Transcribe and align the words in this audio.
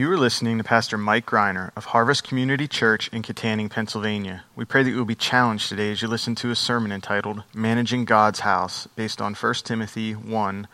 You 0.00 0.10
are 0.12 0.16
listening 0.16 0.56
to 0.56 0.64
Pastor 0.64 0.96
Mike 0.96 1.26
Greiner 1.26 1.72
of 1.76 1.84
Harvest 1.84 2.24
Community 2.24 2.66
Church 2.66 3.08
in 3.08 3.20
Kittanning, 3.20 3.68
Pennsylvania. 3.68 4.44
We 4.56 4.64
pray 4.64 4.82
that 4.82 4.88
you 4.88 4.96
will 4.96 5.04
be 5.04 5.14
challenged 5.14 5.68
today 5.68 5.92
as 5.92 6.00
you 6.00 6.08
listen 6.08 6.34
to 6.36 6.50
a 6.50 6.56
sermon 6.56 6.90
entitled 6.90 7.42
Managing 7.52 8.06
God's 8.06 8.40
House, 8.40 8.86
based 8.96 9.20
on 9.20 9.34
1 9.34 9.54
Timothy 9.56 10.12
1, 10.12 10.68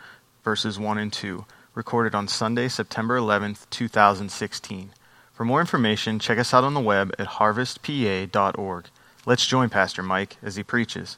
verses 0.45 0.79
1 0.79 0.97
and 0.97 1.11
2, 1.11 1.43
recorded 1.75 2.15
on 2.15 2.29
Sunday, 2.29 2.69
September 2.69 3.19
11th, 3.19 3.69
2016. 3.69 4.91
For 5.33 5.43
more 5.43 5.59
information, 5.59 6.19
check 6.19 6.37
us 6.37 6.53
out 6.53 6.63
on 6.63 6.73
the 6.73 6.79
web 6.79 7.13
at 7.19 7.27
harvestpa.org. 7.27 8.85
Let's 9.25 9.45
join 9.45 9.69
Pastor 9.69 10.03
Mike 10.03 10.37
as 10.41 10.55
he 10.55 10.63
preaches. 10.63 11.17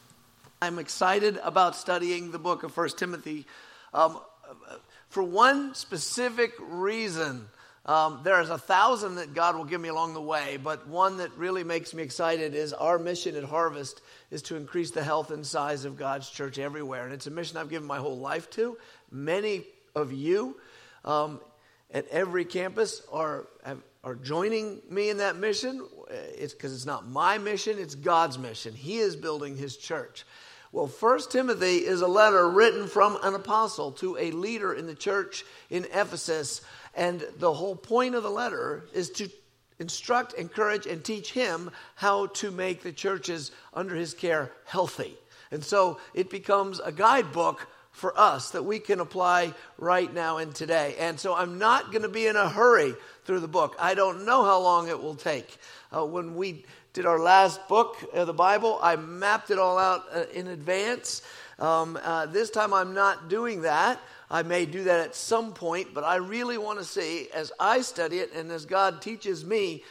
I'm 0.63 0.79
excited 0.79 1.39
about 1.43 1.75
studying 1.75 2.31
the 2.31 2.39
book 2.39 2.63
of 2.63 2.75
1 2.75 2.89
Timothy 2.97 3.45
um, 3.93 4.19
for 5.09 5.21
one 5.21 5.75
specific 5.75 6.53
reason. 6.59 7.49
Um, 7.85 8.21
there's 8.23 8.49
a 8.49 8.57
thousand 8.57 9.15
that 9.15 9.33
God 9.33 9.55
will 9.55 9.65
give 9.65 9.81
me 9.81 9.89
along 9.89 10.13
the 10.13 10.21
way, 10.21 10.57
but 10.61 10.87
one 10.87 11.17
that 11.17 11.31
really 11.37 11.63
makes 11.63 11.93
me 11.93 12.03
excited 12.03 12.53
is 12.53 12.73
our 12.73 12.99
mission 12.99 13.35
at 13.35 13.43
Harvest 13.43 14.01
is 14.29 14.41
to 14.43 14.55
increase 14.55 14.91
the 14.91 15.03
health 15.03 15.31
and 15.31 15.45
size 15.45 15.85
of 15.85 15.97
God's 15.97 16.29
church 16.29 16.59
everywhere. 16.59 17.05
And 17.05 17.13
it's 17.13 17.27
a 17.27 17.31
mission 17.31 17.57
I've 17.57 17.69
given 17.69 17.87
my 17.87 17.97
whole 17.97 18.17
life 18.17 18.49
to. 18.51 18.77
Many 19.11 19.63
of 19.95 20.11
you 20.13 20.57
um, 21.05 21.39
at 21.91 22.07
every 22.09 22.45
campus 22.45 23.01
are, 23.11 23.47
have, 23.63 23.81
are 24.03 24.15
joining 24.15 24.81
me 24.89 25.09
in 25.09 25.17
that 25.17 25.37
mission. 25.37 25.83
It's 26.09 26.53
because 26.53 26.73
it's 26.73 26.85
not 26.85 27.07
my 27.07 27.37
mission, 27.37 27.77
it's 27.79 27.95
God's 27.95 28.37
mission. 28.37 28.73
He 28.73 28.97
is 28.97 29.15
building 29.15 29.55
his 29.55 29.77
church. 29.77 30.25
Well, 30.71 30.85
First 30.85 31.31
Timothy 31.31 31.77
is 31.77 32.01
a 32.01 32.07
letter 32.07 32.47
written 32.47 32.87
from 32.87 33.17
an 33.23 33.33
apostle 33.33 33.93
to 33.93 34.17
a 34.17 34.29
leader 34.29 34.71
in 34.71 34.85
the 34.85 34.93
church 34.93 35.43
in 35.71 35.85
Ephesus. 35.85 36.61
And 36.99 37.25
the 37.37 37.53
whole 37.53 37.77
point 37.77 38.13
of 38.13 38.23
the 38.23 38.29
letter 38.29 38.83
is 38.93 39.09
to 39.11 39.29
instruct, 39.79 40.33
encourage, 40.33 40.85
and 40.85 41.01
teach 41.01 41.31
him 41.31 41.71
how 41.95 42.25
to 42.25 42.51
make 42.51 42.83
the 42.83 42.91
churches 42.91 43.53
under 43.73 43.95
his 43.95 44.13
care 44.13 44.51
healthy. 44.65 45.17
And 45.49 45.63
so 45.63 46.01
it 46.13 46.29
becomes 46.29 46.81
a 46.81 46.91
guidebook 46.91 47.65
for 47.93 48.19
us 48.19 48.51
that 48.51 48.65
we 48.65 48.79
can 48.79 48.99
apply 48.99 49.53
right 49.77 50.13
now 50.13 50.39
and 50.39 50.53
today. 50.53 50.95
And 50.99 51.17
so 51.17 51.33
I'm 51.33 51.57
not 51.57 51.93
going 51.93 52.01
to 52.01 52.09
be 52.09 52.27
in 52.27 52.35
a 52.35 52.49
hurry 52.49 52.93
through 53.23 53.39
the 53.39 53.47
book. 53.47 53.77
I 53.79 53.93
don't 53.93 54.25
know 54.25 54.43
how 54.43 54.59
long 54.59 54.89
it 54.89 55.01
will 55.01 55.15
take. 55.15 55.57
Uh, 55.95 56.05
when 56.05 56.35
we 56.35 56.65
did 56.91 57.05
our 57.05 57.19
last 57.19 57.65
book 57.69 57.95
of 58.13 58.27
the 58.27 58.33
Bible, 58.33 58.77
I 58.81 58.97
mapped 58.97 59.51
it 59.51 59.57
all 59.57 59.77
out 59.77 60.03
uh, 60.13 60.25
in 60.33 60.47
advance. 60.47 61.21
Um, 61.59 61.97
uh, 62.03 62.25
this 62.25 62.49
time 62.49 62.73
I'm 62.73 62.93
not 62.93 63.29
doing 63.29 63.61
that. 63.61 64.01
I 64.31 64.43
may 64.43 64.65
do 64.65 64.83
that 64.83 64.99
at 64.99 65.15
some 65.15 65.53
point, 65.53 65.93
but 65.93 66.03
I 66.03 66.17
really 66.17 66.57
want 66.57 66.79
to 66.79 66.85
see 66.85 67.27
as 67.33 67.51
I 67.59 67.81
study 67.81 68.19
it 68.19 68.33
and 68.33 68.51
as 68.51 68.65
God 68.65 69.01
teaches 69.01 69.43
me, 69.43 69.83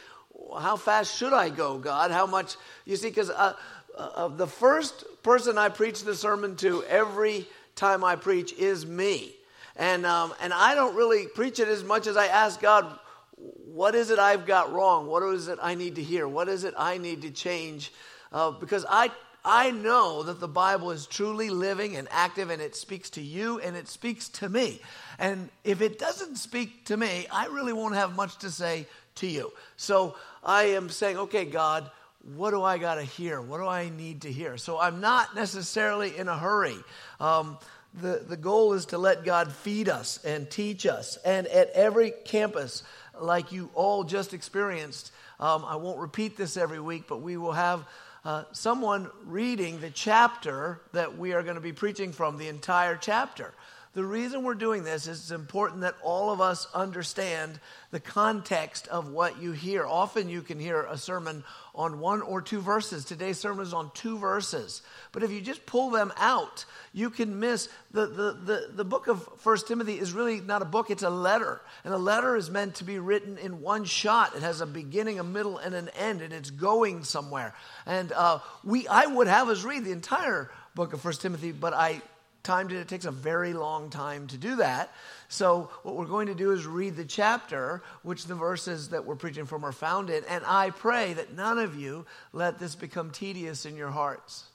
how 0.57 0.77
fast 0.77 1.17
should 1.17 1.33
I 1.33 1.49
go, 1.49 1.77
God? 1.77 2.11
How 2.11 2.25
much, 2.25 2.55
you 2.85 2.95
see, 2.95 3.09
because 3.09 3.29
uh, 3.29 3.53
uh, 3.97 4.29
the 4.29 4.47
first 4.47 5.03
person 5.23 5.57
I 5.57 5.69
preach 5.69 6.03
the 6.03 6.15
sermon 6.15 6.55
to 6.57 6.83
every 6.85 7.47
time 7.75 8.03
I 8.03 8.15
preach 8.15 8.53
is 8.53 8.85
me. 8.85 9.33
And, 9.75 10.05
um, 10.05 10.33
and 10.41 10.53
I 10.53 10.75
don't 10.75 10.95
really 10.95 11.27
preach 11.27 11.59
it 11.59 11.67
as 11.67 11.83
much 11.83 12.07
as 12.07 12.17
I 12.17 12.27
ask 12.27 12.61
God, 12.61 12.99
what 13.35 13.95
is 13.95 14.09
it 14.09 14.19
I've 14.19 14.45
got 14.45 14.71
wrong? 14.73 15.07
What 15.07 15.23
is 15.23 15.47
it 15.47 15.59
I 15.61 15.75
need 15.75 15.95
to 15.95 16.03
hear? 16.03 16.27
What 16.27 16.49
is 16.49 16.63
it 16.63 16.73
I 16.77 16.97
need 16.97 17.21
to 17.21 17.31
change? 17.31 17.91
Uh, 18.31 18.51
because 18.51 18.85
I, 18.89 19.11
I 19.51 19.71
know 19.71 20.21
that 20.21 20.39
the 20.39 20.47
Bible 20.47 20.91
is 20.91 21.07
truly 21.07 21.49
living 21.49 21.95
and 21.95 22.07
active 22.11 22.51
and 22.51 22.61
it 22.61 22.75
speaks 22.75 23.09
to 23.11 23.21
you 23.21 23.59
and 23.59 23.75
it 23.75 23.87
speaks 23.87 24.29
to 24.29 24.47
me. 24.47 24.79
And 25.17 25.49
if 25.63 25.81
it 25.81 25.97
doesn't 25.97 26.35
speak 26.35 26.85
to 26.85 26.95
me, 26.95 27.25
I 27.31 27.47
really 27.47 27.73
won't 27.73 27.95
have 27.95 28.15
much 28.15 28.37
to 28.37 28.51
say 28.51 28.85
to 29.15 29.27
you. 29.27 29.51
So 29.75 30.15
I 30.43 30.65
am 30.65 30.89
saying, 30.89 31.17
okay, 31.17 31.45
God, 31.45 31.89
what 32.35 32.51
do 32.51 32.61
I 32.61 32.77
got 32.77 32.95
to 32.95 33.01
hear? 33.01 33.41
What 33.41 33.57
do 33.57 33.65
I 33.65 33.89
need 33.89 34.21
to 34.21 34.31
hear? 34.31 34.55
So 34.57 34.79
I'm 34.79 35.01
not 35.01 35.33
necessarily 35.33 36.15
in 36.15 36.27
a 36.27 36.37
hurry. 36.37 36.77
Um, 37.19 37.57
the, 37.99 38.23
the 38.27 38.37
goal 38.37 38.73
is 38.73 38.85
to 38.87 38.99
let 38.99 39.25
God 39.25 39.51
feed 39.51 39.89
us 39.89 40.23
and 40.23 40.47
teach 40.47 40.85
us. 40.85 41.17
And 41.25 41.47
at 41.47 41.71
every 41.71 42.11
campus, 42.23 42.83
like 43.19 43.51
you 43.51 43.71
all 43.73 44.03
just 44.03 44.35
experienced. 44.35 45.11
Um, 45.39 45.65
I 45.65 45.77
won't 45.77 45.97
repeat 45.97 46.37
this 46.37 46.55
every 46.55 46.79
week, 46.79 47.05
but 47.07 47.23
we 47.23 47.35
will 47.35 47.53
have 47.53 47.83
uh, 48.25 48.43
someone 48.51 49.09
reading 49.25 49.79
the 49.79 49.89
chapter 49.89 50.81
that 50.93 51.17
we 51.17 51.33
are 51.33 51.43
going 51.43 51.55
to 51.55 51.61
be 51.61 51.73
preaching 51.73 52.11
from, 52.11 52.37
the 52.37 52.47
entire 52.47 52.95
chapter. 52.95 53.53
The 53.93 54.05
reason 54.05 54.43
we're 54.43 54.53
doing 54.53 54.83
this 54.83 55.07
is 55.07 55.19
it's 55.19 55.31
important 55.31 55.81
that 55.81 55.95
all 56.03 56.31
of 56.31 56.41
us 56.41 56.67
understand 56.75 57.59
the 57.89 57.99
context 57.99 58.87
of 58.87 59.09
what 59.09 59.41
you 59.41 59.51
hear. 59.51 59.83
Often 59.83 60.29
you 60.29 60.43
can 60.43 60.59
hear 60.59 60.83
a 60.83 60.95
sermon 60.95 61.43
on 61.73 61.99
one 61.99 62.21
or 62.21 62.39
two 62.39 62.61
verses. 62.61 63.03
Today's 63.03 63.39
sermon 63.39 63.65
is 63.65 63.73
on 63.73 63.89
two 63.95 64.19
verses. 64.19 64.83
But 65.11 65.23
if 65.23 65.31
you 65.31 65.41
just 65.41 65.65
pull 65.65 65.89
them 65.89 66.13
out, 66.17 66.65
you 66.93 67.09
can 67.09 67.39
miss 67.39 67.67
the, 67.89 68.05
the, 68.05 68.33
the, 68.33 68.69
the 68.75 68.85
book 68.85 69.07
of 69.07 69.27
First 69.39 69.67
Timothy 69.67 69.97
is 69.97 70.13
really 70.13 70.39
not 70.39 70.61
a 70.61 70.65
book, 70.65 70.91
it's 70.91 71.01
a 71.01 71.09
letter. 71.09 71.59
And 71.83 71.91
a 71.91 71.97
letter 71.97 72.35
is 72.35 72.51
meant 72.51 72.75
to 72.75 72.83
be 72.83 72.99
written 72.99 73.39
in 73.39 73.59
one 73.59 73.85
shot. 73.85 74.35
It 74.35 74.43
has 74.43 74.61
a 74.61 74.67
beginning, 74.67 75.19
a 75.19 75.23
middle, 75.23 75.57
and 75.57 75.73
an 75.73 75.89
end, 75.97 76.21
and 76.21 76.31
it's 76.31 76.51
going 76.51 77.03
somewhere. 77.03 77.55
And 77.87 78.11
uh, 78.11 78.39
we 78.63 78.87
I 78.87 79.07
would 79.07 79.27
have 79.27 79.49
us 79.49 79.63
read 79.63 79.83
the 79.83 79.91
entire 79.93 80.51
book 80.75 80.93
of 80.93 81.01
First 81.01 81.21
Timothy, 81.21 81.51
but 81.51 81.73
I 81.73 82.03
timed 82.49 82.71
it. 82.71 82.77
It 82.77 82.87
takes 82.87 83.05
a 83.05 83.11
very 83.11 83.53
long 83.53 83.91
time 83.91 84.25
to 84.27 84.37
do 84.37 84.55
that. 84.55 84.91
So, 85.27 85.69
what 85.83 85.95
we're 85.95 86.07
going 86.07 86.25
to 86.27 86.33
do 86.33 86.51
is 86.51 86.65
read 86.65 86.95
the 86.95 87.05
chapter, 87.05 87.83
which 88.01 88.25
the 88.25 88.33
verses 88.33 88.89
that 88.89 89.05
we're 89.05 89.15
preaching 89.15 89.45
from 89.45 89.63
are 89.63 89.71
found 89.71 90.09
in. 90.09 90.23
And 90.27 90.43
I 90.47 90.71
pray 90.71 91.13
that 91.13 91.35
none 91.35 91.59
of 91.59 91.75
you 91.75 92.07
let 92.33 92.57
this 92.57 92.73
become 92.73 93.11
tedious 93.11 93.67
in 93.67 93.75
your 93.75 93.91
hearts. 93.91 94.45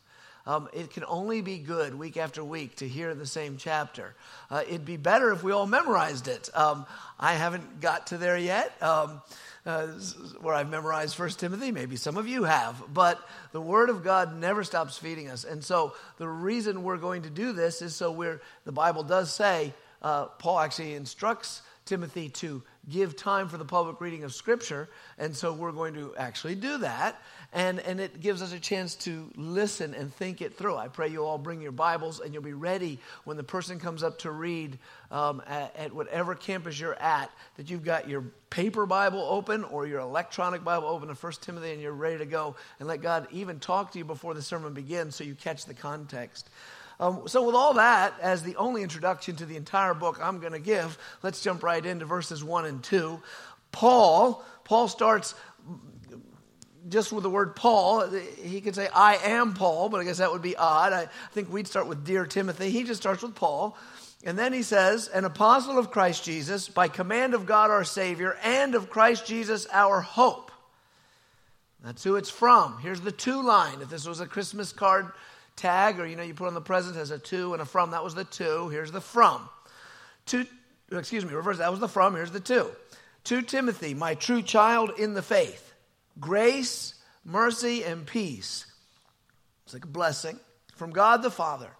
Um, 0.46 0.68
it 0.72 0.90
can 0.90 1.04
only 1.06 1.40
be 1.40 1.58
good 1.58 1.94
week 1.94 2.16
after 2.16 2.44
week 2.44 2.76
to 2.76 2.88
hear 2.88 3.14
the 3.14 3.26
same 3.26 3.56
chapter. 3.56 4.14
Uh, 4.50 4.62
it'd 4.66 4.84
be 4.84 4.98
better 4.98 5.32
if 5.32 5.42
we 5.42 5.52
all 5.52 5.66
memorized 5.66 6.28
it. 6.28 6.50
Um, 6.54 6.84
I 7.18 7.34
haven't 7.34 7.80
got 7.80 8.08
to 8.08 8.18
there 8.18 8.36
yet. 8.36 8.70
Um, 8.82 9.22
uh, 9.66 9.86
where 10.40 10.54
I've 10.54 10.68
memorized 10.68 11.16
First 11.16 11.40
Timothy. 11.40 11.72
Maybe 11.72 11.96
some 11.96 12.18
of 12.18 12.28
you 12.28 12.44
have, 12.44 12.82
but 12.92 13.26
the 13.52 13.60
Word 13.60 13.88
of 13.88 14.04
God 14.04 14.36
never 14.38 14.62
stops 14.62 14.98
feeding 14.98 15.28
us. 15.28 15.44
And 15.44 15.64
so 15.64 15.94
the 16.18 16.28
reason 16.28 16.82
we're 16.82 16.98
going 16.98 17.22
to 17.22 17.30
do 17.30 17.52
this 17.52 17.80
is 17.80 17.96
so 17.96 18.12
we're. 18.12 18.42
The 18.66 18.72
Bible 18.72 19.02
does 19.02 19.32
say 19.32 19.72
uh, 20.02 20.26
Paul 20.26 20.60
actually 20.60 20.94
instructs 20.94 21.62
Timothy 21.86 22.28
to 22.28 22.62
give 22.88 23.16
time 23.16 23.48
for 23.48 23.56
the 23.56 23.64
public 23.64 24.00
reading 24.00 24.24
of 24.24 24.34
Scripture, 24.34 24.88
and 25.18 25.34
so 25.34 25.52
we're 25.52 25.72
going 25.72 25.94
to 25.94 26.14
actually 26.16 26.54
do 26.54 26.78
that 26.78 27.20
and, 27.54 27.78
and 27.78 28.00
it 28.00 28.20
gives 28.20 28.42
us 28.42 28.52
a 28.52 28.58
chance 28.58 28.96
to 28.96 29.30
listen 29.36 29.94
and 29.94 30.12
think 30.12 30.42
it 30.42 30.58
through. 30.58 30.76
I 30.76 30.88
pray 30.88 31.08
you'll 31.08 31.26
all 31.26 31.38
bring 31.38 31.62
your 31.62 31.72
Bibles 31.72 32.18
and 32.18 32.34
you'll 32.34 32.42
be 32.42 32.52
ready 32.52 32.98
when 33.22 33.36
the 33.36 33.44
person 33.44 33.78
comes 33.78 34.02
up 34.02 34.18
to 34.20 34.32
read 34.32 34.76
um, 35.12 35.40
at, 35.46 35.74
at, 35.76 35.94
whatever 35.94 36.34
campus 36.34 36.78
you're 36.78 37.00
at, 37.00 37.30
that 37.56 37.70
you've 37.70 37.84
got 37.84 38.08
your 38.08 38.24
paper 38.50 38.86
Bible 38.86 39.20
open 39.20 39.62
or 39.62 39.86
your 39.86 40.00
electronic 40.00 40.64
Bible 40.64 40.88
open 40.88 41.06
to 41.06 41.14
1 41.14 41.32
Timothy 41.40 41.72
and 41.72 41.80
you're 41.80 41.92
ready 41.92 42.18
to 42.18 42.26
go 42.26 42.56
and 42.80 42.88
let 42.88 43.00
God 43.00 43.28
even 43.30 43.60
talk 43.60 43.92
to 43.92 43.98
you 43.98 44.04
before 44.04 44.34
the 44.34 44.42
sermon 44.42 44.74
begins 44.74 45.14
so 45.14 45.22
you 45.22 45.36
catch 45.36 45.64
the 45.64 45.74
context. 45.74 46.50
Um, 47.00 47.22
so, 47.26 47.44
with 47.44 47.54
all 47.54 47.74
that 47.74 48.14
as 48.20 48.42
the 48.42 48.56
only 48.56 48.82
introduction 48.82 49.36
to 49.36 49.46
the 49.46 49.56
entire 49.56 49.94
book 49.94 50.18
I'm 50.22 50.38
going 50.38 50.52
to 50.52 50.60
give, 50.60 50.96
let's 51.22 51.42
jump 51.42 51.62
right 51.62 51.84
into 51.84 52.04
verses 52.04 52.44
1 52.44 52.66
and 52.66 52.82
2. 52.82 53.20
Paul, 53.72 54.44
Paul 54.64 54.88
starts 54.88 55.34
just 56.88 57.12
with 57.12 57.22
the 57.22 57.30
word 57.30 57.56
Paul, 57.56 58.08
he 58.42 58.60
could 58.60 58.74
say, 58.74 58.88
I 58.94 59.16
am 59.16 59.54
Paul, 59.54 59.88
but 59.88 60.00
I 60.00 60.04
guess 60.04 60.18
that 60.18 60.32
would 60.32 60.42
be 60.42 60.56
odd. 60.56 60.92
I 60.92 61.08
think 61.32 61.50
we'd 61.50 61.66
start 61.66 61.86
with 61.86 62.04
Dear 62.04 62.26
Timothy. 62.26 62.70
He 62.70 62.84
just 62.84 63.00
starts 63.00 63.22
with 63.22 63.34
Paul. 63.34 63.76
And 64.24 64.38
then 64.38 64.52
he 64.52 64.62
says, 64.62 65.08
An 65.08 65.24
apostle 65.24 65.78
of 65.78 65.90
Christ 65.90 66.24
Jesus, 66.24 66.68
by 66.68 66.88
command 66.88 67.34
of 67.34 67.46
God 67.46 67.70
our 67.70 67.84
Savior, 67.84 68.36
and 68.42 68.74
of 68.74 68.90
Christ 68.90 69.26
Jesus 69.26 69.66
our 69.72 70.00
hope. 70.00 70.50
That's 71.82 72.02
who 72.02 72.16
it's 72.16 72.30
from. 72.30 72.78
Here's 72.78 73.02
the 73.02 73.12
two 73.12 73.42
line. 73.42 73.82
If 73.82 73.90
this 73.90 74.06
was 74.06 74.20
a 74.20 74.26
Christmas 74.26 74.72
card 74.72 75.12
tag, 75.56 76.00
or 76.00 76.06
you 76.06 76.16
know, 76.16 76.22
you 76.22 76.34
put 76.34 76.46
on 76.46 76.54
the 76.54 76.60
present 76.60 76.96
has 76.96 77.10
a 77.10 77.18
to 77.18 77.52
and 77.52 77.62
a 77.62 77.64
from, 77.64 77.92
that 77.92 78.04
was 78.04 78.14
the 78.14 78.24
to. 78.24 78.68
Here's 78.68 78.92
the 78.92 79.00
from. 79.00 79.48
To, 80.26 80.46
excuse 80.90 81.24
me, 81.24 81.32
reverse, 81.32 81.58
that 81.58 81.70
was 81.70 81.80
the 81.80 81.88
from, 81.88 82.14
here's 82.14 82.30
the 82.30 82.40
to. 82.40 82.70
To 83.24 83.42
Timothy, 83.42 83.94
my 83.94 84.14
true 84.14 84.42
child 84.42 84.92
in 84.98 85.14
the 85.14 85.22
faith 85.22 85.72
grace, 86.20 86.94
mercy, 87.24 87.82
and 87.84 88.06
peace. 88.06 88.66
It's 89.64 89.74
like 89.74 89.84
a 89.84 89.88
blessing 89.88 90.38
from 90.76 90.90
God 90.90 91.22
the 91.22 91.30
Father 91.30 91.70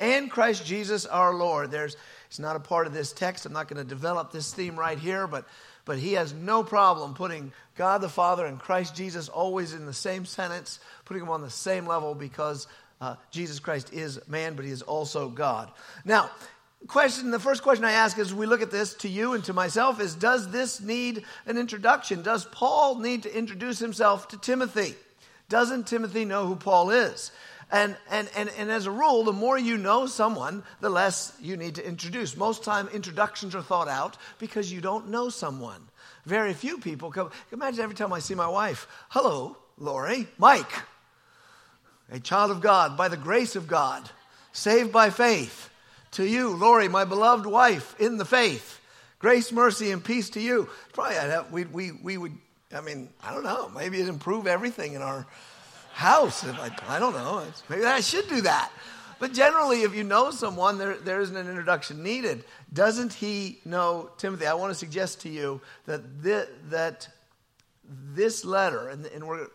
and 0.00 0.30
Christ 0.30 0.66
Jesus 0.66 1.06
our 1.06 1.34
Lord. 1.34 1.70
There's 1.70 1.96
it's 2.26 2.38
not 2.38 2.56
a 2.56 2.60
part 2.60 2.86
of 2.86 2.92
this 2.92 3.12
text. 3.12 3.44
I'm 3.44 3.52
not 3.52 3.68
going 3.68 3.82
to 3.82 3.88
develop 3.88 4.32
this 4.32 4.52
theme 4.52 4.78
right 4.78 4.98
here, 4.98 5.26
but 5.26 5.46
but 5.84 5.98
he 5.98 6.12
has 6.14 6.32
no 6.32 6.62
problem 6.62 7.14
putting 7.14 7.52
God 7.76 8.00
the 8.00 8.08
Father 8.08 8.46
and 8.46 8.58
Christ 8.58 8.94
Jesus 8.94 9.28
always 9.28 9.74
in 9.74 9.86
the 9.86 9.92
same 9.92 10.24
sentence, 10.24 10.78
putting 11.04 11.22
them 11.22 11.32
on 11.32 11.40
the 11.40 11.50
same 11.50 11.86
level 11.86 12.14
because 12.14 12.66
uh, 13.00 13.16
Jesus 13.30 13.60
Christ 13.60 13.92
is 13.92 14.20
man, 14.28 14.54
but 14.54 14.64
he 14.64 14.70
is 14.70 14.82
also 14.82 15.28
God. 15.28 15.70
Now, 16.04 16.30
question, 16.86 17.30
the 17.30 17.38
first 17.38 17.62
question 17.62 17.84
I 17.84 17.92
ask 17.92 18.18
as 18.18 18.34
we 18.34 18.46
look 18.46 18.62
at 18.62 18.70
this 18.70 18.94
to 18.94 19.08
you 19.08 19.34
and 19.34 19.44
to 19.44 19.52
myself 19.52 20.00
is 20.00 20.14
Does 20.14 20.50
this 20.50 20.80
need 20.80 21.24
an 21.46 21.56
introduction? 21.56 22.22
Does 22.22 22.44
Paul 22.44 22.98
need 22.98 23.22
to 23.22 23.36
introduce 23.36 23.78
himself 23.78 24.28
to 24.28 24.38
Timothy? 24.38 24.94
Doesn't 25.48 25.86
Timothy 25.86 26.24
know 26.24 26.46
who 26.46 26.56
Paul 26.56 26.90
is? 26.90 27.32
And, 27.72 27.96
and, 28.10 28.28
and, 28.36 28.50
and 28.58 28.70
as 28.70 28.86
a 28.86 28.90
rule, 28.90 29.22
the 29.22 29.32
more 29.32 29.56
you 29.56 29.76
know 29.76 30.06
someone, 30.06 30.64
the 30.80 30.90
less 30.90 31.32
you 31.40 31.56
need 31.56 31.76
to 31.76 31.86
introduce. 31.86 32.36
Most 32.36 32.64
time, 32.64 32.88
introductions 32.88 33.54
are 33.54 33.62
thought 33.62 33.88
out 33.88 34.16
because 34.38 34.72
you 34.72 34.80
don't 34.80 35.08
know 35.08 35.28
someone. 35.28 35.88
Very 36.26 36.52
few 36.52 36.78
people 36.78 37.10
come. 37.10 37.30
Imagine 37.52 37.80
every 37.80 37.94
time 37.94 38.12
I 38.12 38.18
see 38.18 38.34
my 38.34 38.48
wife, 38.48 38.88
hello, 39.10 39.56
Lori, 39.78 40.26
Mike, 40.36 40.72
a 42.10 42.20
child 42.20 42.50
of 42.50 42.60
God 42.60 42.96
by 42.96 43.08
the 43.08 43.16
grace 43.16 43.56
of 43.56 43.68
God, 43.68 44.08
saved 44.52 44.92
by 44.92 45.10
faith. 45.10 45.70
To 46.12 46.24
you, 46.26 46.56
Lori, 46.56 46.88
my 46.88 47.04
beloved 47.04 47.46
wife 47.46 47.94
in 48.00 48.16
the 48.16 48.24
faith, 48.24 48.80
grace, 49.20 49.52
mercy, 49.52 49.92
and 49.92 50.02
peace 50.02 50.30
to 50.30 50.40
you. 50.40 50.68
Probably 50.92 51.16
I'd 51.16 51.30
have, 51.30 51.52
we, 51.52 51.64
we, 51.66 51.92
we 51.92 52.18
would, 52.18 52.36
I 52.74 52.80
mean, 52.80 53.08
I 53.22 53.32
don't 53.32 53.44
know, 53.44 53.68
maybe 53.68 53.98
it'd 53.98 54.08
improve 54.08 54.48
everything 54.48 54.94
in 54.94 55.02
our 55.02 55.26
house. 55.92 56.42
If 56.42 56.58
I, 56.58 56.96
I 56.96 56.98
don't 56.98 57.14
know, 57.14 57.44
maybe 57.68 57.84
I 57.84 58.00
should 58.00 58.28
do 58.28 58.40
that. 58.40 58.72
But 59.20 59.34
generally, 59.34 59.82
if 59.82 59.94
you 59.94 60.02
know 60.02 60.30
someone, 60.30 60.78
there, 60.78 60.96
there 60.96 61.20
isn't 61.20 61.36
an 61.36 61.46
introduction 61.46 62.02
needed. 62.02 62.42
Doesn't 62.72 63.12
he 63.12 63.60
know 63.64 64.10
Timothy? 64.16 64.46
I 64.46 64.54
want 64.54 64.70
to 64.70 64.74
suggest 64.74 65.20
to 65.20 65.28
you 65.28 65.60
that 65.86 66.22
this, 66.22 66.48
that 66.70 67.06
this 67.84 68.44
letter, 68.44 68.88
and, 68.88 69.06
and 69.06 69.28
we're, 69.28 69.46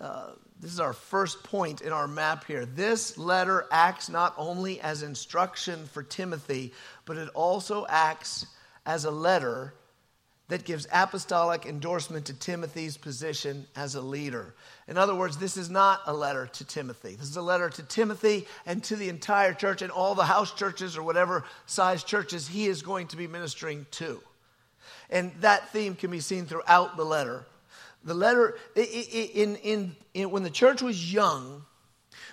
uh, 0.00 0.30
this 0.60 0.72
is 0.72 0.80
our 0.80 0.92
first 0.92 1.42
point 1.42 1.80
in 1.80 1.92
our 1.92 2.06
map 2.06 2.44
here. 2.44 2.66
This 2.66 3.16
letter 3.16 3.66
acts 3.70 4.10
not 4.10 4.34
only 4.36 4.80
as 4.80 5.02
instruction 5.02 5.86
for 5.86 6.02
Timothy, 6.02 6.72
but 7.06 7.16
it 7.16 7.30
also 7.30 7.86
acts 7.88 8.46
as 8.84 9.06
a 9.06 9.10
letter 9.10 9.72
that 10.48 10.64
gives 10.64 10.86
apostolic 10.92 11.64
endorsement 11.64 12.26
to 12.26 12.34
Timothy's 12.34 12.96
position 12.96 13.66
as 13.76 13.94
a 13.94 14.00
leader. 14.00 14.54
In 14.88 14.98
other 14.98 15.14
words, 15.14 15.38
this 15.38 15.56
is 15.56 15.70
not 15.70 16.00
a 16.06 16.12
letter 16.12 16.46
to 16.46 16.64
Timothy. 16.64 17.14
This 17.14 17.30
is 17.30 17.36
a 17.36 17.42
letter 17.42 17.70
to 17.70 17.82
Timothy 17.84 18.46
and 18.66 18.82
to 18.84 18.96
the 18.96 19.08
entire 19.08 19.54
church 19.54 19.80
and 19.80 19.92
all 19.92 20.14
the 20.14 20.24
house 20.24 20.52
churches 20.52 20.96
or 20.96 21.04
whatever 21.04 21.44
size 21.66 22.02
churches 22.02 22.48
he 22.48 22.66
is 22.66 22.82
going 22.82 23.06
to 23.08 23.16
be 23.16 23.28
ministering 23.28 23.86
to. 23.92 24.20
And 25.08 25.32
that 25.40 25.70
theme 25.70 25.94
can 25.94 26.10
be 26.10 26.20
seen 26.20 26.46
throughout 26.46 26.96
the 26.96 27.04
letter. 27.04 27.46
The 28.04 28.14
letter, 28.14 28.56
in, 28.74 29.56
in, 29.56 29.96
in, 30.14 30.30
when 30.30 30.42
the 30.42 30.50
church 30.50 30.80
was 30.80 31.12
young, 31.12 31.64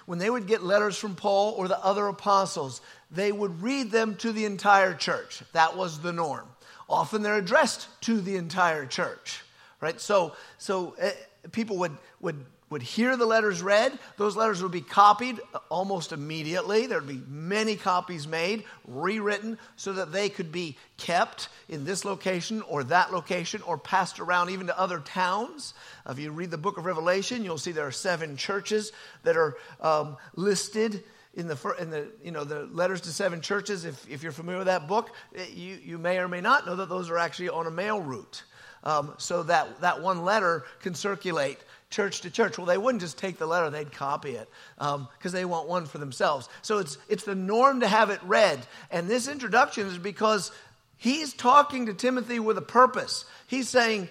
when 0.05 0.19
they 0.19 0.29
would 0.29 0.47
get 0.47 0.63
letters 0.63 0.97
from 0.97 1.15
Paul 1.15 1.53
or 1.57 1.67
the 1.67 1.83
other 1.83 2.07
apostles, 2.07 2.81
they 3.11 3.31
would 3.31 3.61
read 3.61 3.91
them 3.91 4.15
to 4.17 4.31
the 4.31 4.45
entire 4.45 4.93
church. 4.93 5.43
That 5.51 5.75
was 5.75 5.99
the 5.99 6.13
norm. 6.13 6.47
Often 6.89 7.21
they're 7.21 7.37
addressed 7.37 7.87
to 8.01 8.21
the 8.21 8.37
entire 8.37 8.85
church, 8.85 9.43
right? 9.79 9.99
So, 9.99 10.33
so 10.57 10.95
uh, 11.01 11.09
people 11.51 11.77
would, 11.77 11.97
would, 12.19 12.45
would 12.69 12.81
hear 12.81 13.15
the 13.15 13.25
letters 13.25 13.61
read. 13.61 13.97
Those 14.17 14.35
letters 14.35 14.61
would 14.61 14.71
be 14.71 14.81
copied 14.81 15.39
almost 15.69 16.11
immediately. 16.11 16.85
There 16.85 16.99
would 16.99 17.07
be 17.07 17.23
many 17.27 17.75
copies 17.75 18.27
made, 18.27 18.65
rewritten, 18.85 19.57
so 19.77 19.93
that 19.93 20.11
they 20.11 20.29
could 20.29 20.51
be 20.51 20.75
kept 20.97 21.47
in 21.69 21.85
this 21.85 22.03
location 22.03 22.61
or 22.63 22.83
that 22.85 23.13
location 23.13 23.61
or 23.61 23.77
passed 23.77 24.19
around 24.19 24.49
even 24.49 24.67
to 24.67 24.77
other 24.77 24.99
towns. 24.99 25.73
If 26.09 26.19
you 26.19 26.31
read 26.31 26.51
the 26.51 26.57
book 26.57 26.77
of 26.77 26.85
Revelation, 26.85 27.43
you'll 27.43 27.57
see 27.57 27.71
there 27.71 27.87
are 27.87 27.91
seven 27.91 28.35
churches 28.35 28.91
that 29.23 29.37
are 29.37 29.55
um, 29.79 30.17
listed 30.35 31.03
in 31.37 31.47
the, 31.47 31.75
in 31.79 31.91
the, 31.91 32.07
you 32.23 32.31
know, 32.31 32.43
the 32.43 32.65
letters 32.65 33.01
to 33.01 33.09
seven 33.09 33.41
churches, 33.41 33.85
if, 33.85 34.09
if 34.09 34.23
you're 34.23 34.31
familiar 34.31 34.57
with 34.57 34.67
that 34.67 34.87
book, 34.87 35.11
eh, 35.35 35.45
you, 35.53 35.77
you 35.85 35.97
may 35.99 36.17
or 36.17 36.27
may 36.27 36.41
not 36.41 36.65
know 36.65 36.75
that 36.75 36.89
those 36.89 37.11
are 37.11 37.17
actually 37.19 37.49
on 37.49 37.67
a 37.67 37.71
mail 37.71 38.01
route. 38.01 38.43
Um, 38.87 39.15
so 39.17 39.43
that, 39.43 39.81
that 39.81 40.01
one 40.01 40.23
letter 40.23 40.63
can 40.81 40.95
circulate 40.95 41.59
church 41.89 42.21
to 42.21 42.29
church. 42.29 42.57
Well, 42.57 42.65
they 42.67 42.77
wouldn't 42.77 43.01
just 43.01 43.17
take 43.17 43.37
the 43.37 43.45
letter, 43.45 43.69
they'd 43.69 43.91
copy 43.91 44.31
it 44.31 44.49
because 44.77 44.95
um, 44.95 45.31
they 45.33 45.43
want 45.43 45.67
one 45.67 45.85
for 45.87 45.97
themselves. 45.97 46.47
So 46.61 46.77
it's, 46.77 46.97
it's 47.09 47.25
the 47.25 47.35
norm 47.35 47.81
to 47.81 47.87
have 47.87 48.11
it 48.11 48.21
read. 48.23 48.65
And 48.89 49.09
this 49.09 49.27
introduction 49.27 49.87
is 49.87 49.97
because 49.97 50.53
he's 50.95 51.33
talking 51.33 51.87
to 51.87 51.93
Timothy 51.93 52.39
with 52.39 52.57
a 52.57 52.61
purpose. 52.61 53.25
He's 53.47 53.67
saying, 53.67 54.07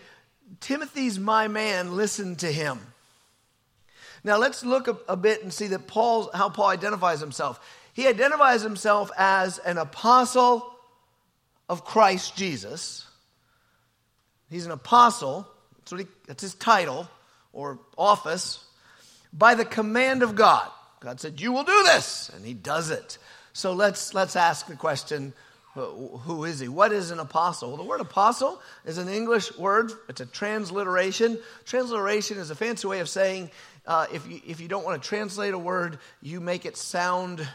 Timothy's 0.61 1.19
my 1.19 1.49
man, 1.49 1.97
listen 1.97 2.37
to 2.37 2.53
him. 2.53 2.79
Now 4.25 4.37
let's 4.37 4.63
look 4.63 4.89
a, 4.89 4.99
a 5.09 5.17
bit 5.17 5.43
and 5.43 5.51
see 5.51 5.69
that 5.69 5.87
Paul, 5.87 6.31
how 6.35 6.51
Paul 6.51 6.69
identifies 6.69 7.21
himself. 7.21 7.67
He 7.95 8.07
identifies 8.07 8.61
himself 8.61 9.11
as 9.17 9.57
an 9.57 9.79
apostle 9.79 10.71
of 11.67 11.83
Christ 11.87 12.37
Jesus. 12.37 13.06
He's 14.51 14.67
an 14.67 14.73
apostle, 14.73 15.47
that's, 15.79 15.93
he, 15.93 16.07
that's 16.27 16.43
his 16.43 16.55
title 16.55 17.09
or 17.53 17.79
office, 17.97 18.65
by 19.33 19.55
the 19.55 19.65
command 19.65 20.23
of 20.23 20.35
God. 20.35 20.69
God 21.01 21.21
said, 21.21 21.41
You 21.41 21.53
will 21.53 21.65
do 21.65 21.83
this, 21.85 22.31
and 22.35 22.45
he 22.45 22.55
does 22.55 22.91
it. 22.91 23.19
So 23.53 23.73
let's, 23.73 24.15
let's 24.15 24.37
ask 24.37 24.67
the 24.67 24.77
question 24.77 25.33
who 25.77 26.45
is 26.45 26.59
he? 26.59 26.69
What 26.69 26.93
is 26.93 27.11
an 27.11 27.19
apostle? 27.19 27.69
Well, 27.69 27.77
the 27.77 27.85
word 27.85 28.01
apostle 28.01 28.61
is 28.87 28.97
an 28.97 29.09
English 29.09 29.57
word, 29.59 29.93
it's 30.09 30.23
a 30.23 30.27
transliteration. 30.27 31.39
Transliteration 31.67 32.39
is 32.39 32.51
a 32.51 32.55
fancy 32.55 32.89
way 32.89 33.01
of 33.01 33.09
saying 33.09 33.51
uh, 33.87 34.07
if, 34.13 34.27
you, 34.27 34.41
if 34.47 34.61
you 34.61 34.69
don't 34.69 34.85
want 34.85 35.03
to 35.03 35.07
translate 35.07 35.53
a 35.53 35.59
word, 35.59 35.99
you 36.23 36.41
make 36.41 36.65
it 36.65 36.77
sound 36.77 37.47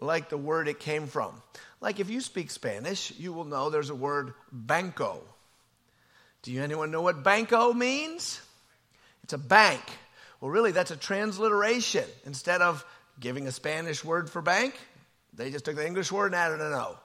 like 0.00 0.28
the 0.28 0.36
word 0.36 0.66
it 0.66 0.80
came 0.80 1.06
from. 1.06 1.40
Like 1.80 2.00
if 2.00 2.10
you 2.10 2.20
speak 2.20 2.50
Spanish, 2.50 3.12
you 3.16 3.32
will 3.32 3.44
know 3.44 3.70
there's 3.70 3.90
a 3.90 3.94
word 3.94 4.34
banco. 4.50 5.22
Do 6.44 6.52
you 6.52 6.62
anyone 6.62 6.90
know 6.90 7.00
what 7.00 7.24
banco 7.24 7.72
means? 7.72 8.38
It's 9.22 9.32
a 9.32 9.38
bank. 9.38 9.80
Well, 10.42 10.50
really, 10.50 10.72
that's 10.72 10.90
a 10.90 10.96
transliteration. 10.96 12.04
Instead 12.26 12.60
of 12.60 12.84
giving 13.18 13.46
a 13.46 13.52
Spanish 13.52 14.04
word 14.04 14.28
for 14.28 14.42
bank, 14.42 14.74
they 15.32 15.50
just 15.50 15.64
took 15.64 15.76
the 15.76 15.86
English 15.86 16.12
word 16.12 16.26
and 16.26 16.34
added 16.34 16.60
an 16.60 16.74
O, 16.74 16.98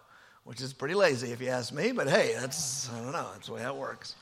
which 0.43 0.59
is 0.59 0.73
pretty 0.73 0.93
lazy 0.93 1.31
if 1.31 1.39
you 1.39 1.47
ask 1.47 1.73
me, 1.73 1.93
but 1.93 2.09
hey, 2.09 2.35
that's, 2.37 2.91
I 2.91 2.97
don't 2.97 3.13
know, 3.13 3.29
that's 3.31 3.47
the 3.47 3.53
way 3.53 3.61
that 3.61 3.77
works. 3.77 4.13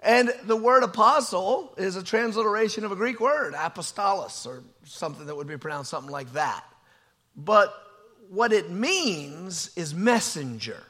And 0.00 0.30
the 0.44 0.56
word 0.56 0.82
apostle 0.82 1.72
is 1.78 1.96
a 1.96 2.02
transliteration 2.02 2.84
of 2.84 2.92
a 2.92 2.96
Greek 2.96 3.18
word, 3.18 3.54
apostolos, 3.54 4.46
or 4.46 4.62
something 4.84 5.24
that 5.24 5.34
would 5.34 5.46
be 5.46 5.56
pronounced 5.56 5.90
something 5.90 6.12
like 6.12 6.34
that. 6.34 6.62
But 7.34 7.74
what 8.28 8.52
it 8.52 8.70
means 8.70 9.70
is 9.74 9.94
messenger. 9.94 10.82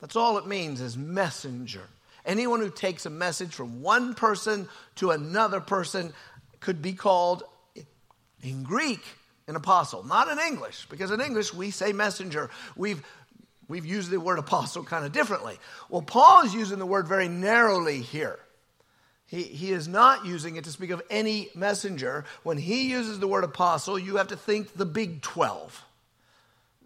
That's 0.00 0.16
all 0.16 0.38
it 0.38 0.46
means 0.46 0.80
is 0.80 0.96
messenger. 0.96 1.82
Anyone 2.24 2.60
who 2.60 2.70
takes 2.70 3.06
a 3.06 3.10
message 3.10 3.54
from 3.54 3.82
one 3.82 4.14
person 4.14 4.68
to 4.96 5.12
another 5.12 5.60
person 5.60 6.12
could 6.60 6.82
be 6.82 6.92
called, 6.92 7.44
in 8.42 8.62
Greek, 8.62 9.02
an 9.46 9.56
apostle. 9.56 10.02
Not 10.02 10.28
in 10.28 10.38
English, 10.38 10.86
because 10.90 11.10
in 11.10 11.20
English 11.20 11.54
we 11.54 11.70
say 11.70 11.92
messenger. 11.92 12.50
We've 12.76 13.02
We've 13.68 13.86
used 13.86 14.10
the 14.10 14.20
word 14.20 14.38
apostle 14.38 14.84
kind 14.84 15.04
of 15.04 15.12
differently. 15.12 15.58
Well, 15.88 16.02
Paul 16.02 16.44
is 16.44 16.54
using 16.54 16.78
the 16.78 16.86
word 16.86 17.08
very 17.08 17.28
narrowly 17.28 18.00
here. 18.00 18.38
He, 19.26 19.42
he 19.42 19.72
is 19.72 19.88
not 19.88 20.24
using 20.24 20.54
it 20.54 20.64
to 20.64 20.70
speak 20.70 20.90
of 20.90 21.02
any 21.10 21.48
messenger. 21.54 22.24
When 22.44 22.58
he 22.58 22.88
uses 22.90 23.18
the 23.18 23.26
word 23.26 23.42
apostle, 23.42 23.98
you 23.98 24.16
have 24.16 24.28
to 24.28 24.36
think 24.36 24.74
the 24.74 24.86
Big 24.86 25.20
12. 25.20 25.84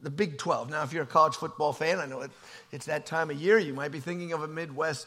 The 0.02 0.10
Big 0.10 0.38
12. 0.38 0.70
Now, 0.70 0.82
if 0.82 0.92
you're 0.92 1.02
a 1.02 1.06
college 1.06 1.34
football 1.34 1.72
fan, 1.72 1.98
I 1.98 2.06
know 2.06 2.22
it, 2.22 2.30
it's 2.72 2.86
that 2.86 3.06
time 3.06 3.30
of 3.30 3.36
year, 3.36 3.58
you 3.58 3.74
might 3.74 3.92
be 3.92 4.00
thinking 4.00 4.32
of 4.32 4.42
a 4.42 4.48
Midwest 4.48 5.06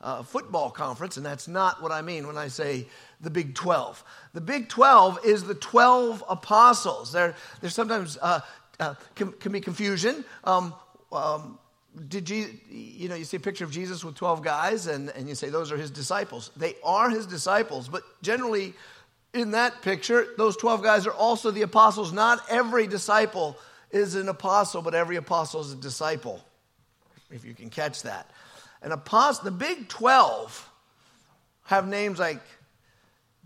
uh, 0.00 0.22
football 0.22 0.70
conference, 0.70 1.16
and 1.16 1.26
that's 1.26 1.48
not 1.48 1.82
what 1.82 1.90
I 1.90 2.02
mean 2.02 2.26
when 2.26 2.36
I 2.36 2.48
say 2.48 2.86
the 3.20 3.30
Big 3.30 3.54
12. 3.54 4.04
The 4.34 4.40
Big 4.40 4.68
12 4.68 5.20
is 5.24 5.44
the 5.44 5.54
12 5.54 6.24
apostles. 6.28 7.12
There, 7.12 7.34
there's 7.60 7.74
sometimes 7.74 8.16
uh, 8.22 8.40
uh, 8.78 8.94
can, 9.14 9.32
can, 9.32 9.52
be 9.52 9.60
confusion. 9.60 10.24
Um, 10.44 10.72
um, 11.10 11.58
did 12.08 12.30
you, 12.30 12.48
you 12.70 13.08
know, 13.08 13.16
you 13.16 13.24
see 13.24 13.38
a 13.38 13.40
picture 13.40 13.64
of 13.64 13.72
Jesus 13.72 14.04
with 14.04 14.14
12 14.14 14.42
guys 14.42 14.86
and, 14.86 15.10
and 15.10 15.28
you 15.28 15.34
say 15.34 15.48
those 15.48 15.72
are 15.72 15.76
his 15.76 15.90
disciples. 15.90 16.52
They 16.56 16.76
are 16.84 17.10
his 17.10 17.26
disciples, 17.26 17.88
but 17.88 18.02
generally 18.22 18.74
in 19.34 19.52
that 19.52 19.82
picture, 19.82 20.28
those 20.36 20.56
12 20.56 20.82
guys 20.82 21.06
are 21.06 21.12
also 21.12 21.50
the 21.50 21.62
apostles. 21.62 22.12
Not 22.12 22.40
every 22.48 22.86
disciple 22.86 23.58
is 23.90 24.14
an 24.14 24.28
apostle, 24.28 24.82
but 24.82 24.94
every 24.94 25.16
apostle 25.16 25.60
is 25.60 25.72
a 25.72 25.76
disciple, 25.76 26.44
if 27.30 27.44
you 27.44 27.54
can 27.54 27.70
catch 27.70 28.02
that. 28.02 28.30
An 28.82 28.92
apostle, 28.92 29.44
the 29.44 29.50
big 29.50 29.88
12 29.88 30.70
have 31.64 31.86
names 31.88 32.18
like 32.18 32.40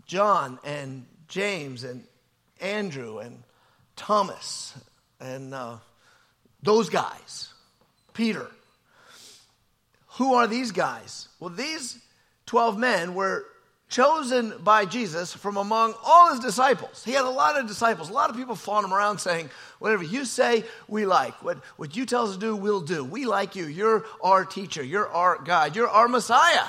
John 0.05 0.59
and 0.63 1.05
James 1.27 1.83
and 1.83 2.03
Andrew 2.61 3.19
and 3.19 3.43
Thomas 3.95 4.73
and 5.19 5.53
uh, 5.53 5.77
those 6.61 6.89
guys. 6.89 7.53
Peter. 8.13 8.47
Who 10.17 10.35
are 10.35 10.47
these 10.47 10.71
guys? 10.71 11.27
Well, 11.39 11.49
these 11.49 11.97
12 12.45 12.77
men 12.77 13.15
were 13.15 13.45
chosen 13.89 14.53
by 14.63 14.85
Jesus 14.85 15.33
from 15.33 15.57
among 15.57 15.93
all 16.03 16.31
his 16.31 16.39
disciples. 16.39 17.03
He 17.03 17.11
had 17.11 17.25
a 17.25 17.29
lot 17.29 17.59
of 17.59 17.67
disciples, 17.67 18.09
a 18.09 18.13
lot 18.13 18.29
of 18.29 18.35
people 18.35 18.55
following 18.55 18.85
him 18.85 18.93
around 18.93 19.19
saying, 19.19 19.49
Whatever 19.79 20.03
you 20.03 20.25
say, 20.25 20.63
we 20.87 21.05
like. 21.05 21.43
What, 21.43 21.57
what 21.75 21.95
you 21.95 22.05
tell 22.05 22.25
us 22.25 22.33
to 22.33 22.39
do, 22.39 22.55
we'll 22.55 22.81
do. 22.81 23.03
We 23.03 23.25
like 23.25 23.55
you. 23.55 23.65
You're 23.65 24.05
our 24.21 24.45
teacher. 24.45 24.81
You're 24.81 25.09
our 25.09 25.41
guide. 25.43 25.75
You're 25.75 25.89
our 25.89 26.07
Messiah. 26.07 26.65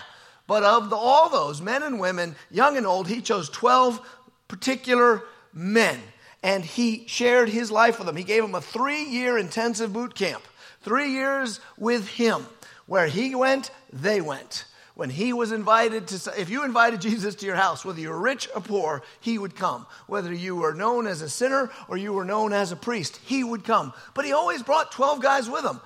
But 0.46 0.64
of 0.64 0.90
the, 0.90 0.96
all 0.96 1.30
those 1.30 1.62
men 1.62 1.82
and 1.82 2.00
women, 2.00 2.34
young 2.50 2.76
and 2.76 2.86
old, 2.86 3.08
he 3.08 3.22
chose 3.22 3.48
12 3.48 4.00
particular 4.48 5.22
men. 5.52 6.00
And 6.42 6.64
he 6.64 7.06
shared 7.06 7.48
his 7.48 7.70
life 7.70 7.98
with 7.98 8.06
them. 8.06 8.16
He 8.16 8.24
gave 8.24 8.42
them 8.42 8.54
a 8.54 8.60
three 8.60 9.04
year 9.04 9.38
intensive 9.38 9.92
boot 9.92 10.14
camp, 10.14 10.42
three 10.82 11.12
years 11.12 11.60
with 11.78 12.08
him. 12.08 12.46
Where 12.86 13.06
he 13.06 13.34
went, 13.34 13.70
they 13.92 14.20
went 14.20 14.66
when 14.94 15.10
he 15.10 15.32
was 15.32 15.50
invited 15.50 16.06
to, 16.08 16.40
if 16.40 16.48
you 16.48 16.64
invited 16.64 17.00
Jesus 17.00 17.34
to 17.36 17.46
your 17.46 17.56
house, 17.56 17.84
whether 17.84 18.00
you 18.00 18.10
were 18.10 18.18
rich 18.18 18.48
or 18.54 18.60
poor, 18.60 19.02
he 19.20 19.38
would 19.38 19.56
come. 19.56 19.86
Whether 20.06 20.32
you 20.32 20.54
were 20.54 20.72
known 20.72 21.06
as 21.08 21.20
a 21.20 21.28
sinner 21.28 21.70
or 21.88 21.96
you 21.96 22.12
were 22.12 22.24
known 22.24 22.52
as 22.52 22.70
a 22.70 22.76
priest, 22.76 23.18
he 23.24 23.42
would 23.42 23.64
come. 23.64 23.92
But 24.14 24.24
he 24.24 24.32
always 24.32 24.62
brought 24.62 24.92
12 24.92 25.20
guys 25.20 25.50
with 25.50 25.64
him. 25.64 25.80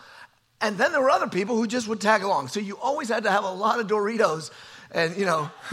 And 0.60 0.76
then 0.76 0.92
there 0.92 1.00
were 1.00 1.10
other 1.10 1.28
people 1.28 1.56
who 1.56 1.66
just 1.66 1.88
would 1.88 2.00
tag 2.00 2.22
along. 2.22 2.48
So 2.48 2.60
you 2.60 2.76
always 2.76 3.08
had 3.08 3.22
to 3.22 3.30
have 3.30 3.44
a 3.44 3.52
lot 3.52 3.80
of 3.80 3.86
Doritos 3.86 4.50
and, 4.90 5.16
you 5.16 5.24
know, 5.24 5.50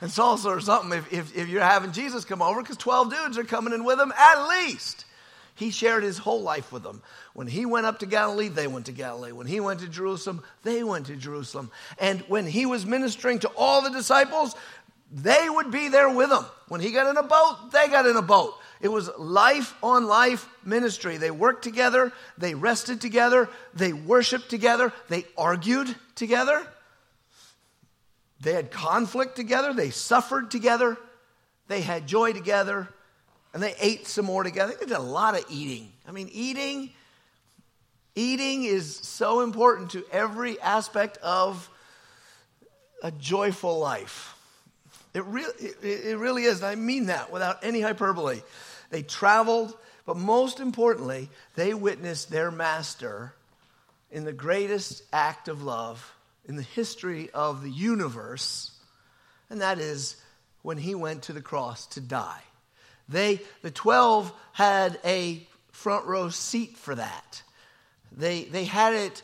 and 0.00 0.10
salsa 0.10 0.46
or 0.46 0.60
something 0.60 0.98
if, 0.98 1.12
if, 1.12 1.36
if 1.36 1.48
you're 1.48 1.62
having 1.62 1.92
Jesus 1.92 2.24
come 2.24 2.42
over 2.42 2.60
because 2.60 2.76
12 2.76 3.10
dudes 3.10 3.38
are 3.38 3.44
coming 3.44 3.72
in 3.72 3.84
with 3.84 3.98
him 3.98 4.12
at 4.16 4.48
least. 4.48 5.06
He 5.54 5.70
shared 5.70 6.02
his 6.02 6.18
whole 6.18 6.42
life 6.42 6.72
with 6.72 6.82
them. 6.82 7.02
When 7.32 7.46
he 7.46 7.64
went 7.64 7.86
up 7.86 8.00
to 8.00 8.06
Galilee, 8.06 8.48
they 8.48 8.66
went 8.66 8.86
to 8.86 8.92
Galilee. 8.92 9.32
When 9.32 9.46
he 9.46 9.60
went 9.60 9.80
to 9.80 9.88
Jerusalem, 9.88 10.42
they 10.64 10.82
went 10.82 11.06
to 11.06 11.16
Jerusalem. 11.16 11.70
And 11.98 12.20
when 12.22 12.46
he 12.46 12.66
was 12.66 12.84
ministering 12.84 13.38
to 13.40 13.48
all 13.56 13.80
the 13.80 13.90
disciples, 13.90 14.56
they 15.12 15.48
would 15.48 15.70
be 15.70 15.88
there 15.88 16.10
with 16.10 16.30
him. 16.30 16.44
When 16.68 16.80
he 16.80 16.90
got 16.90 17.08
in 17.08 17.16
a 17.16 17.22
boat, 17.22 17.70
they 17.72 17.86
got 17.86 18.06
in 18.06 18.16
a 18.16 18.22
boat. 18.22 18.54
It 18.80 18.88
was 18.88 19.08
life 19.16 19.74
on 19.82 20.06
life 20.06 20.48
ministry. 20.64 21.16
They 21.16 21.30
worked 21.30 21.62
together, 21.62 22.12
they 22.36 22.54
rested 22.54 23.00
together, 23.00 23.48
they 23.74 23.92
worshiped 23.92 24.50
together, 24.50 24.92
they 25.08 25.24
argued 25.38 25.94
together, 26.16 26.66
they 28.40 28.52
had 28.52 28.70
conflict 28.70 29.36
together, 29.36 29.72
they 29.72 29.90
suffered 29.90 30.50
together, 30.50 30.98
they 31.68 31.80
had 31.80 32.06
joy 32.06 32.32
together, 32.32 32.88
and 33.54 33.62
they 33.62 33.74
ate 33.80 34.08
some 34.08 34.26
more 34.26 34.42
together. 34.42 34.74
They 34.78 34.86
did 34.86 34.96
a 34.96 35.00
lot 35.00 35.38
of 35.38 35.44
eating. 35.48 35.92
I 36.06 36.10
mean, 36.10 36.28
eating, 36.32 36.90
eating 38.16 38.64
is 38.64 38.96
so 38.96 39.40
important 39.40 39.92
to 39.92 40.04
every 40.10 40.60
aspect 40.60 41.18
of 41.22 41.70
a 43.02 43.12
joyful 43.12 43.78
life. 43.78 44.36
It 45.14 45.24
really, 45.24 45.54
it, 45.60 45.84
it 45.84 46.18
really 46.18 46.42
is. 46.42 46.58
And 46.58 46.66
I 46.66 46.74
mean 46.74 47.06
that 47.06 47.32
without 47.32 47.62
any 47.62 47.80
hyperbole. 47.80 48.42
They 48.90 49.02
traveled, 49.02 49.76
but 50.04 50.16
most 50.16 50.58
importantly, 50.58 51.30
they 51.54 51.74
witnessed 51.74 52.30
their 52.30 52.50
master 52.50 53.34
in 54.10 54.24
the 54.24 54.32
greatest 54.32 55.02
act 55.12 55.48
of 55.48 55.62
love 55.62 56.12
in 56.46 56.56
the 56.56 56.62
history 56.62 57.30
of 57.32 57.62
the 57.62 57.70
universe, 57.70 58.72
and 59.48 59.60
that 59.60 59.78
is 59.78 60.16
when 60.62 60.76
he 60.76 60.94
went 60.94 61.22
to 61.22 61.32
the 61.32 61.40
cross 61.40 61.86
to 61.86 62.00
die. 62.00 62.42
They, 63.08 63.40
the 63.62 63.70
12 63.70 64.32
had 64.52 64.98
a 65.04 65.46
front 65.72 66.06
row 66.06 66.30
seat 66.30 66.76
for 66.76 66.94
that. 66.94 67.42
They, 68.16 68.44
they 68.44 68.64
had 68.64 68.94
it 68.94 69.22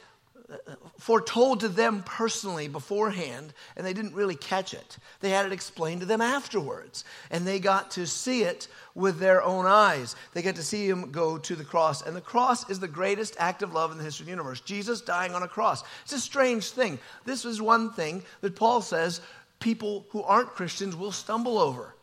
uh, 0.51 0.75
foretold 0.99 1.61
to 1.61 1.69
them 1.69 2.03
personally 2.05 2.67
beforehand, 2.67 3.55
and 3.77 3.87
they 3.87 3.93
didn't 3.93 4.15
really 4.15 4.35
catch 4.35 4.75
it. 4.75 4.99
They 5.21 5.31
had 5.31 5.47
it 5.47 5.53
explained 5.53 6.01
to 6.01 6.07
them 6.07 6.21
afterwards, 6.21 7.05
and 7.31 7.47
they 7.47 7.61
got 7.61 7.93
to 7.93 8.07
see 8.07 8.43
it 8.43 8.67
with 8.95 9.19
their 9.19 9.43
own 9.43 9.67
eyes. 9.67 10.17
They 10.35 10.43
get 10.43 10.57
to 10.57 10.63
see 10.63 10.89
him 10.89 11.13
go 11.13 11.39
to 11.39 11.57
the 11.57 11.65
cross, 11.65 12.03
and 12.03 12.17
the 12.17 12.21
cross 12.21 12.69
is 12.69 12.81
the 12.81 12.89
greatest 12.89 13.37
act 13.39 13.63
of 13.63 13.73
love 13.73 13.93
in 13.93 13.99
the 13.99 14.05
history 14.05 14.25
of 14.25 14.27
the 14.27 14.33
universe. 14.33 14.61
Jesus 14.61 15.01
dying 15.01 15.35
on 15.35 15.45
a 15.45 15.49
cross. 15.49 15.85
It's 16.03 16.13
a 16.13 16.21
strange 16.21 16.71
thing. 16.71 16.99
This 17.25 17.45
is 17.45 17.63
one 17.63 17.93
thing 17.93 18.25
that 18.41 18.57
Paul 18.57 18.83
says 18.83 19.21
people 19.61 20.05
who 20.11 20.23
aren't 20.23 20.49
Christians 20.49 20.97
will 20.97 21.13
stumble 21.13 21.59
over 21.59 21.95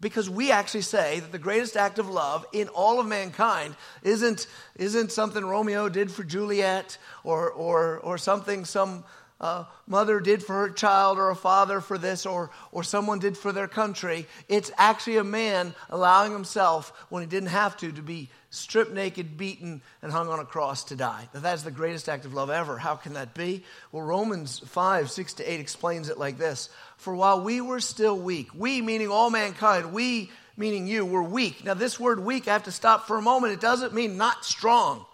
because 0.00 0.30
we 0.30 0.50
actually 0.50 0.82
say 0.82 1.20
that 1.20 1.32
the 1.32 1.38
greatest 1.38 1.76
act 1.76 1.98
of 1.98 2.08
love 2.08 2.46
in 2.52 2.68
all 2.68 3.00
of 3.00 3.06
mankind 3.06 3.76
isn't, 4.02 4.46
isn't 4.76 5.12
something 5.12 5.44
Romeo 5.44 5.88
did 5.88 6.10
for 6.10 6.24
Juliet 6.24 6.96
or, 7.22 7.50
or, 7.50 7.98
or 7.98 8.16
something 8.16 8.64
some 8.64 9.04
uh, 9.40 9.64
mother 9.86 10.20
did 10.20 10.42
for 10.42 10.52
her 10.52 10.70
child 10.70 11.18
or 11.18 11.30
a 11.30 11.36
father 11.36 11.80
for 11.80 11.96
this 11.96 12.26
or, 12.26 12.50
or 12.72 12.84
someone 12.84 13.18
did 13.18 13.38
for 13.38 13.52
their 13.52 13.68
country. 13.68 14.26
It's 14.48 14.70
actually 14.76 15.16
a 15.16 15.24
man 15.24 15.74
allowing 15.88 16.32
himself, 16.32 16.92
when 17.08 17.22
he 17.22 17.28
didn't 17.28 17.48
have 17.48 17.76
to, 17.78 17.90
to 17.90 18.02
be 18.02 18.28
stripped 18.50 18.92
naked, 18.92 19.38
beaten, 19.38 19.80
and 20.02 20.12
hung 20.12 20.28
on 20.28 20.40
a 20.40 20.44
cross 20.44 20.84
to 20.84 20.96
die. 20.96 21.28
Now, 21.32 21.40
that's 21.40 21.62
the 21.62 21.70
greatest 21.70 22.08
act 22.08 22.26
of 22.26 22.34
love 22.34 22.50
ever. 22.50 22.76
How 22.76 22.96
can 22.96 23.14
that 23.14 23.32
be? 23.32 23.64
Well, 23.92 24.02
Romans 24.02 24.58
5 24.58 25.10
6 25.10 25.34
to 25.34 25.50
8 25.50 25.60
explains 25.60 26.08
it 26.10 26.18
like 26.18 26.36
this 26.36 26.68
For 26.98 27.14
while 27.14 27.40
we 27.40 27.60
were 27.62 27.80
still 27.80 28.18
weak, 28.18 28.48
we 28.54 28.82
meaning 28.82 29.08
all 29.08 29.30
mankind, 29.30 29.92
we 29.92 30.30
meaning 30.56 30.86
you, 30.86 31.06
were 31.06 31.22
weak. 31.22 31.64
Now, 31.64 31.74
this 31.74 31.98
word 31.98 32.20
weak, 32.20 32.46
I 32.46 32.52
have 32.52 32.64
to 32.64 32.72
stop 32.72 33.06
for 33.06 33.16
a 33.16 33.22
moment. 33.22 33.54
It 33.54 33.60
doesn't 33.60 33.94
mean 33.94 34.18
not 34.18 34.44
strong. 34.44 35.06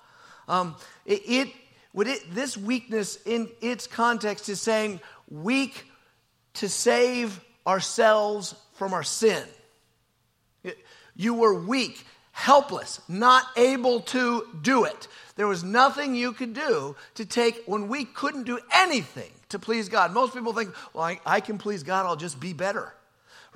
Um, 0.49 0.75
it, 1.05 1.23
it, 1.27 1.49
would 1.97 2.07
it, 2.07 2.33
this 2.33 2.57
weakness 2.57 3.19
in 3.27 3.49
its 3.61 3.89
context 3.89 4.49
is 4.49 4.61
saying 4.61 5.01
weak 5.29 5.87
to 6.55 6.69
save 6.69 7.41
ourselves 7.67 8.55
from 8.75 8.93
our 8.93 9.03
sin. 9.03 9.43
You 11.17 11.35
were 11.35 11.55
weak 11.55 12.05
helpless, 12.33 13.01
not 13.09 13.45
able 13.57 14.01
to 14.01 14.47
do 14.61 14.85
it. 14.85 15.09
There 15.37 15.47
was 15.47 15.65
nothing 15.65 16.15
you 16.15 16.33
could 16.33 16.53
do 16.53 16.95
to 17.15 17.25
take 17.25 17.63
when 17.65 17.89
we 17.89 18.05
couldn't 18.05 18.45
do 18.45 18.59
anything 18.75 19.31
to 19.49 19.59
please 19.59 19.89
God. 19.89 20.13
Most 20.13 20.35
people 20.35 20.53
think, 20.53 20.75
well, 20.93 21.05
I, 21.05 21.21
I, 21.25 21.41
can 21.41 21.57
please 21.57 21.83
God, 21.83 22.05
I'll 22.05 22.15
just 22.15 22.39
be 22.39 22.53
better, 22.53 22.93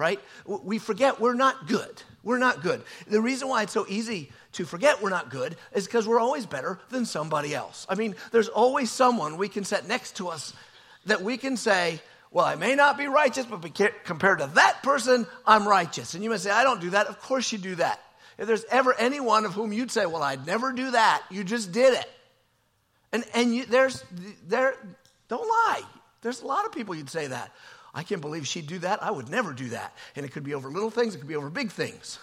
right? 0.00 0.19
We 0.47 0.78
forget 0.78 1.21
we're 1.21 1.35
not 1.35 1.69
good. 1.69 2.02
We're 2.23 2.38
not 2.38 2.62
good. 2.62 2.83
The 3.07 3.21
reason 3.21 3.49
why 3.49 3.62
it's 3.62 3.73
so 3.75 3.85
easy 3.87 4.33
to 4.52 4.64
forget 4.64 5.02
we're 5.02 5.11
not 5.11 5.28
good 5.28 5.57
is 5.75 5.85
because 5.85 6.09
we're 6.09 6.19
always 6.19 6.47
better 6.47 6.80
than 6.88 7.04
somebody 7.04 7.54
else. 7.54 7.87
I 7.87 7.97
mean, 7.97 8.16
there's 8.33 8.49
always 8.49 8.90
someone 8.90 9.37
we 9.37 9.50
can 9.50 9.62
set 9.62 9.87
next 9.87 10.16
to 10.16 10.28
us 10.28 10.54
that 11.04 11.21
we 11.21 11.37
can 11.37 11.59
say, 11.59 12.00
well, 12.30 12.47
I 12.47 12.54
may 12.54 12.75
not 12.75 12.97
be 12.97 13.09
righteous, 13.09 13.45
but 13.45 13.62
compared 14.04 14.38
to 14.38 14.47
that 14.54 14.83
person, 14.83 15.26
I'm 15.47 15.69
righteous. 15.69 16.14
And 16.14 16.25
you 16.25 16.30
may 16.30 16.38
say, 16.38 16.50
I 16.50 16.64
don't 16.64 16.80
do 16.80 16.90
that. 16.90 17.09
Of 17.09 17.21
course 17.21 17.52
you 17.52 17.59
do 17.59 17.75
that. 17.75 18.00
If 18.38 18.47
there's 18.47 18.64
ever 18.71 18.95
anyone 18.95 19.45
of 19.45 19.52
whom 19.52 19.71
you'd 19.71 19.90
say, 19.90 20.07
well, 20.07 20.23
I'd 20.23 20.47
never 20.47 20.73
do 20.73 20.92
that, 20.92 21.23
you 21.30 21.45
just 21.45 21.73
did 21.73 21.92
it. 21.92 22.11
And, 23.12 23.25
and 23.35 23.54
you, 23.54 23.66
there's, 23.66 24.02
there, 24.49 24.76
don't 25.28 25.47
lie. 25.47 25.83
There's 26.23 26.40
a 26.40 26.47
lot 26.47 26.64
of 26.64 26.73
people 26.73 26.95
you'd 26.95 27.11
say 27.11 27.26
that. 27.26 27.52
I 27.92 28.02
can't 28.02 28.20
believe 28.20 28.47
she'd 28.47 28.66
do 28.66 28.78
that. 28.80 29.02
I 29.02 29.11
would 29.11 29.28
never 29.28 29.52
do 29.52 29.70
that. 29.70 29.94
And 30.16 30.25
it 30.25 30.32
could 30.32 30.44
be 30.44 30.54
over 30.54 30.70
little 30.70 30.90
things, 30.90 31.14
it 31.14 31.18
could 31.18 31.28
be 31.28 31.37
over 31.37 31.50
big 31.50 31.70
things. 31.70 32.18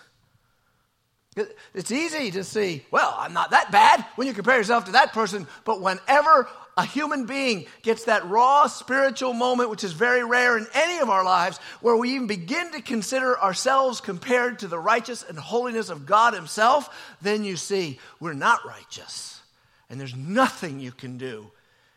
It's 1.73 1.91
easy 1.91 2.31
to 2.31 2.43
see, 2.43 2.83
well, 2.89 3.13
I'm 3.17 3.33
not 3.33 3.51
that 3.51 3.71
bad 3.71 4.03
when 4.15 4.27
you 4.27 4.33
compare 4.33 4.57
yourself 4.57 4.85
to 4.85 4.93
that 4.93 5.13
person, 5.13 5.45
but 5.65 5.81
whenever 5.81 6.47
a 6.77 6.85
human 6.85 7.25
being 7.25 7.65
gets 7.81 8.05
that 8.05 8.27
raw 8.27 8.67
spiritual 8.67 9.33
moment, 9.33 9.69
which 9.69 9.83
is 9.83 9.93
very 9.93 10.23
rare 10.23 10.57
in 10.57 10.67
any 10.73 10.99
of 10.99 11.09
our 11.09 11.23
lives, 11.23 11.57
where 11.81 11.95
we 11.95 12.15
even 12.15 12.27
begin 12.27 12.71
to 12.71 12.81
consider 12.81 13.39
ourselves 13.39 14.01
compared 14.01 14.59
to 14.59 14.67
the 14.67 14.79
righteous 14.79 15.23
and 15.23 15.37
holiness 15.37 15.89
of 15.89 16.05
God 16.05 16.33
Himself, 16.33 17.15
then 17.21 17.43
you 17.43 17.55
see 17.55 17.99
we're 18.19 18.33
not 18.33 18.65
righteous. 18.65 19.41
And 19.89 19.99
there's 19.99 20.15
nothing 20.15 20.79
you 20.79 20.91
can 20.91 21.17
do 21.17 21.51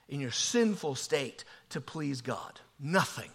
in 0.09 0.21
your 0.21 0.31
sinful 0.31 0.95
state 0.95 1.45
to 1.71 1.81
please 1.81 2.21
God. 2.21 2.61
Nothing. 2.79 3.31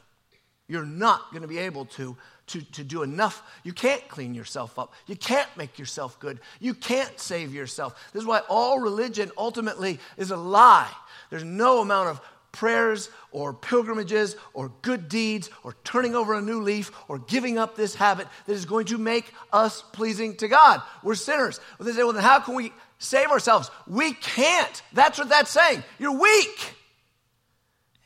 You're 0.67 0.85
not 0.85 1.29
going 1.31 1.43
to 1.43 1.47
be 1.47 1.59
able 1.59 1.85
to, 1.85 2.17
to, 2.47 2.61
to 2.61 2.83
do 2.83 3.03
enough. 3.03 3.43
You 3.63 3.71
can't 3.71 4.07
clean 4.07 4.33
yourself 4.33 4.79
up. 4.79 4.93
You 5.05 5.15
can't 5.15 5.49
make 5.57 5.77
yourself 5.77 6.19
good. 6.19 6.39
You 6.59 6.73
can't 6.73 7.19
save 7.19 7.53
yourself. 7.53 8.11
This 8.13 8.21
is 8.21 8.27
why 8.27 8.41
all 8.49 8.79
religion 8.79 9.31
ultimately 9.37 9.99
is 10.17 10.31
a 10.31 10.37
lie. 10.37 10.91
There's 11.29 11.43
no 11.43 11.81
amount 11.81 12.09
of 12.09 12.21
prayers 12.51 13.09
or 13.31 13.53
pilgrimages 13.53 14.35
or 14.53 14.71
good 14.81 15.09
deeds 15.09 15.49
or 15.63 15.75
turning 15.83 16.15
over 16.15 16.33
a 16.33 16.41
new 16.41 16.61
leaf 16.61 16.91
or 17.09 17.19
giving 17.19 17.57
up 17.57 17.75
this 17.75 17.93
habit 17.93 18.27
that 18.47 18.53
is 18.53 18.65
going 18.65 18.85
to 18.85 18.97
make 18.97 19.31
us 19.51 19.83
pleasing 19.91 20.35
to 20.37 20.47
God. 20.47 20.81
We're 21.03 21.15
sinners. 21.15 21.59
Well, 21.77 21.85
they 21.85 21.91
say, 21.91 22.03
well, 22.03 22.13
then 22.13 22.23
how 22.23 22.39
can 22.39 22.55
we 22.55 22.71
save 22.97 23.27
ourselves? 23.27 23.69
We 23.85 24.13
can't. 24.13 24.81
That's 24.93 25.19
what 25.19 25.29
that's 25.29 25.51
saying. 25.51 25.83
You're 25.99 26.17
weak. 26.17 26.75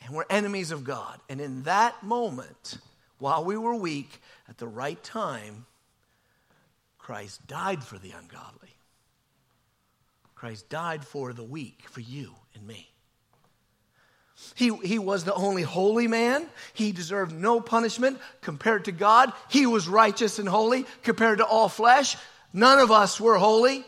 And 0.09 0.15
we're 0.15 0.25
enemies 0.27 0.71
of 0.71 0.83
God. 0.83 1.19
And 1.29 1.39
in 1.39 1.61
that 1.63 2.01
moment, 2.01 2.79
while 3.19 3.45
we 3.45 3.55
were 3.55 3.75
weak, 3.75 4.23
at 4.49 4.57
the 4.57 4.67
right 4.67 5.01
time, 5.03 5.67
Christ 6.97 7.45
died 7.45 7.83
for 7.83 7.99
the 7.99 8.09
ungodly. 8.09 8.75
Christ 10.33 10.67
died 10.67 11.05
for 11.05 11.31
the 11.31 11.43
weak, 11.43 11.83
for 11.91 11.99
you 11.99 12.33
and 12.55 12.65
me. 12.65 12.89
He, 14.55 14.75
he 14.77 14.97
was 14.97 15.25
the 15.25 15.33
only 15.35 15.61
holy 15.61 16.07
man. 16.07 16.47
He 16.73 16.91
deserved 16.91 17.35
no 17.35 17.61
punishment 17.61 18.17
compared 18.41 18.85
to 18.85 18.91
God. 18.91 19.31
He 19.47 19.67
was 19.67 19.87
righteous 19.87 20.39
and 20.39 20.49
holy 20.49 20.87
compared 21.03 21.37
to 21.37 21.45
all 21.45 21.69
flesh. 21.69 22.17
None 22.51 22.79
of 22.79 22.89
us 22.89 23.21
were 23.21 23.37
holy. 23.37 23.85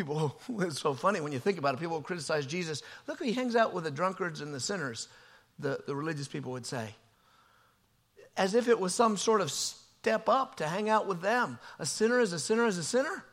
People, 0.00 0.34
it's 0.60 0.80
so 0.80 0.94
funny 0.94 1.20
when 1.20 1.30
you 1.30 1.38
think 1.38 1.58
about 1.58 1.74
it. 1.74 1.80
People 1.80 2.00
criticize 2.00 2.46
Jesus. 2.46 2.82
Look, 3.06 3.22
he 3.22 3.34
hangs 3.34 3.54
out 3.54 3.74
with 3.74 3.84
the 3.84 3.90
drunkards 3.90 4.40
and 4.40 4.54
the 4.54 4.60
sinners, 4.60 5.08
the, 5.58 5.78
the 5.86 5.94
religious 5.94 6.26
people 6.26 6.52
would 6.52 6.64
say. 6.64 6.94
As 8.34 8.54
if 8.54 8.66
it 8.68 8.80
was 8.80 8.94
some 8.94 9.18
sort 9.18 9.42
of 9.42 9.50
step 9.50 10.26
up 10.30 10.56
to 10.56 10.66
hang 10.66 10.88
out 10.88 11.06
with 11.06 11.20
them. 11.20 11.58
A 11.78 11.84
sinner 11.84 12.18
is 12.18 12.32
a 12.32 12.38
sinner 12.38 12.64
is 12.64 12.78
a 12.78 12.82
sinner. 12.82 13.26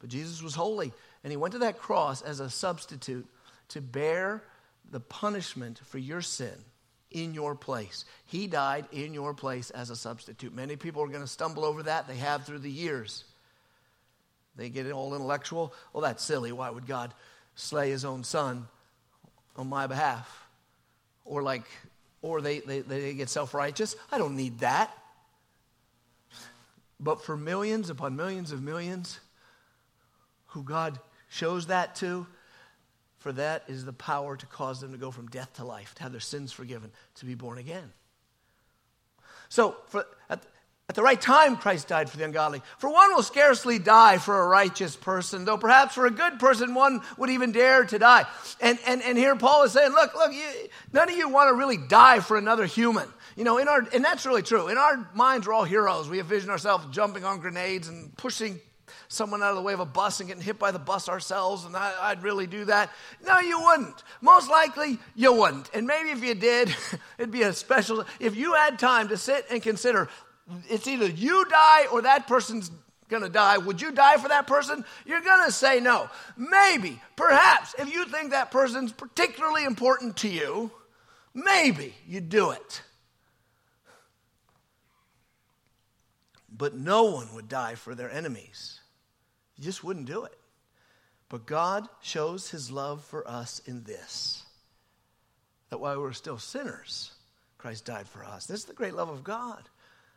But 0.00 0.10
Jesus 0.10 0.42
was 0.42 0.56
holy, 0.56 0.92
and 1.22 1.30
he 1.30 1.36
went 1.36 1.52
to 1.52 1.60
that 1.60 1.78
cross 1.78 2.20
as 2.20 2.40
a 2.40 2.50
substitute 2.50 3.26
to 3.68 3.80
bear 3.80 4.42
the 4.90 4.98
punishment 4.98 5.80
for 5.84 5.98
your 5.98 6.20
sin 6.20 6.56
in 7.12 7.32
your 7.32 7.54
place. 7.54 8.04
He 8.26 8.48
died 8.48 8.86
in 8.90 9.14
your 9.14 9.34
place 9.34 9.70
as 9.70 9.90
a 9.90 9.96
substitute. 9.96 10.52
Many 10.52 10.74
people 10.74 11.00
are 11.02 11.08
going 11.08 11.20
to 11.20 11.28
stumble 11.28 11.64
over 11.64 11.84
that. 11.84 12.08
They 12.08 12.16
have 12.16 12.44
through 12.44 12.58
the 12.58 12.70
years. 12.70 13.24
They 14.56 14.68
get 14.68 14.90
all 14.92 15.14
intellectual. 15.14 15.74
Well, 15.92 16.02
that's 16.02 16.22
silly. 16.22 16.52
Why 16.52 16.70
would 16.70 16.86
God 16.86 17.12
slay 17.54 17.90
his 17.90 18.04
own 18.04 18.24
son 18.24 18.68
on 19.56 19.68
my 19.68 19.86
behalf? 19.86 20.46
Or 21.24 21.42
like, 21.42 21.64
or 22.22 22.40
they, 22.40 22.60
they, 22.60 22.80
they 22.80 23.14
get 23.14 23.28
self-righteous. 23.28 23.96
I 24.12 24.18
don't 24.18 24.36
need 24.36 24.60
that. 24.60 24.96
But 27.00 27.24
for 27.24 27.36
millions 27.36 27.90
upon 27.90 28.16
millions 28.16 28.52
of 28.52 28.62
millions 28.62 29.18
who 30.48 30.62
God 30.62 30.98
shows 31.28 31.66
that 31.66 31.96
to, 31.96 32.26
for 33.18 33.32
that 33.32 33.64
is 33.66 33.84
the 33.84 33.92
power 33.92 34.36
to 34.36 34.46
cause 34.46 34.80
them 34.80 34.92
to 34.92 34.98
go 34.98 35.10
from 35.10 35.26
death 35.28 35.54
to 35.54 35.64
life, 35.64 35.94
to 35.96 36.02
have 36.04 36.12
their 36.12 36.20
sins 36.20 36.52
forgiven, 36.52 36.92
to 37.16 37.26
be 37.26 37.34
born 37.34 37.58
again. 37.58 37.92
So, 39.48 39.76
for, 39.88 40.06
at, 40.30 40.42
at 40.86 40.94
the 40.94 41.02
right 41.02 41.20
time, 41.20 41.56
Christ 41.56 41.88
died 41.88 42.10
for 42.10 42.18
the 42.18 42.24
ungodly. 42.24 42.60
For 42.76 42.90
one 42.90 43.14
will 43.14 43.22
scarcely 43.22 43.78
die 43.78 44.18
for 44.18 44.38
a 44.38 44.46
righteous 44.46 44.96
person, 44.96 45.46
though 45.46 45.56
perhaps 45.56 45.94
for 45.94 46.04
a 46.04 46.10
good 46.10 46.38
person, 46.38 46.74
one 46.74 47.00
would 47.16 47.30
even 47.30 47.52
dare 47.52 47.84
to 47.86 47.98
die. 47.98 48.26
And, 48.60 48.78
and, 48.86 49.02
and 49.02 49.16
here 49.16 49.34
Paul 49.34 49.62
is 49.62 49.72
saying, 49.72 49.92
look, 49.92 50.14
look, 50.14 50.32
you, 50.34 50.46
none 50.92 51.10
of 51.10 51.16
you 51.16 51.30
want 51.30 51.48
to 51.48 51.54
really 51.54 51.78
die 51.78 52.20
for 52.20 52.36
another 52.36 52.66
human. 52.66 53.08
You 53.34 53.44
know, 53.44 53.56
in 53.56 53.66
our, 53.66 53.80
and 53.94 54.04
that's 54.04 54.26
really 54.26 54.42
true. 54.42 54.68
In 54.68 54.76
our 54.76 55.08
minds, 55.14 55.46
we're 55.46 55.54
all 55.54 55.64
heroes. 55.64 56.08
We 56.10 56.20
envision 56.20 56.50
ourselves 56.50 56.86
jumping 56.90 57.24
on 57.24 57.40
grenades 57.40 57.88
and 57.88 58.14
pushing 58.18 58.60
someone 59.08 59.42
out 59.42 59.50
of 59.50 59.56
the 59.56 59.62
way 59.62 59.72
of 59.72 59.80
a 59.80 59.86
bus 59.86 60.20
and 60.20 60.28
getting 60.28 60.42
hit 60.42 60.58
by 60.58 60.70
the 60.70 60.78
bus 60.78 61.08
ourselves, 61.08 61.64
and 61.64 61.74
I, 61.76 62.10
would 62.10 62.22
really 62.22 62.46
do 62.46 62.66
that. 62.66 62.90
No, 63.24 63.38
you 63.40 63.60
wouldn't. 63.60 64.02
Most 64.20 64.50
likely, 64.50 64.98
you 65.14 65.32
wouldn't. 65.32 65.70
And 65.72 65.86
maybe 65.86 66.10
if 66.10 66.22
you 66.22 66.34
did, 66.34 66.74
it'd 67.18 67.30
be 67.30 67.42
a 67.42 67.52
special. 67.52 68.04
If 68.20 68.36
you 68.36 68.54
had 68.54 68.78
time 68.78 69.08
to 69.08 69.16
sit 69.16 69.46
and 69.50 69.62
consider, 69.62 70.08
it's 70.68 70.86
either 70.86 71.06
you 71.06 71.44
die 71.46 71.86
or 71.92 72.02
that 72.02 72.26
person's 72.26 72.70
to 73.22 73.28
die. 73.28 73.58
Would 73.58 73.80
you 73.80 73.92
die 73.92 74.16
for 74.16 74.28
that 74.28 74.46
person? 74.46 74.84
You're 75.06 75.20
to 75.20 75.52
say 75.52 75.80
no. 75.80 76.08
Maybe, 76.36 77.00
perhaps, 77.16 77.74
if 77.78 77.92
you 77.92 78.06
think 78.06 78.30
that 78.30 78.50
person's 78.50 78.92
particularly 78.92 79.64
important 79.64 80.16
to 80.18 80.28
you, 80.28 80.70
maybe 81.32 81.94
you'd 82.06 82.28
do 82.28 82.50
it. 82.50 82.82
But 86.56 86.74
no 86.74 87.04
one 87.04 87.34
would 87.34 87.48
die 87.48 87.74
for 87.74 87.94
their 87.94 88.10
enemies. 88.10 88.80
You 89.56 89.64
just 89.64 89.82
wouldn't 89.82 90.06
do 90.06 90.24
it. 90.24 90.38
But 91.28 91.46
God 91.46 91.88
shows 92.00 92.50
his 92.50 92.70
love 92.70 93.04
for 93.04 93.28
us 93.28 93.60
in 93.66 93.82
this 93.84 94.42
that 95.70 95.78
while 95.78 95.96
we 95.96 96.02
were 96.02 96.12
still 96.12 96.38
sinners, 96.38 97.10
Christ 97.58 97.86
died 97.86 98.06
for 98.06 98.24
us. 98.24 98.46
This 98.46 98.60
is 98.60 98.66
the 98.66 98.74
great 98.74 98.94
love 98.94 99.08
of 99.08 99.24
God. 99.24 99.68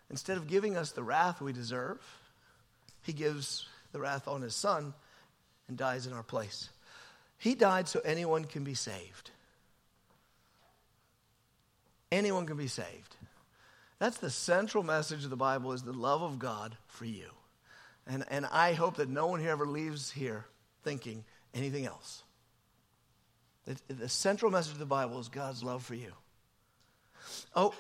Instead 0.10 0.38
of 0.38 0.48
giving 0.48 0.78
us 0.78 0.92
the 0.92 1.04
wrath 1.04 1.42
we 1.42 1.54
deserve, 1.54 2.00
he 3.04 3.14
gives 3.14 3.68
the 3.92 4.00
wrath 4.00 4.28
on 4.28 4.42
his 4.42 4.56
son 4.56 4.94
and 5.68 5.78
dies 5.78 6.08
in 6.08 6.14
our 6.14 6.24
place. 6.24 6.70
He 7.38 7.56
died 7.56 7.88
so 7.88 8.00
anyone 8.04 8.46
can 8.46 8.64
be 8.64 8.74
saved. 8.74 9.32
Anyone 12.12 12.46
can 12.46 12.58
be 12.58 12.68
saved. 12.68 13.16
That's 14.00 14.18
the 14.18 14.30
central 14.30 14.84
message 14.84 15.24
of 15.24 15.30
the 15.30 15.36
Bible 15.36 15.74
is 15.74 15.84
the 15.84 15.92
love 15.92 16.22
of 16.22 16.40
God 16.40 16.78
for 16.88 17.06
you. 17.06 17.30
And, 18.06 18.24
and 18.30 18.46
I 18.46 18.74
hope 18.74 18.98
that 18.98 19.10
no 19.10 19.28
one 19.28 19.40
here 19.40 19.50
ever 19.50 19.66
leaves 19.66 20.12
here 20.12 20.46
thinking 20.84 21.26
anything 21.54 21.86
else. 21.86 22.24
The, 23.66 23.76
the 23.94 24.10
central 24.10 24.52
message 24.52 24.74
of 24.74 24.80
the 24.80 24.86
Bible 24.86 25.20
is 25.20 25.28
God's 25.28 25.64
love 25.64 25.84
for 25.84 25.96
you. 25.96 26.14
Oh, 27.56 27.74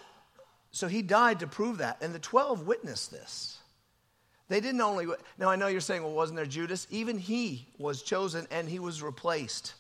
so 0.78 0.88
he 0.88 1.02
died 1.02 1.40
to 1.40 1.48
prove 1.48 1.80
that. 1.80 1.98
And 2.04 2.14
the 2.14 2.20
12 2.20 2.68
witnessed 2.68 3.10
this. 3.10 3.58
They 4.48 4.60
didn't 4.60 4.80
only, 4.80 5.08
now 5.40 5.50
I 5.50 5.56
know 5.56 5.66
you're 5.66 5.82
saying, 5.82 6.04
well, 6.04 6.14
wasn't 6.14 6.38
there 6.38 6.46
Judas? 6.46 6.86
Even 6.92 7.18
he 7.18 7.66
was 7.80 8.04
chosen 8.04 8.46
and 8.52 8.70
he 8.70 8.78
was 8.78 9.02
replaced. 9.02 9.74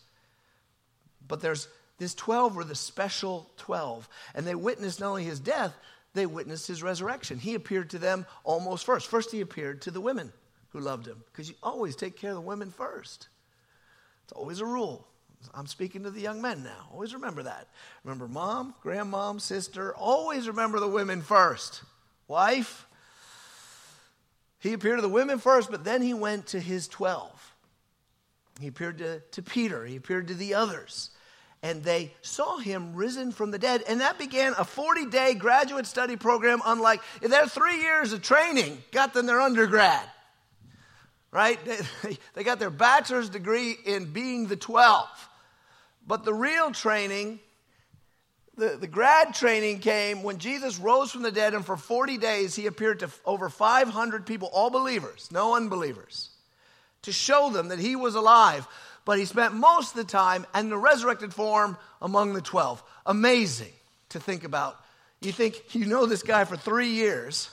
But 1.27 1.39
there's, 1.39 1.67
these 1.99 2.15
12 2.15 2.55
were 2.55 2.63
the 2.63 2.73
special 2.73 3.47
12. 3.57 4.09
And 4.33 4.47
they 4.47 4.55
witnessed 4.55 4.99
not 4.99 5.09
only 5.09 5.23
his 5.23 5.39
death, 5.39 5.77
they 6.15 6.25
witnessed 6.25 6.65
his 6.65 6.81
resurrection. 6.81 7.37
He 7.37 7.53
appeared 7.53 7.91
to 7.91 7.99
them 7.99 8.25
almost 8.43 8.83
first. 8.83 9.05
First, 9.05 9.31
he 9.31 9.41
appeared 9.41 9.83
to 9.83 9.91
the 9.91 10.01
women 10.01 10.33
who 10.69 10.79
loved 10.79 11.05
him, 11.05 11.23
because 11.31 11.47
you 11.47 11.53
always 11.61 11.95
take 11.95 12.17
care 12.17 12.31
of 12.31 12.37
the 12.37 12.41
women 12.41 12.71
first. 12.71 13.27
It's 14.23 14.33
always 14.33 14.61
a 14.61 14.65
rule. 14.65 15.07
I'm 15.53 15.67
speaking 15.67 16.03
to 16.03 16.11
the 16.11 16.21
young 16.21 16.41
men 16.41 16.63
now. 16.63 16.89
Always 16.91 17.13
remember 17.13 17.43
that. 17.43 17.67
Remember 18.03 18.27
mom, 18.27 18.75
grandmom, 18.83 19.39
sister. 19.39 19.95
Always 19.95 20.47
remember 20.47 20.79
the 20.79 20.87
women 20.87 21.21
first. 21.21 21.83
Wife. 22.27 22.85
He 24.59 24.73
appeared 24.73 24.97
to 24.97 25.01
the 25.01 25.09
women 25.09 25.39
first, 25.39 25.71
but 25.71 25.83
then 25.83 26.01
he 26.01 26.13
went 26.13 26.47
to 26.47 26.59
his 26.59 26.87
12. 26.87 27.53
He 28.59 28.67
appeared 28.67 28.97
to, 28.97 29.19
to 29.19 29.41
Peter, 29.43 29.85
he 29.85 29.95
appeared 29.95 30.27
to 30.29 30.33
the 30.33 30.55
others 30.55 31.11
and 31.63 31.83
they 31.83 32.13
saw 32.21 32.57
him 32.57 32.95
risen 32.95 33.31
from 33.31 33.51
the 33.51 33.59
dead. 33.59 33.83
And 33.87 34.01
that 34.01 34.17
began 34.17 34.53
a 34.57 34.63
40 34.63 35.07
day 35.07 35.33
graduate 35.33 35.85
study 35.85 36.15
program, 36.15 36.61
unlike 36.65 37.01
their 37.21 37.47
three 37.47 37.81
years 37.81 38.13
of 38.13 38.21
training 38.21 38.81
got 38.91 39.13
them 39.13 39.25
their 39.25 39.41
undergrad. 39.41 40.07
Right? 41.31 41.59
They, 42.03 42.17
they 42.33 42.43
got 42.43 42.59
their 42.59 42.69
bachelor's 42.69 43.29
degree 43.29 43.75
in 43.85 44.05
being 44.05 44.47
the 44.47 44.55
12. 44.55 45.26
But 46.07 46.23
the 46.23 46.33
real 46.33 46.71
training, 46.71 47.39
the, 48.55 48.77
the 48.79 48.87
grad 48.87 49.35
training 49.35 49.79
came 49.79 50.23
when 50.23 50.39
Jesus 50.39 50.79
rose 50.79 51.11
from 51.11 51.21
the 51.21 51.31
dead, 51.31 51.53
and 51.53 51.65
for 51.65 51.77
40 51.77 52.17
days 52.17 52.55
he 52.55 52.65
appeared 52.65 52.99
to 52.99 53.09
over 53.25 53.49
500 53.49 54.25
people, 54.25 54.49
all 54.51 54.69
believers, 54.69 55.29
no 55.31 55.55
unbelievers, 55.55 56.29
to 57.03 57.11
show 57.11 57.49
them 57.49 57.67
that 57.67 57.79
he 57.79 57.95
was 57.95 58.15
alive 58.15 58.67
but 59.07 59.17
he 59.17 59.23
spent 59.23 59.53
most 59.53 59.91
of 59.91 60.05
the 60.05 60.11
time 60.11 60.45
in 60.53 60.69
the 60.69 60.77
resurrected 60.77 61.33
form 61.33 61.77
among 62.01 62.33
the 62.33 62.41
12. 62.41 62.83
Amazing 63.05 63.71
to 64.09 64.19
think 64.19 64.43
about. 64.43 64.77
You 65.21 65.31
think 65.31 65.73
you 65.73 65.85
know 65.85 66.05
this 66.05 66.23
guy 66.23 66.43
for 66.43 66.57
three 66.57 66.89
years. 66.89 67.49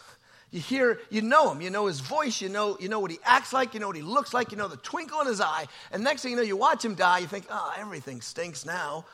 You 0.54 0.60
hear, 0.60 1.00
you 1.10 1.20
know 1.20 1.50
him, 1.50 1.60
you 1.60 1.68
know 1.68 1.86
his 1.86 1.98
voice, 1.98 2.40
you 2.40 2.48
know, 2.48 2.76
you 2.78 2.88
know 2.88 3.00
what 3.00 3.10
he 3.10 3.18
acts 3.24 3.52
like, 3.52 3.74
you 3.74 3.80
know 3.80 3.88
what 3.88 3.96
he 3.96 4.02
looks 4.02 4.32
like, 4.32 4.52
you 4.52 4.56
know 4.56 4.68
the 4.68 4.76
twinkle 4.76 5.20
in 5.20 5.26
his 5.26 5.40
eye. 5.40 5.66
And 5.90 6.04
next 6.04 6.22
thing 6.22 6.30
you 6.30 6.36
know, 6.36 6.44
you 6.44 6.56
watch 6.56 6.84
him 6.84 6.94
die, 6.94 7.18
you 7.18 7.26
think, 7.26 7.46
oh, 7.50 7.74
everything 7.76 8.20
stinks 8.20 8.64
now. 8.64 9.04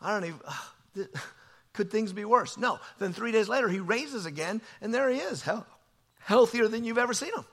I 0.00 0.14
don't 0.14 0.24
even, 0.24 0.40
uh, 0.46 1.04
could 1.74 1.90
things 1.90 2.14
be 2.14 2.24
worse? 2.24 2.56
No. 2.56 2.78
Then 2.98 3.12
three 3.12 3.30
days 3.30 3.46
later, 3.46 3.68
he 3.68 3.78
raises 3.78 4.24
again, 4.24 4.62
and 4.80 4.94
there 4.94 5.10
he 5.10 5.18
is, 5.18 5.46
healthier 6.20 6.66
than 6.66 6.82
you've 6.82 6.96
ever 6.96 7.12
seen 7.12 7.34
him. 7.34 7.44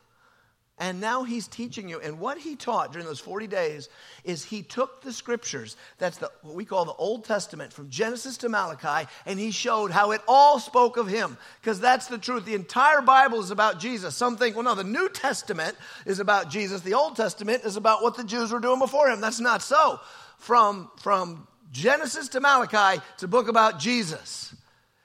And 0.83 0.99
now 0.99 1.23
he's 1.23 1.47
teaching 1.47 1.87
you. 1.87 2.01
And 2.01 2.19
what 2.19 2.37
he 2.37 2.57
taught 2.57 2.91
during 2.91 3.07
those 3.07 3.21
40 3.21 3.47
days 3.47 3.87
is 4.25 4.43
he 4.43 4.63
took 4.63 5.01
the 5.01 5.13
scriptures, 5.13 5.77
that's 5.97 6.17
the, 6.17 6.29
what 6.41 6.55
we 6.55 6.65
call 6.65 6.83
the 6.83 6.91
Old 6.91 7.23
Testament, 7.23 7.71
from 7.71 7.89
Genesis 7.89 8.35
to 8.39 8.49
Malachi, 8.49 9.09
and 9.25 9.39
he 9.39 9.51
showed 9.51 9.91
how 9.91 10.11
it 10.11 10.19
all 10.27 10.59
spoke 10.59 10.97
of 10.97 11.07
him. 11.07 11.37
Because 11.61 11.79
that's 11.79 12.07
the 12.07 12.17
truth. 12.17 12.43
The 12.43 12.53
entire 12.53 13.01
Bible 13.01 13.39
is 13.39 13.49
about 13.49 13.79
Jesus. 13.79 14.13
Some 14.13 14.35
think, 14.35 14.57
well, 14.57 14.65
no, 14.65 14.75
the 14.75 14.83
New 14.83 15.07
Testament 15.07 15.77
is 16.05 16.19
about 16.19 16.49
Jesus. 16.49 16.81
The 16.81 16.95
Old 16.95 17.15
Testament 17.15 17.63
is 17.63 17.77
about 17.77 18.03
what 18.03 18.17
the 18.17 18.25
Jews 18.25 18.51
were 18.51 18.59
doing 18.59 18.79
before 18.79 19.09
him. 19.09 19.21
That's 19.21 19.39
not 19.39 19.61
so. 19.61 20.01
From, 20.37 20.91
from 20.97 21.47
Genesis 21.71 22.27
to 22.27 22.41
Malachi, 22.41 23.01
it's 23.13 23.23
a 23.23 23.29
book 23.29 23.47
about 23.47 23.79
Jesus. 23.79 24.53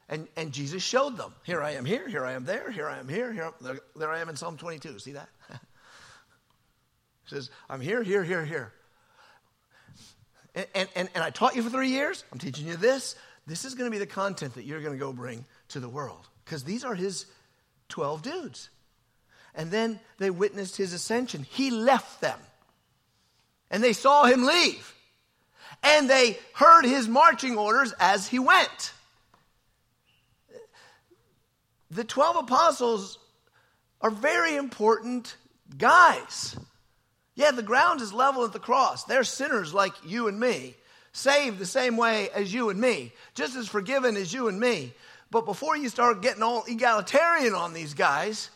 And, 0.08 0.26
and 0.36 0.50
Jesus 0.50 0.82
showed 0.82 1.16
them. 1.16 1.32
Here 1.44 1.62
I 1.62 1.74
am 1.74 1.84
here, 1.84 2.08
here 2.08 2.24
I 2.24 2.32
am 2.32 2.46
there, 2.46 2.68
here 2.72 2.88
I 2.88 2.98
am 2.98 3.08
here, 3.08 3.32
here 3.32 3.52
there, 3.94 4.10
I 4.10 4.18
am 4.18 4.28
in 4.28 4.34
Psalm 4.34 4.56
22. 4.56 4.98
See 4.98 5.12
that? 5.12 5.28
He 7.28 7.34
says, 7.34 7.50
I'm 7.68 7.80
here, 7.80 8.02
here, 8.02 8.24
here, 8.24 8.44
here. 8.44 8.72
And, 10.54 10.66
and, 10.74 10.88
and, 10.96 11.08
and 11.14 11.24
I 11.24 11.30
taught 11.30 11.56
you 11.56 11.62
for 11.62 11.70
three 11.70 11.90
years. 11.90 12.24
I'm 12.32 12.38
teaching 12.38 12.66
you 12.66 12.76
this. 12.76 13.16
This 13.46 13.64
is 13.64 13.74
going 13.74 13.90
to 13.90 13.90
be 13.90 13.98
the 13.98 14.06
content 14.06 14.54
that 14.54 14.64
you're 14.64 14.80
going 14.80 14.92
to 14.92 14.98
go 14.98 15.12
bring 15.12 15.44
to 15.68 15.80
the 15.80 15.88
world. 15.88 16.26
Because 16.44 16.64
these 16.64 16.84
are 16.84 16.94
his 16.94 17.26
12 17.88 18.22
dudes. 18.22 18.70
And 19.54 19.70
then 19.70 20.00
they 20.18 20.30
witnessed 20.30 20.76
his 20.76 20.92
ascension. 20.92 21.42
He 21.42 21.70
left 21.70 22.20
them. 22.20 22.38
And 23.70 23.82
they 23.82 23.92
saw 23.92 24.24
him 24.24 24.44
leave. 24.44 24.94
and 25.82 26.08
they 26.08 26.38
heard 26.54 26.84
his 26.84 27.08
marching 27.08 27.56
orders 27.56 27.92
as 28.00 28.26
he 28.26 28.38
went. 28.38 28.92
The 31.90 32.04
12 32.04 32.36
apostles 32.44 33.18
are 34.00 34.10
very 34.10 34.56
important 34.56 35.36
guys. 35.76 36.56
Yeah, 37.38 37.52
the 37.52 37.62
ground 37.62 38.00
is 38.00 38.12
level 38.12 38.44
at 38.44 38.52
the 38.52 38.58
cross. 38.58 39.04
They're 39.04 39.22
sinners 39.22 39.72
like 39.72 39.92
you 40.04 40.26
and 40.26 40.40
me, 40.40 40.74
saved 41.12 41.60
the 41.60 41.66
same 41.66 41.96
way 41.96 42.30
as 42.30 42.52
you 42.52 42.68
and 42.68 42.80
me, 42.80 43.12
just 43.36 43.54
as 43.54 43.68
forgiven 43.68 44.16
as 44.16 44.32
you 44.32 44.48
and 44.48 44.58
me. 44.58 44.92
But 45.30 45.44
before 45.44 45.76
you 45.76 45.88
start 45.88 46.20
getting 46.20 46.42
all 46.42 46.64
egalitarian 46.66 47.54
on 47.54 47.74
these 47.74 47.94
guys, 47.94 48.50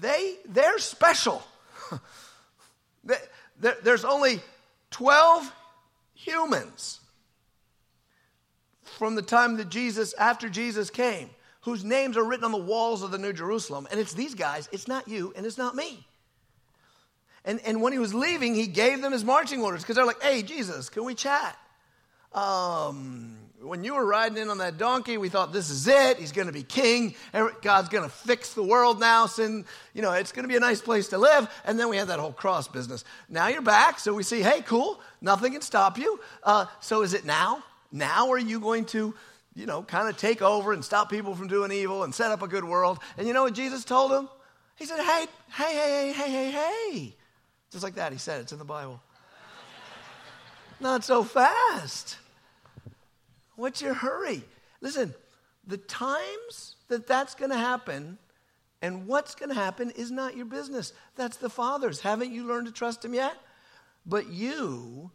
they, 0.00 0.36
they're 0.48 0.78
special. 0.78 1.42
There's 3.60 4.06
only 4.06 4.40
12 4.92 5.52
humans 6.14 7.00
from 8.82 9.14
the 9.14 9.20
time 9.20 9.58
that 9.58 9.68
Jesus, 9.68 10.14
after 10.14 10.48
Jesus 10.48 10.88
came, 10.88 11.28
whose 11.60 11.84
names 11.84 12.16
are 12.16 12.24
written 12.24 12.46
on 12.46 12.52
the 12.52 12.56
walls 12.56 13.02
of 13.02 13.10
the 13.10 13.18
New 13.18 13.34
Jerusalem. 13.34 13.86
And 13.90 14.00
it's 14.00 14.14
these 14.14 14.34
guys, 14.34 14.70
it's 14.72 14.88
not 14.88 15.06
you, 15.06 15.34
and 15.36 15.44
it's 15.44 15.58
not 15.58 15.74
me. 15.74 16.06
And, 17.46 17.60
and 17.64 17.80
when 17.80 17.92
he 17.92 17.98
was 17.98 18.12
leaving, 18.12 18.54
he 18.54 18.66
gave 18.66 19.00
them 19.00 19.12
his 19.12 19.24
marching 19.24 19.62
orders 19.62 19.80
because 19.82 19.96
they're 19.96 20.04
like, 20.04 20.20
hey, 20.20 20.42
Jesus, 20.42 20.88
can 20.88 21.04
we 21.04 21.14
chat? 21.14 21.56
Um, 22.34 23.38
when 23.62 23.84
you 23.84 23.94
were 23.94 24.04
riding 24.04 24.36
in 24.36 24.50
on 24.50 24.58
that 24.58 24.78
donkey, 24.78 25.16
we 25.16 25.28
thought 25.28 25.52
this 25.52 25.70
is 25.70 25.86
it. 25.86 26.18
He's 26.18 26.32
going 26.32 26.48
to 26.48 26.52
be 26.52 26.64
king. 26.64 27.14
God's 27.62 27.88
going 27.88 28.04
to 28.04 28.10
fix 28.14 28.52
the 28.52 28.62
world 28.62 29.00
now. 29.00 29.26
Sin, 29.26 29.64
you 29.94 30.02
know, 30.02 30.12
it's 30.12 30.32
going 30.32 30.42
to 30.42 30.48
be 30.48 30.56
a 30.56 30.60
nice 30.60 30.80
place 30.80 31.08
to 31.08 31.18
live. 31.18 31.48
And 31.64 31.78
then 31.78 31.88
we 31.88 31.96
had 31.96 32.08
that 32.08 32.18
whole 32.18 32.32
cross 32.32 32.68
business. 32.68 33.04
Now 33.28 33.46
you're 33.46 33.62
back, 33.62 34.00
so 34.00 34.12
we 34.12 34.24
see, 34.24 34.42
hey, 34.42 34.60
cool. 34.62 35.00
Nothing 35.20 35.52
can 35.52 35.62
stop 35.62 35.98
you. 35.98 36.20
Uh, 36.42 36.66
so 36.80 37.02
is 37.02 37.14
it 37.14 37.24
now? 37.24 37.62
Now 37.92 38.30
are 38.30 38.38
you 38.38 38.60
going 38.60 38.84
to, 38.86 39.14
you 39.54 39.66
know, 39.66 39.82
kind 39.82 40.08
of 40.08 40.16
take 40.16 40.42
over 40.42 40.72
and 40.72 40.84
stop 40.84 41.10
people 41.10 41.34
from 41.34 41.46
doing 41.46 41.70
evil 41.72 42.02
and 42.02 42.14
set 42.14 42.30
up 42.32 42.42
a 42.42 42.48
good 42.48 42.64
world? 42.64 42.98
And 43.16 43.26
you 43.26 43.32
know 43.32 43.44
what 43.44 43.54
Jesus 43.54 43.84
told 43.84 44.12
him? 44.12 44.28
He 44.76 44.84
said, 44.84 45.00
hey, 45.00 45.26
hey, 45.52 45.72
hey, 45.72 46.12
hey, 46.12 46.12
hey, 46.12 46.30
hey, 46.30 46.50
hey. 46.50 47.14
Just 47.70 47.84
like 47.84 47.94
that, 47.94 48.12
he 48.12 48.18
said. 48.18 48.40
It's 48.42 48.52
in 48.52 48.58
the 48.58 48.64
Bible. 48.64 49.00
Not 50.80 51.04
so 51.04 51.24
fast. 51.24 52.18
What's 53.56 53.80
your 53.80 53.94
hurry? 53.94 54.44
Listen, 54.80 55.14
the 55.66 55.78
times 55.78 56.76
that 56.88 57.06
that's 57.06 57.34
going 57.34 57.50
to 57.50 57.58
happen 57.58 58.18
and 58.82 59.06
what's 59.06 59.34
going 59.34 59.48
to 59.48 59.54
happen 59.54 59.90
is 59.92 60.10
not 60.10 60.36
your 60.36 60.46
business. 60.46 60.92
That's 61.16 61.38
the 61.38 61.48
Father's. 61.48 62.00
Haven't 62.00 62.32
you 62.32 62.46
learned 62.46 62.66
to 62.66 62.72
trust 62.72 63.04
Him 63.04 63.14
yet? 63.14 63.34
But 64.04 64.28
you, 64.28 65.10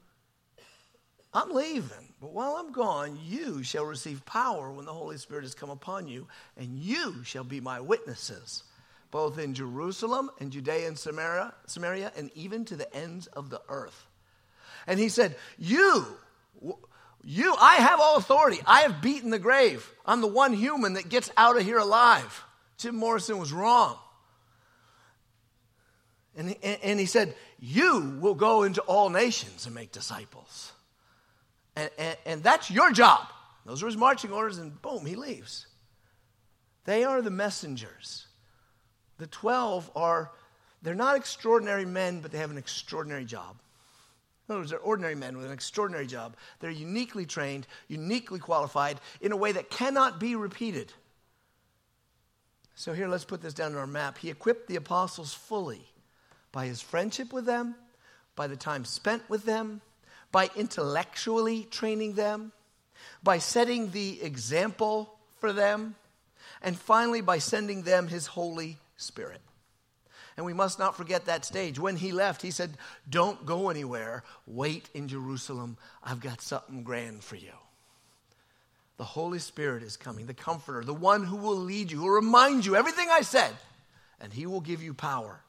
I'm 1.34 1.52
leaving. 1.52 2.14
But 2.20 2.34
while 2.34 2.56
I'm 2.58 2.72
gone, 2.72 3.18
you 3.24 3.64
shall 3.64 3.86
receive 3.86 4.26
power 4.26 4.72
when 4.72 4.86
the 4.86 4.94
Holy 4.94 5.18
Spirit 5.18 5.44
has 5.44 5.56
come 5.56 5.70
upon 5.70 6.08
you, 6.08 6.28
and 6.58 6.78
you 6.78 7.24
shall 7.24 7.44
be 7.44 7.62
my 7.62 7.80
witnesses, 7.80 8.64
both 9.12 9.38
in 9.38 9.54
Jerusalem 9.54 10.32
and 10.40 10.52
Judea 10.52 10.88
and 10.88 10.98
Samaria, 10.98 11.54
Samaria 11.68 12.12
and 12.18 12.32
even 12.34 12.66
to 12.66 12.76
the 12.76 12.94
ends 12.96 13.28
of 13.28 13.50
the 13.50 13.62
earth. 13.70 14.08
And 14.88 15.00
he 15.00 15.10
said, 15.10 15.36
You, 15.60 16.06
you, 17.24 17.56
I 17.60 17.76
have 17.76 18.00
all 18.00 18.18
authority. 18.18 18.60
I 18.66 18.82
have 18.82 19.02
beaten 19.02 19.30
the 19.30 19.40
grave. 19.40 19.90
I'm 20.06 20.22
the 20.22 20.28
one 20.28 20.54
human 20.54 20.94
that 20.94 21.10
gets 21.10 21.30
out 21.38 21.58
of 21.58 21.64
here 21.64 21.78
alive. 21.78 22.44
Jim 22.78 22.96
Morrison 22.96 23.38
was 23.38 23.54
wrong. 23.54 23.98
And, 26.36 26.56
and 26.64 27.00
he 27.00 27.06
said, 27.06 27.36
You 27.60 28.18
will 28.22 28.36
go 28.36 28.64
into 28.64 28.82
all 28.82 29.10
nations 29.10 29.66
and 29.66 29.76
make 29.76 29.92
disciples. 29.92 30.72
And, 31.76 31.90
and, 31.98 32.18
and 32.26 32.44
that's 32.44 32.72
your 32.72 32.92
job. 32.92 33.28
Those 33.66 33.84
are 33.84 33.88
his 33.88 33.98
marching 33.98 34.32
orders, 34.32 34.58
and 34.58 34.82
boom, 34.82 35.06
he 35.06 35.16
leaves. 35.16 35.68
They 36.86 37.04
are 37.04 37.22
the 37.22 37.30
messengers. 37.30 38.26
The 39.22 39.28
12 39.28 39.92
are, 39.96 40.32
they're 40.82 40.96
not 40.96 41.16
extraordinary 41.16 41.86
men, 41.86 42.22
but 42.22 42.32
they 42.32 42.40
have 42.40 42.50
an 42.50 42.58
extraordinary 42.58 43.24
job. 43.24 43.56
In 44.50 44.54
other 44.54 44.62
words, 44.62 44.72
they're 44.72 44.80
ordinary 44.80 45.14
men 45.14 45.38
with 45.38 45.46
an 45.46 45.52
extraordinary 45.52 46.08
job. 46.08 46.36
They're 46.60 46.72
uniquely 46.72 47.28
trained, 47.28 47.68
uniquely 47.88 48.40
qualified 48.40 49.00
in 49.22 49.32
a 49.32 49.38
way 49.38 49.52
that 49.52 49.70
cannot 49.70 50.20
be 50.20 50.36
repeated. 50.36 50.92
So, 52.74 52.94
here, 52.94 53.08
let's 53.08 53.24
put 53.24 53.44
this 53.44 53.54
down 53.54 53.74
on 53.74 53.78
our 53.78 53.86
map. 53.86 54.18
He 54.18 54.32
equipped 54.32 54.68
the 54.68 54.76
apostles 54.76 55.36
fully 55.36 55.86
by 56.52 56.66
his 56.66 56.82
friendship 56.82 57.32
with 57.32 57.46
them, 57.46 57.76
by 58.36 58.48
the 58.48 58.58
time 58.58 58.86
spent 58.86 59.30
with 59.30 59.44
them, 59.44 59.82
by 60.32 60.50
intellectually 60.56 61.66
training 61.66 62.14
them, 62.14 62.54
by 63.22 63.38
setting 63.38 63.92
the 63.92 64.20
example 64.24 65.14
for 65.40 65.54
them, 65.54 65.94
and 66.64 66.76
finally 66.76 67.22
by 67.22 67.38
sending 67.38 67.84
them 67.84 68.08
his 68.08 68.26
Holy 68.26 68.80
Spirit. 69.02 69.42
And 70.38 70.46
we 70.46 70.54
must 70.54 70.80
not 70.80 70.96
forget 70.96 71.26
that 71.26 71.46
stage. 71.46 71.78
When 71.78 71.98
he 71.98 72.12
left, 72.12 72.42
he 72.42 72.52
said, 72.52 72.72
Don't 73.10 73.46
go 73.46 73.70
anywhere. 73.70 74.24
Wait 74.48 74.90
in 74.94 75.08
Jerusalem. 75.08 75.78
I've 76.04 76.22
got 76.22 76.42
something 76.42 76.84
grand 76.84 77.24
for 77.24 77.36
you. 77.36 77.52
The 78.98 79.04
Holy 79.04 79.40
Spirit 79.40 79.84
is 79.84 79.98
coming, 79.98 80.28
the 80.28 80.34
Comforter, 80.34 80.84
the 80.84 80.94
one 80.94 81.24
who 81.24 81.36
will 81.36 81.58
lead 81.58 81.92
you, 81.92 81.98
who 81.98 82.04
will 82.04 82.12
remind 82.12 82.66
you 82.66 82.76
everything 82.76 83.08
I 83.10 83.22
said, 83.22 83.52
and 84.20 84.32
he 84.32 84.46
will 84.46 84.62
give 84.62 84.84
you 84.84 84.94
power. 84.94 85.42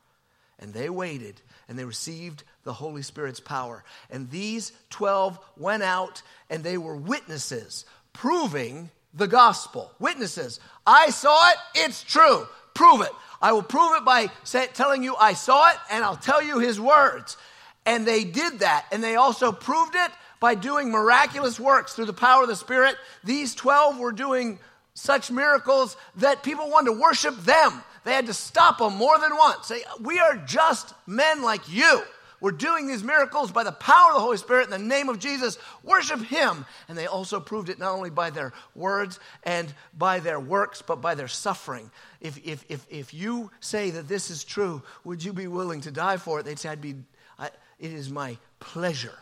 And 0.59 0.73
they 0.73 0.89
waited 0.89 1.41
and 1.69 1.79
they 1.79 1.85
received 1.85 2.45
the 2.65 2.73
Holy 2.73 3.03
Spirit's 3.03 3.41
power. 3.41 3.85
And 4.11 4.31
these 4.31 4.73
12 4.91 5.39
went 5.57 5.83
out 5.83 6.23
and 6.49 6.63
they 6.63 6.79
were 6.79 6.97
witnesses, 6.97 7.85
proving 8.13 8.91
the 9.13 9.27
gospel. 9.27 9.91
Witnesses. 9.99 10.61
I 10.87 11.11
saw 11.11 11.51
it, 11.51 11.57
it's 11.75 12.03
true. 12.03 12.47
Prove 12.75 13.03
it. 13.03 13.13
I 13.43 13.53
will 13.53 13.63
prove 13.63 13.97
it 13.97 14.05
by 14.05 14.29
telling 14.73 15.03
you 15.03 15.17
I 15.17 15.35
saw 15.35 15.69
it, 15.69 15.77
and 15.91 16.05
I'll 16.05 16.17
tell 16.17 16.41
you 16.41 16.61
his 16.61 16.81
words. 16.81 17.37
And 17.85 18.07
they 18.07 18.23
did 18.23 18.61
that. 18.61 18.87
And 18.93 19.03
they 19.03 19.17
also 19.17 19.51
proved 19.51 19.97
it 19.97 20.11
by 20.39 20.55
doing 20.55 20.91
miraculous 20.91 21.59
works 21.59 21.95
through 21.95 22.07
the 22.07 22.13
power 22.13 22.43
of 22.43 22.49
the 22.49 22.57
Spirit. 22.57 22.97
These 23.25 23.57
12 23.57 23.99
were 23.99 24.13
doing 24.13 24.61
such 24.95 25.31
miracles 25.31 25.97
that 26.17 26.43
people 26.43 26.71
wanted 26.71 26.93
to 26.93 27.01
worship 27.01 27.37
them. 27.39 27.83
They 28.05 28.13
had 28.13 28.27
to 28.27 28.35
stop 28.35 28.79
them 28.79 28.97
more 28.97 29.19
than 29.19 29.37
once. 29.37 29.67
Say, 29.67 29.83
We 30.01 30.19
are 30.19 30.37
just 30.37 30.95
men 31.07 31.43
like 31.43 31.69
you. 31.69 32.03
We're 32.41 32.51
doing 32.51 32.89
these 32.89 33.05
miracles 33.05 33.53
by 33.53 33.63
the 33.63 33.71
power 33.71 34.11
of 34.11 34.17
the 34.17 34.21
Holy 34.21 34.37
Spirit 34.37 34.65
in 34.65 34.71
the 34.71 34.79
name 34.79 35.09
of 35.09 35.21
Jesus. 35.21 35.59
Worship 35.85 36.21
Him. 36.21 36.67
And 36.89 36.99
they 36.99 37.07
also 37.07 37.39
proved 37.39 37.69
it 37.69 37.79
not 37.79 37.93
only 37.93 38.11
by 38.11 38.31
their 38.31 38.53
words 38.75 39.21
and 39.45 39.73
by 39.97 40.19
their 40.19 40.41
works, 40.41 40.83
but 40.83 41.01
by 41.01 41.15
their 41.15 41.29
suffering. 41.29 41.89
If, 42.23 42.39
if, 42.47 42.65
if, 42.69 42.87
if 42.89 43.13
you 43.13 43.51
say 43.59 43.91
that 43.91 44.07
this 44.09 44.31
is 44.31 44.45
true, 44.45 44.83
would 45.03 45.25
you 45.25 45.33
be 45.33 45.49
willing 45.49 45.81
to 45.83 45.91
die 45.91 46.17
for 46.17 46.39
it? 46.39 46.45
They'd 46.45 46.59
say, 46.59 46.69
I'd 46.69 46.81
be, 46.81 46.95
I, 47.37 47.51
It 47.81 47.93
is 47.93 48.11
my 48.11 48.39
pleasure 48.61 49.19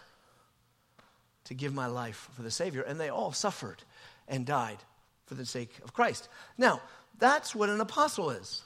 to 1.45 1.55
give 1.55 1.73
my 1.73 1.87
life 1.87 2.29
for 2.37 2.43
the 2.43 2.51
Savior. 2.51 2.83
And 2.83 3.01
they 3.01 3.09
all 3.09 3.33
suffered 3.33 3.83
and 4.29 4.45
died 4.45 4.77
for 5.25 5.35
the 5.35 5.47
sake 5.47 5.81
of 5.83 5.95
Christ. 5.95 6.29
Now, 6.59 6.83
that's 7.19 7.55
what 7.55 7.71
an 7.71 7.81
apostle 7.81 8.31
is. 8.31 8.63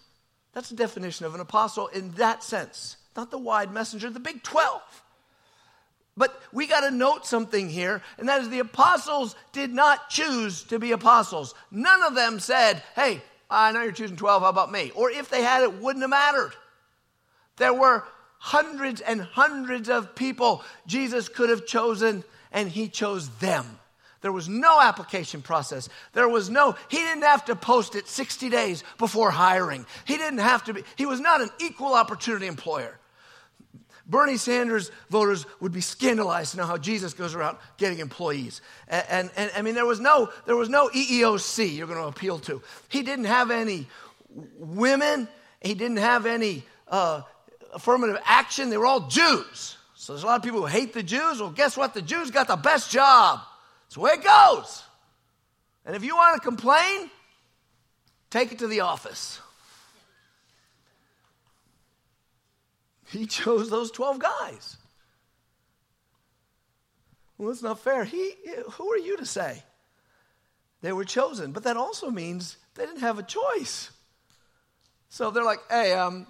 That's 0.52 0.68
the 0.68 0.76
definition 0.76 1.26
of 1.26 1.34
an 1.34 1.40
apostle 1.40 1.86
in 1.88 2.10
that 2.12 2.42
sense 2.42 2.96
not 3.16 3.30
the 3.30 3.38
wide 3.38 3.72
messenger, 3.72 4.10
the 4.10 4.18
big 4.18 4.42
12. 4.42 4.82
But 6.16 6.40
we 6.52 6.66
got 6.66 6.80
to 6.80 6.90
note 6.90 7.26
something 7.26 7.68
here, 7.68 8.02
and 8.18 8.28
that 8.28 8.40
is 8.40 8.48
the 8.48 8.58
apostles 8.58 9.36
did 9.52 9.72
not 9.72 10.10
choose 10.10 10.64
to 10.64 10.80
be 10.80 10.90
apostles. 10.90 11.54
None 11.70 12.02
of 12.02 12.14
them 12.14 12.40
said, 12.40 12.82
Hey, 12.94 13.22
I 13.50 13.72
know 13.72 13.82
you're 13.82 13.92
choosing 13.92 14.16
12, 14.16 14.42
how 14.42 14.48
about 14.48 14.72
me? 14.72 14.90
Or 14.94 15.10
if 15.10 15.28
they 15.28 15.42
had, 15.42 15.62
it 15.62 15.74
wouldn't 15.74 16.02
have 16.02 16.10
mattered. 16.10 16.52
There 17.56 17.74
were 17.74 18.04
hundreds 18.38 19.00
and 19.00 19.22
hundreds 19.22 19.88
of 19.88 20.14
people 20.14 20.62
Jesus 20.86 21.28
could 21.28 21.50
have 21.50 21.66
chosen, 21.66 22.24
and 22.52 22.68
he 22.68 22.88
chose 22.88 23.28
them. 23.38 23.78
There 24.20 24.32
was 24.32 24.48
no 24.48 24.80
application 24.80 25.42
process. 25.42 25.90
There 26.14 26.28
was 26.28 26.48
no, 26.48 26.76
he 26.88 26.96
didn't 26.96 27.24
have 27.24 27.44
to 27.44 27.56
post 27.56 27.94
it 27.94 28.08
60 28.08 28.48
days 28.48 28.82
before 28.96 29.30
hiring. 29.30 29.84
He 30.06 30.16
didn't 30.16 30.38
have 30.38 30.64
to 30.64 30.72
be, 30.72 30.82
he 30.96 31.04
was 31.04 31.20
not 31.20 31.42
an 31.42 31.50
equal 31.60 31.94
opportunity 31.94 32.46
employer. 32.46 32.98
Bernie 34.06 34.36
Sanders 34.36 34.90
voters 35.08 35.46
would 35.60 35.72
be 35.72 35.80
scandalized 35.80 36.52
to 36.52 36.58
know 36.58 36.66
how 36.66 36.76
Jesus 36.76 37.14
goes 37.14 37.34
around 37.34 37.56
getting 37.78 38.00
employees. 38.00 38.60
And, 38.88 39.04
and, 39.08 39.30
and, 39.36 39.50
I 39.56 39.62
mean, 39.62 39.74
there 39.74 39.86
was, 39.86 40.00
no, 40.00 40.30
there 40.46 40.56
was 40.56 40.68
no 40.68 40.88
EEOC 40.88 41.74
you're 41.74 41.86
going 41.86 42.00
to 42.00 42.08
appeal 42.08 42.38
to. 42.40 42.60
He 42.88 43.02
didn't 43.02 43.24
have 43.24 43.50
any 43.50 43.86
women, 44.58 45.28
he 45.62 45.74
didn't 45.74 45.98
have 45.98 46.26
any 46.26 46.64
uh, 46.88 47.22
affirmative 47.72 48.18
action. 48.24 48.68
They 48.68 48.76
were 48.76 48.86
all 48.86 49.08
Jews. 49.08 49.78
So 49.94 50.12
there's 50.12 50.22
a 50.22 50.26
lot 50.26 50.36
of 50.36 50.42
people 50.42 50.60
who 50.60 50.66
hate 50.66 50.92
the 50.92 51.02
Jews. 51.02 51.40
Well, 51.40 51.50
guess 51.50 51.76
what? 51.76 51.94
The 51.94 52.02
Jews 52.02 52.30
got 52.30 52.46
the 52.46 52.56
best 52.56 52.90
job. 52.90 53.40
That's 53.84 53.94
the 53.94 54.00
way 54.00 54.10
it 54.12 54.24
goes. 54.24 54.82
And 55.86 55.96
if 55.96 56.04
you 56.04 56.14
want 56.14 56.42
to 56.42 56.46
complain, 56.46 57.10
take 58.28 58.52
it 58.52 58.58
to 58.58 58.66
the 58.66 58.80
office. 58.80 59.40
He 63.14 63.26
chose 63.26 63.70
those 63.70 63.92
12 63.92 64.18
guys. 64.18 64.76
Well, 67.38 67.48
that's 67.48 67.62
not 67.62 67.78
fair. 67.78 68.04
He, 68.04 68.32
who 68.72 68.90
are 68.90 68.98
you 68.98 69.16
to 69.18 69.24
say? 69.24 69.62
They 70.82 70.92
were 70.92 71.04
chosen. 71.04 71.52
But 71.52 71.62
that 71.62 71.76
also 71.76 72.10
means 72.10 72.56
they 72.74 72.84
didn't 72.84 73.00
have 73.00 73.20
a 73.20 73.22
choice. 73.22 73.90
So 75.10 75.30
they're 75.30 75.44
like, 75.44 75.60
hey, 75.70 75.92
um, 75.92 76.26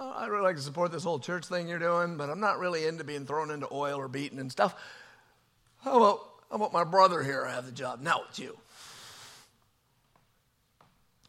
I'd 0.00 0.30
really 0.30 0.44
like 0.44 0.56
to 0.56 0.62
support 0.62 0.92
this 0.92 1.04
whole 1.04 1.18
church 1.18 1.46
thing 1.46 1.68
you're 1.68 1.78
doing, 1.78 2.16
but 2.16 2.30
I'm 2.30 2.40
not 2.40 2.58
really 2.58 2.86
into 2.86 3.04
being 3.04 3.26
thrown 3.26 3.50
into 3.50 3.68
oil 3.70 3.98
or 3.98 4.08
beaten 4.08 4.38
and 4.38 4.50
stuff. 4.50 4.74
How 5.84 5.98
about, 5.98 6.20
how 6.48 6.56
about 6.56 6.72
my 6.72 6.84
brother 6.84 7.22
here 7.22 7.44
I 7.44 7.52
have 7.52 7.66
the 7.66 7.72
job? 7.72 8.00
Now 8.00 8.22
it's 8.30 8.38
you. 8.38 8.56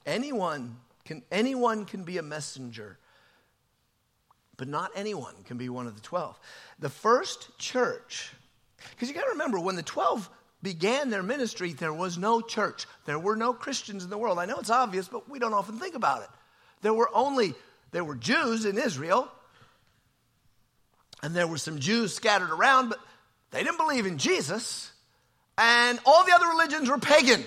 Anyone 0.06 0.78
can, 1.04 1.22
anyone 1.32 1.84
can 1.84 2.04
be 2.04 2.18
a 2.18 2.24
messenger, 2.24 2.98
but 4.60 4.68
not 4.68 4.92
anyone 4.94 5.34
can 5.46 5.58
be 5.58 5.70
one 5.70 5.88
of 5.88 5.96
the 5.96 6.02
12. 6.02 6.38
The 6.80 6.90
first 6.90 7.58
church, 7.58 8.32
because 8.92 9.08
you 9.08 9.16
got 9.16 9.24
to 9.24 9.32
remember, 9.32 9.58
when 9.58 9.78
the 9.78 9.84
12 9.84 10.30
began 10.62 11.10
their 11.10 11.24
ministry, 11.24 11.72
there 11.72 11.94
was 11.94 12.18
no 12.18 12.42
church. 12.42 12.86
There 13.06 13.18
were 13.18 13.38
no 13.38 13.54
Christians 13.54 14.04
in 14.04 14.10
the 14.10 14.18
world. 14.18 14.38
I 14.38 14.46
know 14.46 14.58
it's 14.58 14.70
obvious, 14.70 15.08
but 15.08 15.30
we 15.30 15.40
don't 15.40 15.54
often 15.54 15.80
think 15.80 15.96
about 15.96 16.24
it. 16.24 16.30
There 16.82 16.94
were 16.94 17.10
only, 17.14 17.56
there 17.92 18.04
were 18.04 18.16
Jews 18.16 18.66
in 18.66 18.78
Israel, 18.78 19.32
and 21.24 21.34
there 21.34 21.48
were 21.48 21.58
some 21.58 21.80
Jews 21.80 22.14
scattered 22.14 22.52
around, 22.52 22.90
but 22.90 23.00
they 23.52 23.64
didn't 23.64 23.78
believe 23.78 24.06
in 24.06 24.18
Jesus, 24.18 24.92
and 25.58 26.00
all 26.06 26.26
the 26.26 26.34
other 26.34 26.48
religions 26.48 26.90
were 26.90 26.98
pagan. 26.98 27.46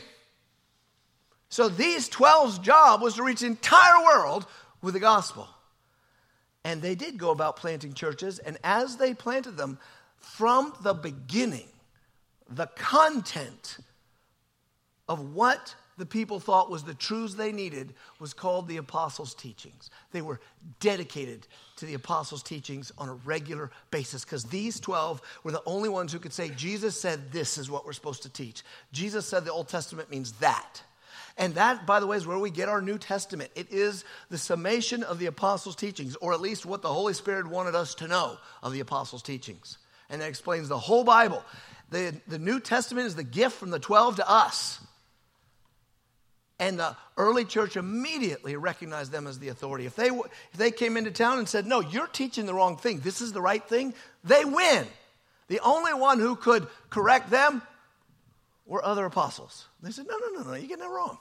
So 1.50 1.68
these 1.68 2.08
12's 2.08 2.58
job 2.60 3.02
was 3.02 3.16
to 3.16 3.22
reach 3.22 3.40
the 3.40 3.48
entire 3.48 4.02
world 4.02 4.46
with 4.80 4.94
the 4.94 5.00
gospel. 5.00 5.46
And 6.64 6.80
they 6.80 6.94
did 6.94 7.18
go 7.18 7.30
about 7.30 7.56
planting 7.56 7.92
churches, 7.92 8.38
and 8.38 8.56
as 8.62 8.96
they 8.96 9.14
planted 9.14 9.56
them, 9.56 9.78
from 10.16 10.72
the 10.82 10.94
beginning, 10.94 11.68
the 12.48 12.66
content 12.76 13.78
of 15.08 15.34
what 15.34 15.74
the 15.98 16.06
people 16.06 16.40
thought 16.40 16.70
was 16.70 16.84
the 16.84 16.94
truths 16.94 17.34
they 17.34 17.52
needed 17.52 17.94
was 18.18 18.32
called 18.32 18.66
the 18.66 18.78
apostles' 18.78 19.34
teachings. 19.34 19.90
They 20.10 20.22
were 20.22 20.40
dedicated 20.80 21.46
to 21.76 21.86
the 21.86 21.94
apostles' 21.94 22.42
teachings 22.42 22.92
on 22.96 23.08
a 23.08 23.14
regular 23.14 23.70
basis 23.90 24.24
because 24.24 24.44
these 24.44 24.80
12 24.80 25.20
were 25.44 25.52
the 25.52 25.62
only 25.66 25.88
ones 25.88 26.12
who 26.12 26.18
could 26.18 26.32
say, 26.32 26.48
Jesus 26.50 26.98
said 26.98 27.30
this 27.30 27.58
is 27.58 27.70
what 27.70 27.84
we're 27.84 27.92
supposed 27.92 28.22
to 28.22 28.28
teach. 28.30 28.62
Jesus 28.92 29.26
said 29.26 29.44
the 29.44 29.52
Old 29.52 29.68
Testament 29.68 30.10
means 30.10 30.32
that. 30.32 30.82
And 31.38 31.54
that, 31.54 31.86
by 31.86 32.00
the 32.00 32.06
way, 32.06 32.16
is 32.16 32.26
where 32.26 32.38
we 32.38 32.50
get 32.50 32.68
our 32.68 32.82
New 32.82 32.98
Testament. 32.98 33.50
It 33.54 33.70
is 33.70 34.04
the 34.28 34.38
summation 34.38 35.02
of 35.02 35.18
the 35.18 35.26
apostles' 35.26 35.76
teachings, 35.76 36.16
or 36.16 36.32
at 36.32 36.40
least 36.40 36.66
what 36.66 36.82
the 36.82 36.92
Holy 36.92 37.14
Spirit 37.14 37.46
wanted 37.46 37.74
us 37.74 37.94
to 37.96 38.08
know 38.08 38.36
of 38.62 38.72
the 38.72 38.80
apostles' 38.80 39.22
teachings. 39.22 39.78
And 40.10 40.20
it 40.20 40.26
explains 40.26 40.68
the 40.68 40.78
whole 40.78 41.04
Bible. 41.04 41.42
The, 41.90 42.14
the 42.26 42.38
New 42.38 42.60
Testament 42.60 43.06
is 43.06 43.14
the 43.14 43.24
gift 43.24 43.56
from 43.56 43.70
the 43.70 43.78
12 43.78 44.16
to 44.16 44.28
us. 44.28 44.80
And 46.58 46.78
the 46.78 46.96
early 47.16 47.44
church 47.44 47.76
immediately 47.76 48.54
recognized 48.56 49.10
them 49.10 49.26
as 49.26 49.38
the 49.38 49.48
authority. 49.48 49.86
If 49.86 49.96
they, 49.96 50.08
if 50.08 50.56
they 50.56 50.70
came 50.70 50.96
into 50.96 51.10
town 51.10 51.38
and 51.38 51.48
said, 51.48 51.66
No, 51.66 51.80
you're 51.80 52.06
teaching 52.06 52.46
the 52.46 52.54
wrong 52.54 52.76
thing, 52.76 53.00
this 53.00 53.20
is 53.20 53.32
the 53.32 53.40
right 53.40 53.66
thing, 53.66 53.94
they 54.22 54.44
win. 54.44 54.86
The 55.48 55.60
only 55.60 55.92
one 55.92 56.20
who 56.20 56.36
could 56.36 56.68
correct 56.88 57.30
them 57.30 57.62
were 58.66 58.84
other 58.84 59.04
apostles. 59.04 59.68
They 59.82 59.90
said, 59.90 60.06
No, 60.08 60.16
no, 60.18 60.40
no, 60.40 60.50
no, 60.50 60.54
you're 60.54 60.68
getting 60.68 60.84
it 60.84 60.88
wrong. 60.88 61.18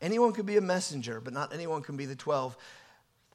Anyone 0.00 0.32
can 0.32 0.46
be 0.46 0.56
a 0.56 0.62
messenger, 0.62 1.20
but 1.20 1.32
not 1.32 1.52
anyone 1.52 1.82
can 1.82 1.96
be 1.96 2.06
the 2.06 2.16
12. 2.16 2.56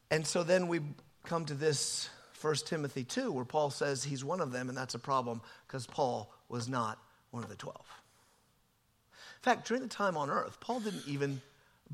And 0.10 0.26
so 0.26 0.44
then 0.44 0.68
we 0.68 0.80
come 1.26 1.46
to 1.46 1.54
this 1.54 2.10
1 2.42 2.56
Timothy 2.66 3.04
2, 3.04 3.32
where 3.32 3.46
Paul 3.46 3.70
says 3.70 4.04
he's 4.04 4.24
one 4.24 4.42
of 4.42 4.52
them, 4.52 4.70
and 4.70 4.78
that's 4.78 4.96
a 4.96 5.00
problem 5.00 5.42
because 5.68 5.86
Paul 5.86 6.32
was 6.50 6.68
not 6.68 7.00
one 7.32 7.44
of 7.44 7.50
the 7.50 7.56
12. 7.56 7.76
In 7.78 9.44
fact, 9.44 9.68
during 9.68 9.84
the 9.84 9.90
time 9.90 10.18
on 10.18 10.30
earth, 10.30 10.60
Paul 10.60 10.80
didn't 10.80 11.08
even 11.08 11.42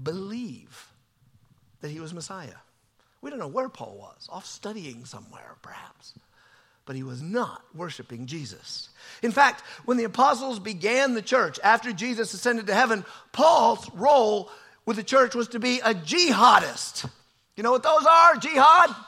believe 0.01 0.87
that 1.81 1.91
he 1.91 1.99
was 1.99 2.13
Messiah. 2.13 2.55
We 3.21 3.29
don't 3.29 3.39
know 3.39 3.47
where 3.47 3.69
Paul 3.69 3.97
was, 3.97 4.27
off 4.31 4.45
studying 4.45 5.05
somewhere, 5.05 5.55
perhaps 5.61 6.13
but 6.85 6.95
he 6.95 7.03
was 7.03 7.21
not 7.21 7.63
worshiping 7.73 8.25
Jesus. 8.25 8.89
In 9.21 9.31
fact, 9.31 9.61
when 9.85 9.97
the 9.97 10.03
apostles 10.03 10.59
began 10.59 11.13
the 11.13 11.21
church 11.21 11.59
after 11.63 11.93
Jesus 11.93 12.33
ascended 12.33 12.67
to 12.67 12.73
heaven, 12.73 13.05
Paul's 13.31 13.89
role 13.93 14.49
with 14.85 14.97
the 14.97 15.03
church 15.03 15.35
was 15.35 15.49
to 15.49 15.59
be 15.59 15.79
a 15.79 15.93
jihadist. 15.93 17.09
You 17.55 17.63
know 17.63 17.71
what 17.71 17.83
those 17.83 18.05
are? 18.05 18.35
Jihad? 18.37 18.95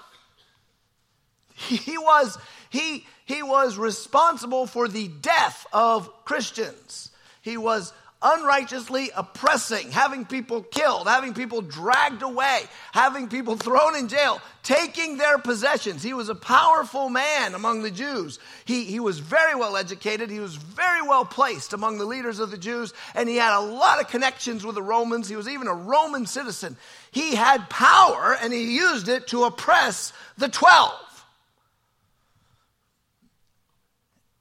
He 1.56 1.98
was 1.98 2.38
he 2.72 3.06
he 3.26 3.44
was 3.44 3.78
responsible 3.78 4.66
for 4.66 4.88
the 4.88 5.08
death 5.08 5.66
of 5.72 6.10
Christians. 6.26 7.12
He 7.42 7.58
was 7.58 7.94
unrighteously 8.24 9.12
oppressing, 9.16 9.92
having 9.92 10.26
people 10.26 10.64
killed, 10.64 11.08
having 11.08 11.34
people 11.34 11.62
dragged 11.62 12.22
away, 12.22 12.62
having 12.94 13.28
people 13.28 13.58
thrown 13.58 13.96
in 13.96 14.08
jail, 14.08 14.42
taking 14.64 15.18
their 15.18 15.38
possessions. 15.38 16.02
He 16.02 16.14
was 16.14 16.30
a 16.30 16.36
powerful 16.36 17.10
man 17.10 17.54
among 17.54 17.84
the 17.84 17.92
Jews. 17.92 18.40
He, 18.64 18.86
he 18.86 19.00
was 19.00 19.20
very 19.20 19.56
well 19.56 19.76
educated, 19.76 20.30
he 20.30 20.40
was 20.40 20.56
very 20.56 21.02
well 21.02 21.26
placed 21.26 21.74
among 21.74 21.98
the 21.98 22.06
leaders 22.06 22.40
of 22.40 22.50
the 22.50 22.58
Jews, 22.58 22.94
and 23.14 23.28
he 23.28 23.36
had 23.36 23.58
a 23.58 23.60
lot 23.60 24.00
of 24.00 24.08
connections 24.08 24.66
with 24.66 24.76
the 24.76 24.82
Romans. 24.82 25.28
He 25.28 25.36
was 25.36 25.50
even 25.50 25.68
a 25.68 25.74
Roman 25.74 26.26
citizen. 26.26 26.78
He 27.12 27.36
had 27.36 27.70
power, 27.70 28.38
and 28.42 28.54
he 28.54 28.76
used 28.76 29.10
it 29.10 29.28
to 29.28 29.44
oppress 29.44 30.14
the 30.38 30.48
12. 30.48 30.92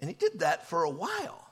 And 0.00 0.08
he 0.08 0.14
did 0.14 0.40
that 0.40 0.68
for 0.68 0.82
a 0.82 0.90
while. 0.90 1.42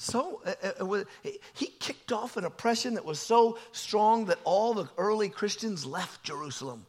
So 0.00 0.40
uh, 0.46 0.82
uh, 0.82 1.04
he 1.52 1.66
kicked 1.66 2.10
off 2.10 2.38
an 2.38 2.46
oppression 2.46 2.94
that 2.94 3.04
was 3.04 3.20
so 3.20 3.58
strong 3.72 4.24
that 4.26 4.38
all 4.44 4.72
the 4.72 4.88
early 4.96 5.28
Christians 5.28 5.84
left 5.84 6.22
Jerusalem, 6.22 6.86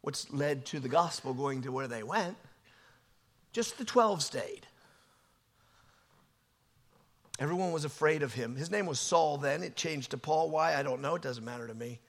which 0.00 0.28
led 0.32 0.66
to 0.66 0.80
the 0.80 0.88
gospel 0.88 1.34
going 1.34 1.62
to 1.62 1.70
where 1.70 1.86
they 1.86 2.02
went. 2.02 2.36
Just 3.52 3.78
the 3.78 3.84
12 3.84 4.24
stayed. 4.24 4.66
Everyone 7.38 7.70
was 7.70 7.84
afraid 7.84 8.24
of 8.24 8.34
him. 8.34 8.56
His 8.56 8.72
name 8.72 8.86
was 8.86 8.98
Saul 8.98 9.38
then. 9.38 9.62
It 9.62 9.76
changed 9.76 10.10
to 10.10 10.18
Paul. 10.18 10.50
Why? 10.50 10.74
I 10.74 10.82
don't 10.82 11.00
know. 11.00 11.14
It 11.14 11.22
doesn't 11.22 11.44
matter 11.44 11.68
to 11.68 11.74
me. 11.74 12.00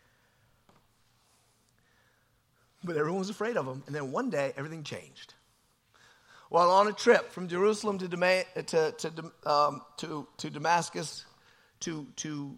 But 2.84 2.98
everyone 2.98 3.20
was 3.20 3.30
afraid 3.30 3.56
of 3.56 3.68
him. 3.68 3.84
And 3.86 3.96
then 3.96 4.12
one 4.12 4.32
day, 4.32 4.52
everything 4.58 4.82
changed 4.82 5.36
while 6.54 6.70
on 6.70 6.88
a 6.88 6.92
trip 6.94 7.32
from 7.32 7.48
Jerusalem 7.48 7.98
to, 7.98 8.08
to, 8.08 8.92
to, 8.92 9.32
um, 9.44 9.82
to, 9.98 10.28
to 10.38 10.52
Damascus 10.52 11.26
to, 11.80 12.06
to, 12.18 12.56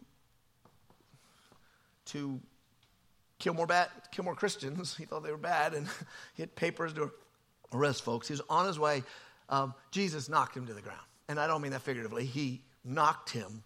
to 2.08 2.42
kill 3.40 3.54
more, 3.54 3.66
bad, 3.66 3.88
kill 4.12 4.26
more 4.26 4.36
Christians. 4.36 4.96
He 5.00 5.06
thought 5.06 5.24
they 5.24 5.32
were 5.32 5.38
bad 5.38 5.74
and 5.74 5.88
he 6.36 6.42
had 6.42 6.54
papers 6.58 6.92
to 6.96 7.10
arrest 7.72 8.04
folks. 8.04 8.28
He 8.28 8.34
was 8.34 8.42
on 8.50 8.68
his 8.68 8.78
way. 8.78 9.02
Um, 9.48 9.74
Jesus 9.92 10.28
knocked 10.28 10.58
him 10.58 10.66
to 10.66 10.74
the 10.74 10.82
ground. 10.82 11.00
And 11.30 11.40
I 11.40 11.48
don't 11.48 11.62
mean 11.62 11.72
that 11.72 11.82
figuratively. 11.82 12.26
He 12.26 12.64
knocked 12.84 13.30
him 13.30 13.64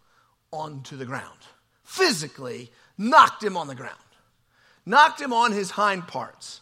onto 0.54 0.96
the 0.96 1.06
ground. 1.06 1.39
Physically 1.84 2.72
knocked 3.00 3.44
him 3.44 3.58
on 3.58 3.65
the 3.65 3.74
ground. 3.74 3.98
Knocked 4.86 5.20
him 5.20 5.34
on 5.34 5.54
his 5.54 5.72
hind 5.72 6.08
parts. 6.08 6.62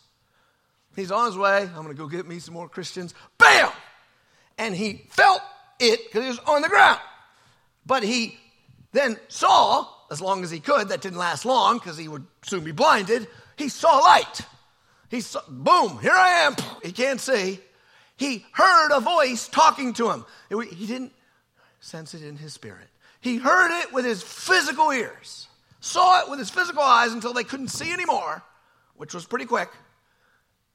He's 0.97 1.11
on 1.11 1.27
his 1.27 1.37
way. 1.37 1.61
I'm 1.61 1.83
going 1.83 1.89
to 1.89 1.93
go 1.93 2.07
get 2.07 2.27
me 2.27 2.39
some 2.39 2.55
more 2.55 2.67
Christians. 2.67 3.13
Bam! 3.37 3.69
And 4.57 4.75
he 4.75 5.05
felt 5.11 5.41
it 5.79 5.99
because 6.05 6.23
he 6.23 6.29
was 6.29 6.39
on 6.39 6.63
the 6.63 6.69
ground. 6.69 6.99
But 7.85 8.01
he 8.01 8.35
then 8.93 9.17
saw, 9.27 9.87
as 10.09 10.21
long 10.21 10.43
as 10.43 10.49
he 10.49 10.59
could, 10.59 10.89
that 10.89 11.01
didn't 11.01 11.19
last 11.19 11.45
long 11.45 11.77
because 11.77 11.99
he 11.99 12.07
would 12.07 12.25
soon 12.41 12.63
be 12.63 12.71
blinded. 12.71 13.27
He 13.57 13.69
saw 13.69 13.99
light. 13.99 14.41
He 15.09 15.21
saw, 15.21 15.41
boom, 15.47 15.99
here 15.99 16.15
I 16.15 16.29
am. 16.47 16.55
He 16.83 16.91
can't 16.91 17.21
see. 17.21 17.59
He 18.15 18.43
heard 18.51 18.91
a 18.91 18.99
voice 18.99 19.47
talking 19.47 19.93
to 19.93 20.09
him. 20.09 20.25
He 20.49 20.87
didn't 20.87 21.13
sense 21.79 22.15
it 22.15 22.23
in 22.23 22.37
his 22.37 22.53
spirit. 22.53 22.87
He 23.21 23.37
heard 23.37 23.83
it 23.83 23.93
with 23.93 24.03
his 24.03 24.23
physical 24.23 24.89
ears, 24.89 25.47
saw 25.79 26.23
it 26.23 26.29
with 26.31 26.39
his 26.39 26.49
physical 26.49 26.81
eyes 26.81 27.13
until 27.13 27.33
they 27.33 27.43
couldn't 27.43 27.67
see 27.67 27.91
anymore, 27.91 28.41
which 28.95 29.13
was 29.13 29.27
pretty 29.27 29.45
quick 29.45 29.69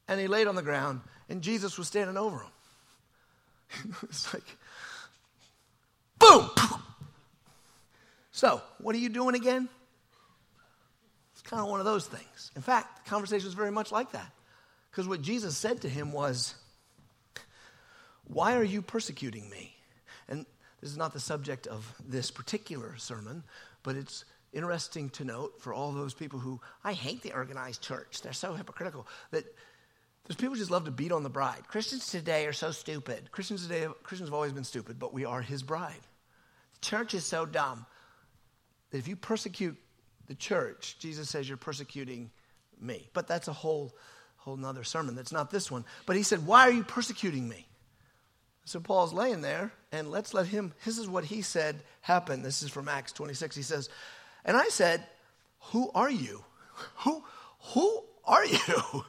and 0.09 0.21
he 0.21 0.27
laid 0.27 0.47
on 0.47 0.55
the 0.55 0.63
ground, 0.63 1.01
and 1.29 1.43
Jesus 1.43 1.79
was 1.79 1.89
standing 1.89 2.17
over 2.17 2.39
him. 2.39 3.95
it's 4.03 4.33
like, 4.35 4.57
boom! 6.19 6.51
So, 8.33 8.61
what 8.79 8.95
are 8.95 8.99
you 8.99 9.09
doing 9.09 9.35
again? 9.35 9.69
It's 11.33 11.43
kind 11.43 11.63
of 11.63 11.69
one 11.69 11.81
of 11.81 11.87
those 11.87 12.07
things. 12.07 12.51
In 12.57 12.63
fact, 12.63 13.05
the 13.05 13.11
conversation 13.11 13.47
was 13.47 13.55
very 13.55 13.71
much 13.71 13.93
like 13.93 14.13
that. 14.13 14.33
Because 14.91 15.09
what 15.09 15.23
Jesus 15.23 15.57
said 15.57 15.83
to 15.83 15.89
him 15.89 16.13
was, 16.13 16.55
Why 18.25 18.57
are 18.57 18.65
you 18.65 18.83
persecuting 18.83 19.49
me? 19.49 19.75
And 20.29 20.45
this 20.81 20.91
is 20.91 20.97
not 20.97 21.13
the 21.13 21.21
subject 21.21 21.67
of 21.67 21.95
this 22.07 22.31
particular 22.31 22.97
sermon, 22.97 23.43
but 23.83 23.97
it's 23.97 24.25
interesting 24.53 25.09
to 25.11 25.25
note 25.25 25.61
for 25.61 25.73
all 25.73 25.93
those 25.93 26.13
people 26.15 26.39
who, 26.39 26.61
I 26.85 26.93
hate 26.93 27.23
the 27.23 27.33
organized 27.33 27.81
church, 27.81 28.21
they're 28.23 28.33
so 28.33 28.55
hypocritical, 28.55 29.07
that 29.31 29.45
There's 30.25 30.37
people 30.37 30.55
who 30.55 30.61
just 30.61 30.71
love 30.71 30.85
to 30.85 30.91
beat 30.91 31.13
on 31.13 31.25
the 31.25 31.31
bride. 31.31 31.67
Christians 31.67 32.07
today 32.07 32.47
are 32.47 32.53
so 32.53 32.71
stupid. 32.71 33.33
Christians 33.33 33.67
today, 33.67 33.87
Christians 34.03 34.29
have 34.29 34.35
always 34.35 34.53
been 34.53 34.65
stupid, 34.65 34.99
but 34.99 35.13
we 35.13 35.25
are 35.25 35.43
his 35.43 35.63
bride. 35.63 36.01
The 36.75 36.87
church 36.87 37.15
is 37.15 37.25
so 37.25 37.45
dumb 37.45 37.87
that 38.91 38.99
if 38.99 39.09
you 39.09 39.17
persecute 39.17 39.77
the 40.29 40.35
church, 40.35 40.97
Jesus 41.01 41.29
says 41.29 41.49
you're 41.49 41.57
persecuting 41.57 42.31
me. 42.81 43.09
But 43.13 43.27
that's 43.27 43.49
a 43.49 43.53
whole, 43.53 43.95
whole 44.37 44.57
nother 44.57 44.85
sermon. 44.85 45.17
That's 45.17 45.33
not 45.33 45.51
this 45.51 45.71
one. 45.71 45.85
But 46.07 46.17
he 46.17 46.23
said, 46.23 46.47
Why 46.47 46.69
are 46.69 46.73
you 46.73 46.85
persecuting 46.85 47.49
me? 47.49 47.67
So 48.65 48.79
Paul's 48.79 49.13
laying 49.13 49.41
there, 49.41 49.73
and 49.91 50.11
let's 50.11 50.35
let 50.35 50.47
him, 50.47 50.73
this 50.85 50.99
is 50.99 51.09
what 51.09 51.25
he 51.25 51.43
said 51.43 51.83
happened. 52.01 52.45
This 52.45 52.63
is 52.63 52.71
from 52.71 52.89
Acts 52.89 53.13
26. 53.13 53.57
He 53.57 53.63
says, 53.63 53.89
And 54.45 54.57
I 54.57 54.69
said, 54.69 55.05
Who 55.73 55.91
are 55.95 56.11
you? 56.11 56.45
Who, 56.99 57.25
who 57.75 58.05
are 58.25 58.45
you, 58.45 58.59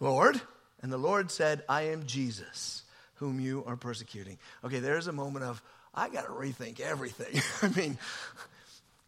Lord? 0.00 0.40
And 0.82 0.92
the 0.92 0.98
Lord 0.98 1.30
said, 1.30 1.62
I 1.68 1.82
am 1.82 2.06
Jesus, 2.06 2.82
whom 3.16 3.40
you 3.40 3.64
are 3.66 3.76
persecuting. 3.76 4.38
Okay, 4.64 4.78
there's 4.78 5.06
a 5.06 5.12
moment 5.12 5.44
of, 5.44 5.62
I 5.94 6.08
got 6.08 6.26
to 6.26 6.32
rethink 6.32 6.80
everything. 6.80 7.42
I 7.62 7.74
mean, 7.78 7.98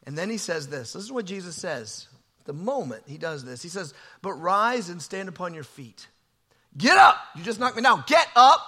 and 0.07 0.17
then 0.17 0.31
he 0.31 0.39
says 0.39 0.69
this. 0.69 0.93
This 0.93 1.05
is 1.05 1.13
what 1.13 1.27
Jesus 1.27 1.55
says. 1.55 2.09
The 2.45 2.53
moment 2.53 3.05
he 3.07 3.19
does 3.19 3.45
this, 3.45 3.63
he 3.63 3.69
says, 3.69 3.95
But 4.23 4.33
rise 4.33 4.89
and 4.89 5.01
stand 5.01 5.29
upon 5.29 5.55
your 5.55 5.65
feet. 5.65 6.09
Get 6.77 6.97
up. 6.97 7.17
You 7.37 7.45
just 7.45 7.61
knocked 7.61 7.77
me 7.77 7.83
down. 7.83 8.05
Get 8.07 8.27
up. 8.35 8.67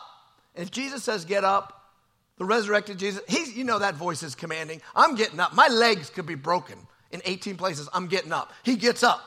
And 0.54 0.64
if 0.64 0.70
Jesus 0.70 1.02
says, 1.02 1.24
Get 1.24 1.42
up, 1.42 1.90
the 2.38 2.44
resurrected 2.44 2.98
Jesus, 2.98 3.22
he's, 3.28 3.56
you 3.56 3.64
know 3.64 3.78
that 3.78 3.94
voice 3.94 4.22
is 4.22 4.34
commanding. 4.34 4.82
I'm 4.94 5.16
getting 5.16 5.40
up. 5.40 5.54
My 5.54 5.68
legs 5.68 6.10
could 6.10 6.26
be 6.26 6.34
broken 6.34 6.78
in 7.10 7.22
18 7.24 7.56
places. 7.56 7.88
I'm 7.92 8.06
getting 8.06 8.32
up. 8.32 8.52
He 8.62 8.76
gets 8.76 9.02
up. 9.02 9.20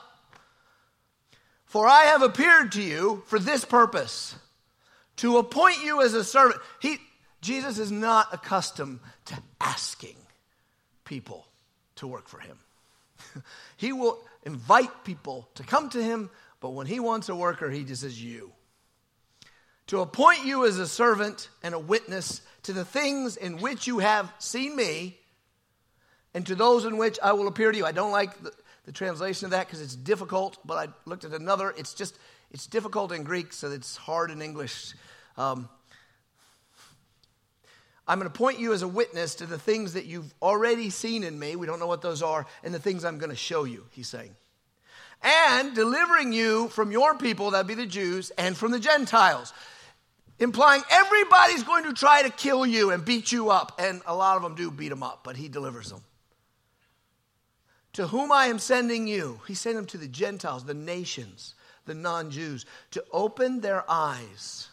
For 1.76 1.86
I 1.86 2.04
have 2.04 2.22
appeared 2.22 2.72
to 2.72 2.82
you 2.82 3.22
for 3.26 3.38
this 3.38 3.62
purpose, 3.62 4.34
to 5.16 5.36
appoint 5.36 5.84
you 5.84 6.00
as 6.00 6.14
a 6.14 6.24
servant. 6.24 6.58
He, 6.80 6.96
Jesus 7.42 7.78
is 7.78 7.92
not 7.92 8.32
accustomed 8.32 9.00
to 9.26 9.34
asking 9.60 10.16
people 11.04 11.46
to 11.96 12.06
work 12.06 12.28
for 12.28 12.38
him. 12.38 12.58
he 13.76 13.92
will 13.92 14.18
invite 14.44 15.04
people 15.04 15.50
to 15.56 15.64
come 15.64 15.90
to 15.90 16.02
him, 16.02 16.30
but 16.60 16.70
when 16.70 16.86
he 16.86 16.98
wants 16.98 17.28
a 17.28 17.36
worker, 17.36 17.68
he 17.68 17.84
just 17.84 18.00
says, 18.00 18.24
You. 18.24 18.52
To 19.88 20.00
appoint 20.00 20.46
you 20.46 20.64
as 20.64 20.78
a 20.78 20.88
servant 20.88 21.50
and 21.62 21.74
a 21.74 21.78
witness 21.78 22.40
to 22.62 22.72
the 22.72 22.86
things 22.86 23.36
in 23.36 23.58
which 23.58 23.86
you 23.86 23.98
have 23.98 24.32
seen 24.38 24.74
me, 24.74 25.18
and 26.32 26.46
to 26.46 26.54
those 26.54 26.86
in 26.86 26.96
which 26.96 27.18
I 27.22 27.32
will 27.32 27.48
appear 27.48 27.70
to 27.70 27.76
you. 27.76 27.84
I 27.84 27.92
don't 27.92 28.12
like 28.12 28.42
the, 28.42 28.50
the 28.86 28.92
translation 28.92 29.44
of 29.44 29.50
that 29.50 29.66
because 29.66 29.80
it's 29.80 29.96
difficult, 29.96 30.58
but 30.64 30.88
I 30.88 30.92
looked 31.04 31.24
at 31.24 31.32
another. 31.32 31.74
It's 31.76 31.92
just, 31.92 32.16
it's 32.52 32.66
difficult 32.66 33.12
in 33.12 33.24
Greek, 33.24 33.52
so 33.52 33.70
it's 33.70 33.96
hard 33.96 34.30
in 34.30 34.40
English. 34.40 34.94
Um, 35.36 35.68
I'm 38.08 38.20
going 38.20 38.30
to 38.30 38.38
point 38.38 38.60
you 38.60 38.72
as 38.72 38.82
a 38.82 38.88
witness 38.88 39.34
to 39.36 39.46
the 39.46 39.58
things 39.58 39.94
that 39.94 40.06
you've 40.06 40.32
already 40.40 40.90
seen 40.90 41.24
in 41.24 41.36
me. 41.36 41.56
We 41.56 41.66
don't 41.66 41.80
know 41.80 41.88
what 41.88 42.02
those 42.02 42.22
are, 42.22 42.46
and 42.62 42.72
the 42.72 42.78
things 42.78 43.04
I'm 43.04 43.18
going 43.18 43.30
to 43.30 43.36
show 43.36 43.64
you, 43.64 43.84
he's 43.90 44.06
saying. 44.06 44.36
And 45.22 45.74
delivering 45.74 46.32
you 46.32 46.68
from 46.68 46.92
your 46.92 47.18
people, 47.18 47.50
that'd 47.50 47.66
be 47.66 47.74
the 47.74 47.86
Jews, 47.86 48.30
and 48.38 48.56
from 48.56 48.70
the 48.70 48.78
Gentiles. 48.78 49.52
Implying 50.38 50.82
everybody's 50.90 51.64
going 51.64 51.84
to 51.84 51.94
try 51.94 52.22
to 52.22 52.30
kill 52.30 52.64
you 52.64 52.92
and 52.92 53.04
beat 53.04 53.32
you 53.32 53.50
up. 53.50 53.80
And 53.80 54.02
a 54.06 54.14
lot 54.14 54.36
of 54.36 54.42
them 54.42 54.54
do 54.54 54.70
beat 54.70 54.90
them 54.90 55.02
up, 55.02 55.24
but 55.24 55.34
he 55.34 55.48
delivers 55.48 55.90
them. 55.90 56.02
To 57.96 58.06
whom 58.06 58.30
I 58.30 58.48
am 58.48 58.58
sending 58.58 59.06
you, 59.06 59.40
he 59.48 59.54
sent 59.54 59.76
them 59.76 59.86
to 59.86 59.96
the 59.96 60.06
Gentiles, 60.06 60.64
the 60.64 60.74
nations, 60.74 61.54
the 61.86 61.94
non 61.94 62.30
Jews, 62.30 62.66
to 62.90 63.02
open 63.10 63.62
their 63.62 63.90
eyes 63.90 64.68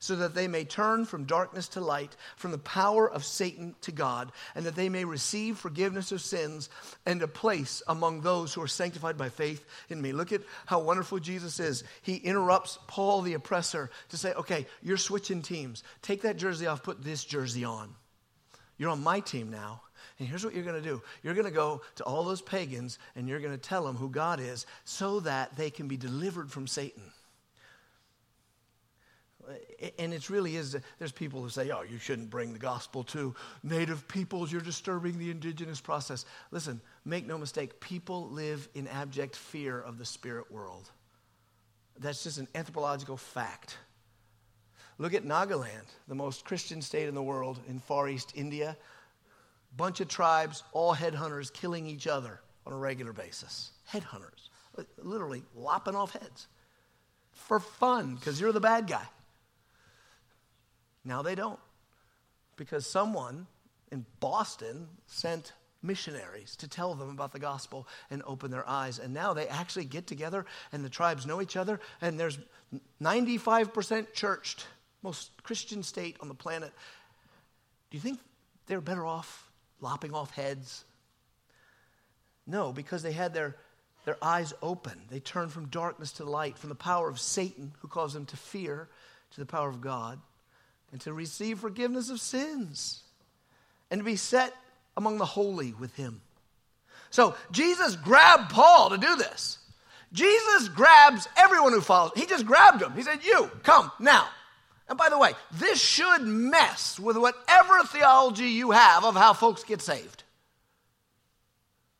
so 0.00 0.16
that 0.16 0.34
they 0.34 0.48
may 0.48 0.64
turn 0.64 1.04
from 1.04 1.26
darkness 1.26 1.68
to 1.68 1.80
light, 1.80 2.16
from 2.34 2.50
the 2.50 2.58
power 2.58 3.08
of 3.08 3.24
Satan 3.24 3.76
to 3.82 3.92
God, 3.92 4.32
and 4.56 4.66
that 4.66 4.74
they 4.74 4.88
may 4.88 5.04
receive 5.04 5.56
forgiveness 5.56 6.10
of 6.10 6.20
sins 6.20 6.68
and 7.06 7.22
a 7.22 7.28
place 7.28 7.84
among 7.86 8.22
those 8.22 8.52
who 8.52 8.62
are 8.62 8.66
sanctified 8.66 9.16
by 9.16 9.28
faith 9.28 9.64
in 9.88 10.02
me. 10.02 10.10
Look 10.10 10.32
at 10.32 10.42
how 10.66 10.80
wonderful 10.80 11.20
Jesus 11.20 11.60
is. 11.60 11.84
He 12.02 12.16
interrupts 12.16 12.80
Paul 12.88 13.22
the 13.22 13.34
oppressor 13.34 13.90
to 14.08 14.16
say, 14.16 14.32
Okay, 14.32 14.66
you're 14.82 14.96
switching 14.96 15.40
teams. 15.40 15.84
Take 16.02 16.22
that 16.22 16.36
jersey 16.36 16.66
off, 16.66 16.82
put 16.82 17.04
this 17.04 17.24
jersey 17.24 17.62
on. 17.62 17.94
You're 18.76 18.90
on 18.90 19.04
my 19.04 19.20
team 19.20 19.52
now. 19.52 19.82
And 20.18 20.26
here's 20.26 20.44
what 20.44 20.54
you're 20.54 20.64
going 20.64 20.82
to 20.82 20.88
do. 20.88 21.02
You're 21.22 21.34
going 21.34 21.46
to 21.46 21.50
go 21.50 21.82
to 21.96 22.04
all 22.04 22.24
those 22.24 22.40
pagans 22.40 22.98
and 23.14 23.28
you're 23.28 23.40
going 23.40 23.52
to 23.52 23.58
tell 23.58 23.84
them 23.84 23.96
who 23.96 24.08
God 24.08 24.40
is 24.40 24.66
so 24.84 25.20
that 25.20 25.54
they 25.56 25.70
can 25.70 25.88
be 25.88 25.96
delivered 25.96 26.50
from 26.50 26.66
Satan. 26.66 27.02
And 29.98 30.12
it 30.12 30.28
really 30.28 30.56
is 30.56 30.76
there's 30.98 31.12
people 31.12 31.40
who 31.40 31.48
say 31.48 31.70
oh 31.70 31.82
you 31.82 31.98
shouldn't 31.98 32.30
bring 32.30 32.52
the 32.52 32.58
gospel 32.58 33.04
to 33.04 33.34
native 33.62 34.08
peoples. 34.08 34.50
You're 34.50 34.60
disturbing 34.60 35.18
the 35.18 35.30
indigenous 35.30 35.80
process. 35.80 36.24
Listen 36.50 36.80
make 37.04 37.26
no 37.26 37.38
mistake 37.38 37.78
people 37.78 38.28
live 38.30 38.68
in 38.74 38.88
abject 38.88 39.36
fear 39.36 39.80
of 39.80 39.98
the 39.98 40.04
spirit 40.04 40.50
world. 40.50 40.90
That's 41.98 42.24
just 42.24 42.38
an 42.38 42.48
anthropological 42.56 43.16
fact. 43.16 43.76
Look 44.98 45.14
at 45.14 45.24
nagaland 45.24 45.86
the 46.08 46.14
most 46.14 46.44
christian 46.44 46.82
state 46.82 47.06
in 47.06 47.14
the 47.14 47.22
world 47.22 47.60
in 47.68 47.78
far 47.78 48.08
east 48.08 48.32
india 48.34 48.76
bunch 49.76 50.00
of 50.00 50.08
tribes 50.08 50.62
all 50.72 50.94
headhunters 50.94 51.52
killing 51.52 51.86
each 51.86 52.06
other 52.06 52.40
on 52.66 52.72
a 52.72 52.76
regular 52.76 53.12
basis 53.12 53.70
headhunters 53.92 54.48
literally 54.98 55.42
lopping 55.54 55.94
off 55.94 56.12
heads 56.12 56.46
for 57.32 57.60
fun 57.60 58.14
because 58.14 58.40
you're 58.40 58.52
the 58.52 58.60
bad 58.60 58.86
guy 58.86 59.06
now 61.06 61.22
they 61.22 61.36
don't. 61.36 61.60
Because 62.56 62.86
someone 62.86 63.46
in 63.92 64.04
Boston 64.18 64.88
sent 65.06 65.52
missionaries 65.82 66.56
to 66.56 66.68
tell 66.68 66.94
them 66.94 67.10
about 67.10 67.32
the 67.32 67.38
gospel 67.38 67.86
and 68.10 68.22
open 68.26 68.50
their 68.50 68.68
eyes. 68.68 68.98
And 68.98 69.14
now 69.14 69.32
they 69.32 69.46
actually 69.46 69.84
get 69.84 70.06
together 70.06 70.44
and 70.72 70.84
the 70.84 70.90
tribes 70.90 71.24
know 71.24 71.40
each 71.40 71.56
other, 71.56 71.80
and 72.00 72.18
there's 72.18 72.38
95% 73.00 74.12
churched, 74.12 74.66
most 75.02 75.30
Christian 75.44 75.82
state 75.82 76.16
on 76.20 76.28
the 76.28 76.34
planet. 76.34 76.72
Do 77.90 77.96
you 77.96 78.00
think 78.00 78.18
they're 78.66 78.80
better 78.80 79.06
off 79.06 79.45
lopping 79.80 80.12
off 80.14 80.30
heads? 80.30 80.84
No, 82.46 82.72
because 82.72 83.02
they 83.02 83.12
had 83.12 83.34
their, 83.34 83.56
their 84.04 84.16
eyes 84.22 84.52
open. 84.62 85.00
They 85.10 85.20
turned 85.20 85.52
from 85.52 85.66
darkness 85.66 86.12
to 86.12 86.24
light, 86.24 86.58
from 86.58 86.68
the 86.68 86.74
power 86.74 87.08
of 87.08 87.18
Satan, 87.18 87.72
who 87.80 87.88
caused 87.88 88.14
them 88.14 88.26
to 88.26 88.36
fear, 88.36 88.88
to 89.32 89.40
the 89.40 89.46
power 89.46 89.68
of 89.68 89.80
God 89.80 90.18
and 90.92 91.00
to 91.02 91.12
receive 91.12 91.58
forgiveness 91.58 92.10
of 92.10 92.20
sins 92.20 93.02
and 93.90 94.00
to 94.00 94.04
be 94.04 94.16
set 94.16 94.54
among 94.96 95.18
the 95.18 95.24
holy 95.24 95.72
with 95.72 95.94
him. 95.94 96.20
So 97.10 97.34
Jesus 97.50 97.96
grabbed 97.96 98.50
Paul 98.50 98.90
to 98.90 98.98
do 98.98 99.16
this. 99.16 99.58
Jesus 100.12 100.68
grabs 100.68 101.28
everyone 101.36 101.72
who 101.72 101.80
follows. 101.80 102.12
He 102.16 102.26
just 102.26 102.46
grabbed 102.46 102.80
him. 102.80 102.92
He 102.92 103.02
said, 103.02 103.20
You, 103.24 103.50
come 103.62 103.90
now. 103.98 104.26
And 104.88 104.96
by 104.96 105.08
the 105.08 105.18
way, 105.18 105.32
this 105.52 105.80
should 105.80 106.22
mess 106.22 107.00
with 107.00 107.16
whatever 107.16 107.82
theology 107.84 108.46
you 108.46 108.70
have 108.70 109.04
of 109.04 109.16
how 109.16 109.32
folks 109.32 109.64
get 109.64 109.82
saved. 109.82 110.22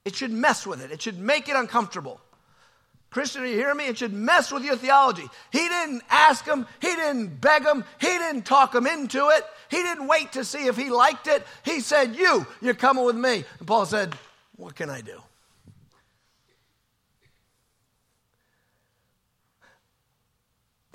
It 0.05 0.15
should 0.15 0.31
mess 0.31 0.67
with 0.67 0.81
it, 0.81 0.93
it 0.93 1.03
should 1.03 1.19
make 1.19 1.49
it 1.49 1.57
uncomfortable. 1.57 2.21
Christian, 3.11 3.43
are 3.43 3.47
you 3.47 3.57
hearing 3.57 3.79
me? 3.79 3.87
It 3.87 3.99
should 3.99 4.13
mess 4.13 4.53
with 4.53 4.65
your 4.65 4.77
theology. 4.77 5.27
He 5.51 5.67
didn't 5.67 6.03
ask 6.11 6.45
him, 6.45 6.67
he 6.81 6.89
didn't 6.89 7.41
beg 7.41 7.65
him, 7.65 7.83
he 8.01 8.09
didn't 8.09 8.45
talk 8.45 8.75
him 8.75 8.87
into 8.87 9.29
it, 9.31 9.45
he 9.71 9.79
didn't 9.79 10.07
wait 10.07 10.33
to 10.33 10.45
see 10.45 10.67
if 10.67 10.77
he 10.77 10.91
liked 10.91 11.27
it. 11.27 11.45
He 11.65 11.81
said, 11.81 12.15
You, 12.15 12.47
you're 12.61 12.75
coming 12.75 13.05
with 13.05 13.17
me. 13.17 13.45
And 13.59 13.67
Paul 13.67 13.87
said, 13.87 14.15
What 14.57 14.75
can 14.75 14.91
I 14.91 15.01
do? 15.01 15.23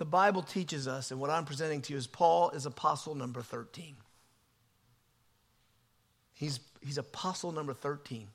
The 0.02 0.06
Bible 0.06 0.42
teaches 0.42 0.88
us, 0.88 1.12
and 1.12 1.20
what 1.20 1.30
I'm 1.30 1.46
presenting 1.46 1.84
to 1.84 1.94
you 1.94 2.00
is 2.00 2.08
Paul 2.08 2.50
is 2.50 2.66
apostle 2.66 3.14
number 3.14 3.44
13. 3.44 3.96
He's, 6.34 6.60
he's 6.84 6.98
apostle 6.98 7.52
number 7.52 7.76
13. 7.76 8.28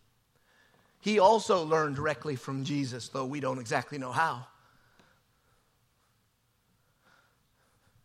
He 1.00 1.18
also 1.18 1.64
learned 1.64 1.96
directly 1.96 2.36
from 2.36 2.62
Jesus, 2.62 3.08
though 3.08 3.26
we 3.26 3.40
don't 3.40 3.58
exactly 3.58 3.98
know 3.98 4.12
how. 4.12 4.46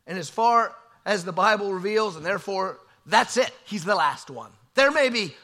And 0.07 0.17
as 0.17 0.27
far 0.27 0.75
as 1.05 1.23
the 1.23 1.31
Bible 1.31 1.71
reveals, 1.71 2.15
and 2.15 2.25
therefore 2.25 2.79
that's 3.05 3.38
it, 3.38 3.51
he's 3.65 3.86
the 3.86 3.93
last 3.93 4.31
one. 4.31 4.49
There 4.73 4.89
may 4.89 5.09
be 5.09 5.36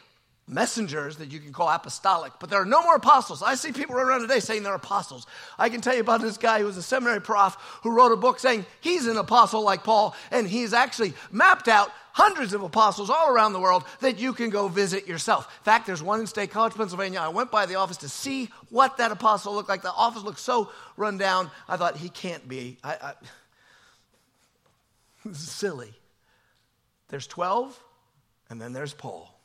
messengers 0.48 1.18
that 1.18 1.32
you 1.32 1.40
can 1.40 1.52
call 1.52 1.68
apostolic, 1.68 2.32
but 2.40 2.50
there 2.50 2.62
are 2.62 2.66
no 2.66 2.82
more 2.82 2.96
apostles. 2.96 3.44
I 3.44 3.56
see 3.56 3.74
people 3.74 3.96
running 3.96 4.10
around 4.10 4.22
today 4.22 4.40
saying 4.40 4.64
they're 4.64 4.74
apostles. 4.74 5.28
I 5.60 5.68
can 5.68 5.82
tell 5.82 5.94
you 5.94 6.00
about 6.02 6.22
this 6.22 6.38
guy 6.38 6.60
who 6.60 6.66
was 6.66 6.78
a 6.78 6.84
seminary 6.84 7.22
prof 7.22 7.58
who 7.84 7.92
wrote 7.92 8.14
a 8.14 8.16
book 8.16 8.40
saying 8.40 8.66
he's 8.80 9.08
an 9.08 9.18
apostle 9.18 9.62
like 9.62 9.84
Paul, 9.84 10.16
and 10.32 10.48
he's 10.48 10.74
actually 10.74 11.14
mapped 11.32 11.68
out 11.68 11.92
hundreds 12.14 12.54
of 12.54 12.64
apostles 12.64 13.10
all 13.10 13.30
around 13.30 13.54
the 13.54 13.60
world 13.60 13.84
that 14.00 14.20
you 14.20 14.34
can 14.34 14.50
go 14.50 14.68
visit 14.68 15.06
yourself. 15.06 15.46
In 15.60 15.64
fact, 15.66 15.86
there's 15.86 16.02
one 16.02 16.22
in 16.22 16.28
State 16.28 16.50
College, 16.50 16.74
Pennsylvania. 16.74 17.20
I 17.20 17.28
went 17.28 17.52
by 17.52 17.66
the 17.66 17.76
office 17.76 17.98
to 17.98 18.10
see 18.10 18.50
what 18.70 18.98
that 18.98 19.12
apostle 19.12 19.54
looked 19.54 19.70
like. 19.70 19.82
The 19.82 19.94
office 19.94 20.24
looked 20.24 20.40
so 20.40 20.72
run 20.96 21.18
down. 21.18 21.52
I 21.68 21.78
thought, 21.78 21.98
he 21.98 22.10
can't 22.10 22.48
be. 22.48 22.78
I, 22.84 22.94
I, 22.94 23.14
this 25.26 25.42
is 25.42 25.50
silly. 25.52 25.94
There's 27.10 27.28
12, 27.28 27.80
and 28.50 28.60
then 28.60 28.74
there's 28.74 28.94
Paul. 28.94 29.37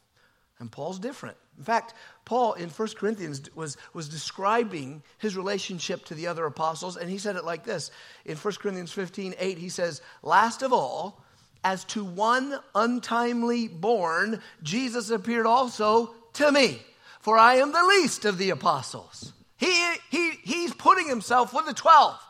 And 0.63 0.71
Paul's 0.71 1.01
different. 1.01 1.37
In 1.59 1.65
fact, 1.65 1.93
Paul 2.25 2.53
in 2.53 2.69
1 2.71 2.89
Corinthians 2.97 3.43
was, 3.57 3.77
was 3.95 4.09
describing 4.09 5.03
his 5.19 5.37
relationship 5.37 6.05
to 6.05 6.15
the 6.15 6.29
other 6.29 6.47
apostles, 6.47 6.97
and 6.97 7.11
he 7.11 7.19
said 7.19 7.35
it 7.35 7.45
like 7.45 7.65
this. 7.65 7.91
In 8.25 8.37
1 8.37 8.55
Corinthians 8.55 8.93
15 8.93 9.35
8, 9.37 9.59
he 9.59 9.69
says, 9.69 10.03
Last 10.23 10.63
of 10.63 10.73
all, 10.73 11.21
as 11.65 11.83
to 11.87 12.05
one 12.05 12.61
untimely 12.77 13.67
born, 13.67 14.41
Jesus 14.63 15.11
appeared 15.11 15.47
also 15.47 16.15
to 16.35 16.53
me, 16.53 16.81
for 17.19 17.37
I 17.37 17.57
am 17.57 17.73
the 17.73 17.85
least 17.85 18.25
of 18.25 18.39
the 18.39 18.51
apostles. 18.51 19.33
He, 19.57 19.95
he, 20.11 20.31
he's 20.45 20.73
putting 20.73 21.09
himself 21.09 21.53
with 21.53 21.67
the 21.67 21.75
12. 21.75 22.21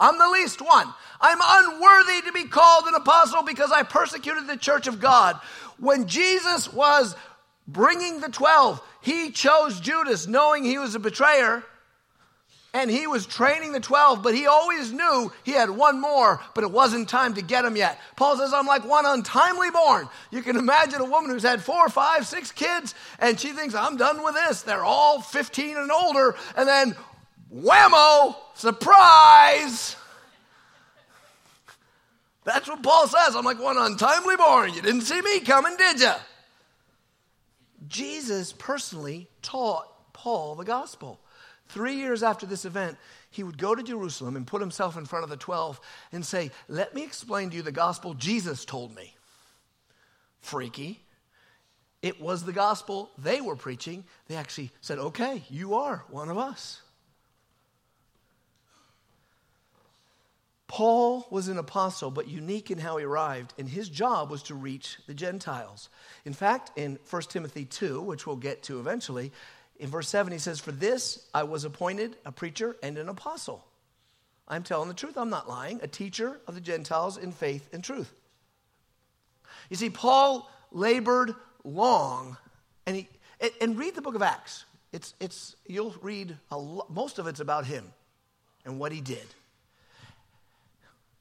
I'm 0.00 0.18
the 0.18 0.28
least 0.30 0.60
one. 0.60 0.92
I'm 1.20 1.38
unworthy 1.40 2.22
to 2.22 2.32
be 2.32 2.44
called 2.44 2.86
an 2.86 2.94
apostle 2.94 3.42
because 3.42 3.70
I 3.70 3.84
persecuted 3.84 4.48
the 4.48 4.56
church 4.56 4.86
of 4.86 5.00
God. 5.00 5.40
When 5.78 6.06
Jesus 6.06 6.72
was 6.72 7.16
bringing 7.68 8.20
the 8.20 8.30
12, 8.30 8.82
he 9.02 9.30
chose 9.30 9.78
Judas 9.78 10.26
knowing 10.26 10.64
he 10.64 10.78
was 10.78 10.94
a 10.94 10.98
betrayer 10.98 11.62
and 12.74 12.90
he 12.90 13.06
was 13.06 13.26
training 13.26 13.72
the 13.72 13.80
12, 13.80 14.22
but 14.22 14.34
he 14.34 14.46
always 14.46 14.92
knew 14.92 15.32
he 15.42 15.52
had 15.52 15.70
one 15.70 16.00
more, 16.00 16.40
but 16.54 16.64
it 16.64 16.70
wasn't 16.70 17.08
time 17.08 17.34
to 17.34 17.42
get 17.42 17.64
him 17.64 17.76
yet. 17.76 17.98
Paul 18.14 18.36
says, 18.36 18.52
I'm 18.52 18.66
like 18.66 18.86
one 18.86 19.06
untimely 19.06 19.70
born. 19.70 20.08
You 20.30 20.42
can 20.42 20.56
imagine 20.56 21.00
a 21.00 21.04
woman 21.04 21.30
who's 21.30 21.42
had 21.42 21.62
four, 21.62 21.88
five, 21.88 22.26
six 22.26 22.52
kids, 22.52 22.94
and 23.18 23.40
she 23.40 23.52
thinks, 23.52 23.74
I'm 23.74 23.96
done 23.96 24.22
with 24.22 24.34
this. 24.34 24.62
They're 24.62 24.84
all 24.84 25.20
15 25.20 25.78
and 25.78 25.90
older, 25.90 26.36
and 26.56 26.68
then 26.68 26.94
whammo, 27.54 28.36
surprise. 28.54 29.96
That's 32.44 32.68
what 32.68 32.82
Paul 32.82 33.08
says. 33.08 33.34
I'm 33.34 33.44
like 33.44 33.60
one 33.60 33.78
untimely 33.78 34.36
born. 34.36 34.74
You 34.74 34.82
didn't 34.82 35.02
see 35.02 35.20
me 35.20 35.40
coming, 35.40 35.76
did 35.76 36.00
you? 36.00 36.12
Jesus 37.88 38.52
personally 38.52 39.28
taught 39.42 40.12
Paul 40.12 40.54
the 40.54 40.64
gospel. 40.64 41.20
Three 41.68 41.96
years 41.96 42.22
after 42.22 42.46
this 42.46 42.64
event, 42.64 42.96
he 43.30 43.42
would 43.42 43.58
go 43.58 43.74
to 43.74 43.82
Jerusalem 43.82 44.36
and 44.36 44.46
put 44.46 44.60
himself 44.60 44.96
in 44.96 45.04
front 45.04 45.24
of 45.24 45.30
the 45.30 45.36
12 45.36 45.80
and 46.12 46.24
say, 46.24 46.50
Let 46.68 46.94
me 46.94 47.04
explain 47.04 47.50
to 47.50 47.56
you 47.56 47.62
the 47.62 47.72
gospel 47.72 48.14
Jesus 48.14 48.64
told 48.64 48.94
me. 48.94 49.14
Freaky. 50.40 51.00
It 52.00 52.20
was 52.20 52.44
the 52.44 52.52
gospel 52.52 53.10
they 53.18 53.40
were 53.40 53.56
preaching. 53.56 54.04
They 54.28 54.36
actually 54.36 54.70
said, 54.80 54.98
Okay, 54.98 55.42
you 55.50 55.74
are 55.74 56.04
one 56.10 56.30
of 56.30 56.38
us. 56.38 56.80
Paul 60.68 61.26
was 61.30 61.48
an 61.48 61.56
apostle, 61.56 62.10
but 62.10 62.28
unique 62.28 62.70
in 62.70 62.78
how 62.78 62.98
he 62.98 63.04
arrived, 63.04 63.54
and 63.58 63.66
his 63.66 63.88
job 63.88 64.30
was 64.30 64.42
to 64.44 64.54
reach 64.54 64.98
the 65.06 65.14
Gentiles. 65.14 65.88
In 66.26 66.34
fact, 66.34 66.70
in 66.76 66.98
1 67.10 67.22
Timothy 67.22 67.64
2, 67.64 68.02
which 68.02 68.26
we'll 68.26 68.36
get 68.36 68.62
to 68.64 68.78
eventually, 68.78 69.32
in 69.78 69.88
verse 69.88 70.08
7, 70.10 70.30
he 70.30 70.38
says, 70.38 70.60
For 70.60 70.70
this 70.70 71.26
I 71.32 71.44
was 71.44 71.64
appointed 71.64 72.16
a 72.26 72.32
preacher 72.32 72.76
and 72.82 72.98
an 72.98 73.08
apostle. 73.08 73.64
I'm 74.46 74.62
telling 74.62 74.88
the 74.88 74.94
truth, 74.94 75.16
I'm 75.16 75.30
not 75.30 75.48
lying, 75.48 75.80
a 75.82 75.88
teacher 75.88 76.38
of 76.46 76.54
the 76.54 76.60
Gentiles 76.60 77.16
in 77.16 77.32
faith 77.32 77.68
and 77.72 77.82
truth. 77.82 78.12
You 79.70 79.76
see, 79.76 79.90
Paul 79.90 80.50
labored 80.70 81.34
long, 81.64 82.36
and, 82.86 82.94
he, 82.94 83.08
and 83.62 83.78
read 83.78 83.94
the 83.94 84.02
book 84.02 84.14
of 84.14 84.22
Acts. 84.22 84.66
It's, 84.92 85.14
it's, 85.18 85.56
you'll 85.66 85.94
read, 86.02 86.36
a, 86.50 86.78
most 86.90 87.18
of 87.18 87.26
it's 87.26 87.40
about 87.40 87.64
him 87.64 87.86
and 88.66 88.78
what 88.78 88.92
he 88.92 89.00
did. 89.00 89.26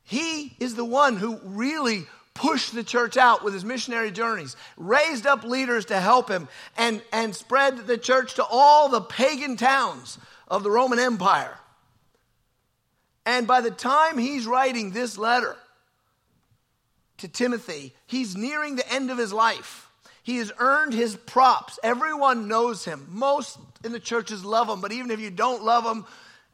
He 0.07 0.55
is 0.61 0.75
the 0.75 0.85
one 0.85 1.17
who 1.17 1.37
really 1.43 2.05
pushed 2.33 2.73
the 2.73 2.83
church 2.83 3.17
out 3.17 3.43
with 3.43 3.53
his 3.53 3.65
missionary 3.65 4.09
journeys, 4.09 4.55
raised 4.77 5.27
up 5.27 5.43
leaders 5.43 5.83
to 5.85 5.99
help 5.99 6.29
him, 6.29 6.47
and, 6.77 7.01
and 7.11 7.35
spread 7.35 7.87
the 7.87 7.97
church 7.97 8.35
to 8.35 8.45
all 8.45 8.87
the 8.87 9.01
pagan 9.01 9.57
towns 9.57 10.17
of 10.47 10.63
the 10.63 10.71
Roman 10.71 10.97
Empire. 10.97 11.59
And 13.25 13.47
by 13.47 13.59
the 13.59 13.69
time 13.69 14.17
he's 14.17 14.47
writing 14.47 14.91
this 14.91 15.17
letter 15.17 15.57
to 17.17 17.27
Timothy, 17.27 17.93
he's 18.05 18.37
nearing 18.37 18.77
the 18.77 18.89
end 18.89 19.11
of 19.11 19.17
his 19.17 19.33
life. 19.33 19.89
He 20.23 20.37
has 20.37 20.53
earned 20.57 20.93
his 20.93 21.17
props. 21.17 21.79
Everyone 21.83 22.47
knows 22.47 22.85
him. 22.85 23.07
Most 23.09 23.59
in 23.83 23.91
the 23.91 23.99
churches 23.99 24.45
love 24.45 24.69
him, 24.69 24.79
but 24.79 24.93
even 24.93 25.11
if 25.11 25.19
you 25.19 25.31
don't 25.31 25.63
love 25.63 25.83
him, 25.83 26.05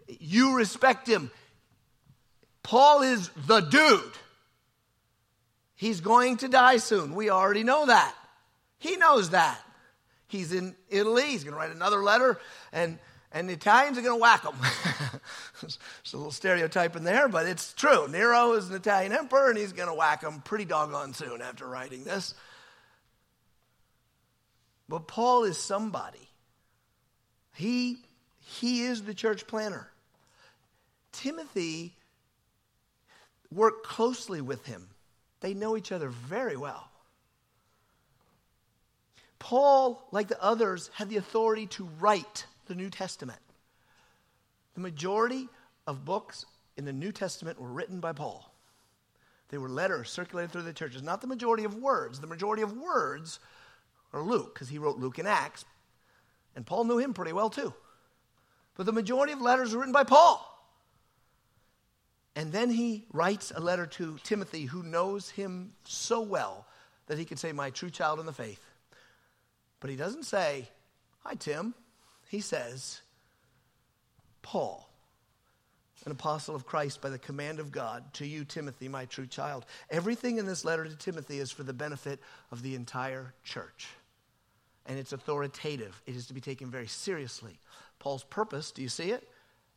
you 0.07 0.55
respect 0.55 1.07
him. 1.07 1.29
Paul 2.63 3.01
is 3.01 3.29
the 3.45 3.59
dude. 3.59 4.13
He's 5.75 5.99
going 6.01 6.37
to 6.37 6.47
die 6.47 6.77
soon. 6.77 7.13
We 7.13 7.29
already 7.29 7.63
know 7.63 7.85
that. 7.87 8.15
He 8.79 8.95
knows 8.95 9.31
that. 9.31 9.59
He's 10.27 10.53
in 10.53 10.75
Italy. 10.89 11.23
He's 11.23 11.43
going 11.43 11.53
to 11.53 11.59
write 11.59 11.71
another 11.71 12.01
letter, 12.01 12.39
and, 12.71 12.97
and 13.31 13.47
the 13.47 13.53
Italians 13.53 13.97
are 13.97 14.01
going 14.01 14.17
to 14.17 14.21
whack 14.21 14.43
him. 14.43 14.55
There's 15.61 15.77
a 16.13 16.17
little 16.17 16.31
stereotype 16.31 16.95
in 16.95 17.03
there, 17.03 17.27
but 17.27 17.45
it's 17.45 17.73
true. 17.73 18.07
Nero 18.07 18.53
is 18.53 18.69
an 18.69 18.75
Italian 18.75 19.11
emperor, 19.11 19.49
and 19.49 19.57
he's 19.57 19.73
going 19.73 19.89
to 19.89 19.93
whack 19.93 20.23
him 20.23 20.41
pretty 20.41 20.65
doggone 20.65 21.13
soon 21.13 21.41
after 21.41 21.67
writing 21.67 22.03
this. 22.03 22.33
But 24.87 25.07
Paul 25.07 25.43
is 25.43 25.57
somebody. 25.57 26.29
He, 27.55 27.99
he 28.39 28.83
is 28.83 29.03
the 29.03 29.13
church 29.13 29.47
planter. 29.47 29.91
Timothy 31.11 31.93
worked 33.55 33.85
closely 33.85 34.41
with 34.41 34.65
him. 34.65 34.87
They 35.41 35.53
know 35.53 35.75
each 35.75 35.91
other 35.91 36.09
very 36.09 36.55
well. 36.55 36.89
Paul, 39.39 40.07
like 40.11 40.29
the 40.29 40.41
others, 40.41 40.89
had 40.93 41.09
the 41.09 41.17
authority 41.17 41.67
to 41.67 41.89
write 41.99 42.45
the 42.67 42.75
New 42.75 42.89
Testament. 42.89 43.39
The 44.73 44.81
majority 44.81 45.49
of 45.85 46.05
books 46.05 46.45
in 46.77 46.85
the 46.85 46.93
New 46.93 47.11
Testament 47.11 47.59
were 47.59 47.67
written 47.67 47.99
by 47.99 48.13
Paul. 48.13 48.53
They 49.49 49.57
were 49.57 49.69
letters 49.69 50.09
circulated 50.09 50.51
through 50.51 50.63
the 50.63 50.73
churches, 50.73 51.03
not 51.03 51.21
the 51.21 51.27
majority 51.27 51.65
of 51.65 51.75
words. 51.75 52.19
The 52.19 52.27
majority 52.27 52.63
of 52.63 52.77
words 52.77 53.39
are 54.13 54.21
Luke, 54.21 54.53
because 54.53 54.69
he 54.69 54.79
wrote 54.79 54.97
Luke 54.97 55.19
and 55.19 55.27
Acts, 55.27 55.65
and 56.55 56.65
Paul 56.65 56.85
knew 56.85 56.97
him 56.97 57.13
pretty 57.13 57.33
well 57.33 57.49
too. 57.49 57.73
But 58.75 58.85
the 58.85 58.91
majority 58.93 59.33
of 59.33 59.41
letters 59.41 59.73
were 59.73 59.79
written 59.79 59.93
by 59.93 60.05
Paul. 60.05 60.52
And 62.35 62.51
then 62.51 62.69
he 62.69 63.05
writes 63.11 63.51
a 63.55 63.59
letter 63.59 63.85
to 63.85 64.17
Timothy, 64.23 64.65
who 64.65 64.81
knows 64.81 65.29
him 65.29 65.73
so 65.83 66.21
well 66.21 66.65
that 67.07 67.17
he 67.17 67.25
could 67.25 67.39
say, 67.39 67.51
My 67.51 67.69
true 67.69 67.89
child 67.89 68.19
in 68.19 68.25
the 68.25 68.33
faith. 68.33 68.63
But 69.79 69.89
he 69.89 69.95
doesn't 69.95 70.23
say, 70.23 70.69
Hi, 71.23 71.35
Tim. 71.35 71.73
He 72.27 72.41
says, 72.41 73.01
Paul, 74.41 74.89
an 76.05 76.11
apostle 76.11 76.55
of 76.55 76.65
Christ 76.65 77.01
by 77.01 77.09
the 77.09 77.19
command 77.19 77.59
of 77.59 77.71
God, 77.71 78.03
to 78.15 78.25
you, 78.25 78.43
Timothy, 78.43 78.87
my 78.87 79.05
true 79.05 79.27
child. 79.27 79.65
Everything 79.89 80.37
in 80.37 80.45
this 80.45 80.65
letter 80.65 80.85
to 80.85 80.95
Timothy 80.95 81.39
is 81.39 81.51
for 81.51 81.63
the 81.63 81.73
benefit 81.73 82.19
of 82.51 82.61
the 82.61 82.75
entire 82.75 83.33
church. 83.43 83.87
And 84.85 84.99
it's 84.99 85.13
authoritative, 85.13 86.01
it 86.05 86.15
is 86.15 86.27
to 86.27 86.33
be 86.33 86.41
taken 86.41 86.69
very 86.69 86.87
seriously. 86.87 87.57
Paul's 87.99 88.23
purpose, 88.23 88.71
do 88.71 88.81
you 88.81 88.89
see 88.89 89.11
it? 89.11 89.29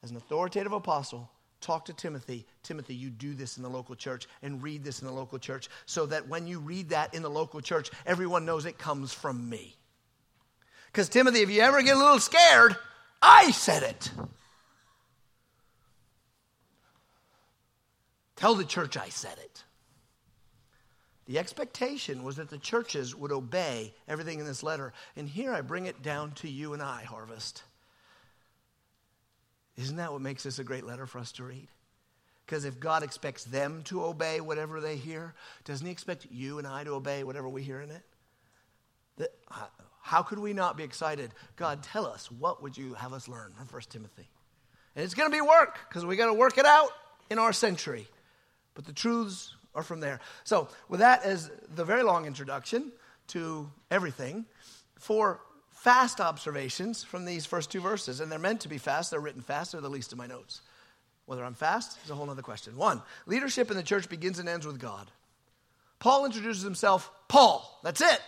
As 0.02 0.10
an 0.10 0.16
authoritative 0.16 0.72
apostle, 0.72 1.30
talk 1.66 1.86
to 1.86 1.92
Timothy. 1.92 2.46
Timothy, 2.62 2.94
you 2.94 3.10
do 3.10 3.34
this 3.34 3.56
in 3.56 3.64
the 3.64 3.68
local 3.68 3.96
church 3.96 4.28
and 4.40 4.62
read 4.62 4.84
this 4.84 5.00
in 5.00 5.06
the 5.06 5.12
local 5.12 5.38
church 5.38 5.68
so 5.84 6.06
that 6.06 6.28
when 6.28 6.46
you 6.46 6.60
read 6.60 6.90
that 6.90 7.12
in 7.12 7.22
the 7.22 7.30
local 7.30 7.60
church, 7.60 7.90
everyone 8.06 8.44
knows 8.44 8.66
it 8.66 8.78
comes 8.78 9.12
from 9.12 9.48
me. 9.48 9.74
Because, 10.86 11.08
Timothy, 11.08 11.40
if 11.40 11.50
you 11.50 11.60
ever 11.60 11.82
get 11.82 11.96
a 11.96 11.98
little 11.98 12.20
scared, 12.20 12.76
I 13.20 13.50
said 13.50 13.82
it. 13.82 14.10
Tell 18.36 18.54
the 18.54 18.64
church 18.64 18.96
I 18.96 19.08
said 19.08 19.36
it. 19.38 19.64
The 21.26 21.40
expectation 21.40 22.22
was 22.22 22.36
that 22.36 22.48
the 22.48 22.58
churches 22.58 23.16
would 23.16 23.32
obey 23.32 23.92
everything 24.06 24.38
in 24.38 24.46
this 24.46 24.62
letter. 24.62 24.92
And 25.16 25.28
here 25.28 25.52
I 25.52 25.62
bring 25.62 25.86
it 25.86 26.02
down 26.02 26.30
to 26.36 26.48
you 26.48 26.74
and 26.74 26.82
I, 26.82 27.02
Harvest. 27.02 27.64
Isn't 29.76 29.96
that 29.96 30.12
what 30.12 30.22
makes 30.22 30.42
this 30.42 30.58
a 30.58 30.64
great 30.64 30.84
letter 30.84 31.06
for 31.06 31.18
us 31.18 31.32
to 31.32 31.44
read? 31.44 31.68
Because 32.44 32.64
if 32.64 32.78
God 32.78 33.02
expects 33.02 33.44
them 33.44 33.82
to 33.84 34.04
obey 34.04 34.40
whatever 34.40 34.80
they 34.80 34.96
hear, 34.96 35.34
doesn't 35.64 35.84
He 35.84 35.92
expect 35.92 36.26
you 36.30 36.58
and 36.58 36.66
I 36.66 36.84
to 36.84 36.92
obey 36.92 37.24
whatever 37.24 37.48
we 37.48 37.62
hear 37.62 37.80
in 37.80 37.90
it? 37.90 38.02
That, 39.18 39.30
how 40.00 40.22
could 40.22 40.38
we 40.38 40.52
not 40.52 40.76
be 40.76 40.84
excited? 40.84 41.32
God, 41.56 41.82
tell 41.82 42.06
us, 42.06 42.30
what 42.30 42.62
would 42.62 42.76
you 42.76 42.94
have 42.94 43.12
us 43.12 43.28
learn 43.28 43.52
from 43.56 43.66
1 43.66 43.82
Timothy? 43.88 44.28
And 44.94 45.04
it's 45.04 45.14
going 45.14 45.30
to 45.30 45.36
be 45.36 45.40
work, 45.40 45.78
because 45.88 46.06
we 46.06 46.16
got 46.16 46.26
to 46.26 46.34
work 46.34 46.56
it 46.56 46.66
out 46.66 46.90
in 47.28 47.38
our 47.38 47.52
century. 47.52 48.06
But 48.74 48.86
the 48.86 48.92
truths 48.92 49.54
are 49.74 49.82
from 49.82 50.00
there. 50.00 50.20
So, 50.44 50.68
with 50.88 51.00
that 51.00 51.24
as 51.24 51.50
the 51.74 51.84
very 51.84 52.02
long 52.02 52.26
introduction 52.26 52.92
to 53.28 53.70
everything, 53.90 54.46
four 54.98 55.40
fast 55.76 56.20
observations 56.20 57.04
from 57.04 57.24
these 57.24 57.46
first 57.46 57.70
two 57.70 57.80
verses, 57.80 58.20
and 58.20 58.30
they're 58.30 58.38
meant 58.38 58.62
to 58.62 58.68
be 58.68 58.78
fast, 58.78 59.10
they're 59.10 59.20
written 59.20 59.42
fast, 59.42 59.72
they're 59.72 59.80
the 59.80 59.88
least 59.88 60.12
of 60.12 60.18
my 60.18 60.26
notes. 60.26 60.60
Whether 61.26 61.44
I'm 61.44 61.54
fast 61.54 61.98
is 62.04 62.10
a 62.10 62.14
whole 62.14 62.28
other 62.30 62.42
question. 62.42 62.76
One, 62.76 63.02
leadership 63.26 63.70
in 63.70 63.76
the 63.76 63.82
church 63.82 64.08
begins 64.08 64.38
and 64.38 64.48
ends 64.48 64.66
with 64.66 64.80
God. 64.80 65.10
Paul 65.98 66.24
introduces 66.24 66.62
himself, 66.62 67.10
Paul. 67.28 67.78
That's 67.82 68.00
it. 68.00 68.22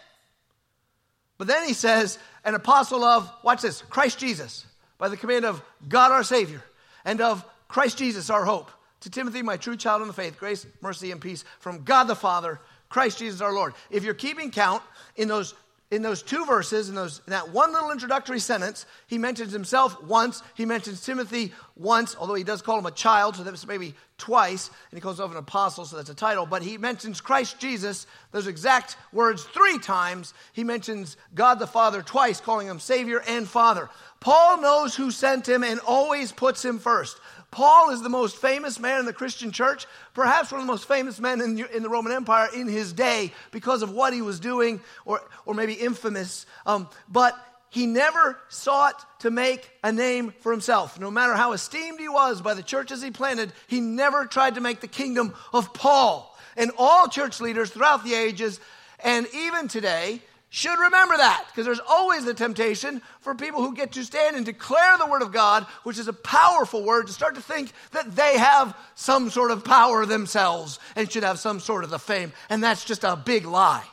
But 1.37 1.47
then 1.47 1.67
he 1.67 1.75
says, 1.75 2.19
an 2.45 2.55
apostle 2.55 3.05
of, 3.05 3.31
watch 3.43 3.63
this, 3.63 3.83
Christ 3.83 4.19
Jesus, 4.19 4.67
by 4.99 5.09
the 5.09 5.17
command 5.17 5.45
of 5.45 5.63
God 5.89 6.11
our 6.11 6.25
Savior, 6.25 6.63
and 7.05 7.21
of 7.21 7.45
Christ 7.69 7.99
Jesus 7.99 8.31
our 8.31 8.45
hope. 8.45 8.71
To 9.03 9.11
Timothy, 9.11 9.43
my 9.43 9.57
true 9.57 9.77
child 9.77 10.03
in 10.03 10.09
the 10.09 10.15
faith, 10.15 10.39
grace, 10.39 10.67
mercy, 10.81 11.13
and 11.13 11.21
peace 11.21 11.45
from 11.61 11.85
God 11.85 12.05
the 12.05 12.17
Father, 12.17 12.61
Christ 12.89 13.19
Jesus 13.19 13.41
our 13.41 13.53
Lord. 13.53 13.75
If 13.91 14.03
you're 14.03 14.15
keeping 14.15 14.51
count 14.51 14.83
in 15.15 15.29
those 15.29 15.55
in 15.91 16.03
those 16.03 16.23
two 16.23 16.45
verses, 16.45 16.91
in, 16.91 16.95
those, 16.95 17.23
in 17.27 17.31
that 17.31 17.49
one 17.51 17.73
little 17.73 17.91
introductory 17.91 18.41
sentence, 18.41 18.85
he 19.07 19.17
mentions 19.17 19.53
himself 19.53 20.03
once. 20.03 20.43
He 20.55 20.67
mentions 20.67 21.01
Timothy 21.05 21.53
once, 21.77 22.15
although 22.19 22.35
he 22.35 22.45
does 22.45 22.61
call 22.61 22.79
him 22.79 22.85
a 22.85 22.91
child, 22.91 23.37
so 23.37 23.43
that's 23.43 23.67
maybe 23.67 23.95
twice. 24.19 24.69
And 24.69 24.99
he 24.99 25.01
calls 25.01 25.17
himself 25.17 25.31
an 25.31 25.39
apostle, 25.39 25.87
so 25.87 25.97
that's 25.97 26.11
a 26.11 26.15
title. 26.15 26.45
But 26.45 26.63
he 26.63 26.77
mentions 26.77 27.23
Christ 27.23 27.59
Jesus, 27.59 28.07
those 28.33 28.47
exact 28.47 28.97
words, 29.13 29.45
three 29.45 29.79
times. 29.79 30.35
He 30.53 30.63
mentions 30.63 31.17
God 31.35 31.59
the 31.59 31.67
Father 31.67 32.03
twice, 32.03 32.39
calling 32.39 32.67
him 32.67 32.81
Savior 32.81 33.23
and 33.27 33.49
Father. 33.49 33.89
Paul 34.21 34.61
knows 34.61 34.95
who 34.95 35.11
sent 35.11 35.49
him 35.49 35.63
and 35.63 35.81
always 35.87 36.33
puts 36.33 36.63
him 36.63 36.79
first. 36.79 37.19
Paul 37.51 37.91
is 37.91 38.03
the 38.03 38.09
most 38.09 38.37
famous 38.37 38.79
man 38.79 39.01
in 39.01 39.07
the 39.07 39.13
Christian 39.13 39.53
church, 39.53 39.87
perhaps 40.13 40.53
one 40.53 40.61
of 40.61 40.67
the 40.67 40.73
most 40.73 40.87
famous 40.87 41.19
men 41.19 41.41
in, 41.41 41.65
in 41.75 41.83
the 41.83 41.89
Roman 41.89 42.13
Empire 42.13 42.49
in 42.55 42.69
his 42.69 42.93
day 42.93 43.33
because 43.51 43.83
of 43.83 43.91
what 43.91 44.13
he 44.13 44.23
was 44.23 44.39
doing, 44.39 44.81
or, 45.05 45.23
or 45.47 45.55
maybe 45.55 45.73
infamous. 45.73 46.45
Um, 46.67 46.89
but 47.09 47.37
he 47.71 47.87
never 47.87 48.39
sought 48.49 49.21
to 49.21 49.31
make 49.31 49.71
a 49.83 49.93
name 49.93 50.33
for 50.41 50.53
himself. 50.53 50.99
No 51.01 51.11
matter 51.11 51.35
how 51.35 51.53
esteemed 51.53 52.01
he 52.01 52.09
was 52.09 52.41
by 52.41 52.55
the 52.55 52.63
churches 52.63 53.03
he 53.03 53.11
planted, 53.11 53.53
he 53.67 53.81
never 53.81 54.27
tried 54.27 54.55
to 54.55 54.61
make 54.61 54.81
the 54.81 54.89
kingdom 54.89 55.35
of 55.53 55.73
Paul. 55.75 56.37
And 56.57 56.71
all 56.77 57.09
church 57.09 57.41
leaders 57.41 57.71
throughout 57.71 58.05
the 58.05 58.15
ages, 58.15 58.61
and 59.01 59.27
even 59.35 59.69
today, 59.69 60.23
should 60.51 60.79
remember 60.79 61.17
that 61.17 61.45
because 61.49 61.67
there's 61.67 61.81
always 61.87 62.25
the 62.25 62.33
temptation 62.33 63.03
for 63.21 63.35
people 63.35 63.61
who 63.61 63.75
get 63.75 63.93
to 63.93 64.05
stand 64.05 64.35
and 64.35 64.47
declare 64.47 64.97
the 64.97 65.07
word 65.07 65.21
of 65.21 65.33
God, 65.33 65.65
which 65.83 65.99
is 65.99 66.09
a 66.09 66.13
powerful 66.13 66.83
word, 66.83 67.07
to 67.07 67.13
start 67.13 67.35
to 67.35 67.43
think 67.43 67.71
that 67.93 68.17
they 68.17 68.39
have 68.39 68.75
some 68.95 69.29
sort 69.29 69.51
of 69.51 69.63
power 69.63 70.07
themselves 70.07 70.79
and 70.97 71.11
should 71.11 71.23
have 71.23 71.39
some 71.39 71.61
sort 71.61 71.85
of 71.85 71.91
the 71.91 71.99
fame. 71.99 72.33
And 72.49 72.65
that's 72.65 72.85
just 72.85 73.05
a 73.05 73.15
big 73.15 73.45
lie. 73.45 73.85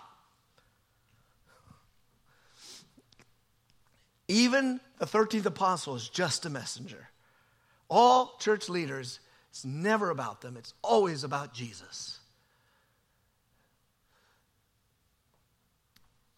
Even 4.29 4.79
the 4.97 5.05
13th 5.05 5.45
apostle 5.45 5.95
is 5.95 6.07
just 6.07 6.45
a 6.45 6.49
messenger. 6.49 7.09
All 7.89 8.37
church 8.39 8.69
leaders, 8.69 9.19
it's 9.49 9.65
never 9.65 10.09
about 10.09 10.39
them, 10.39 10.55
it's 10.57 10.73
always 10.81 11.25
about 11.25 11.53
Jesus. 11.53 12.19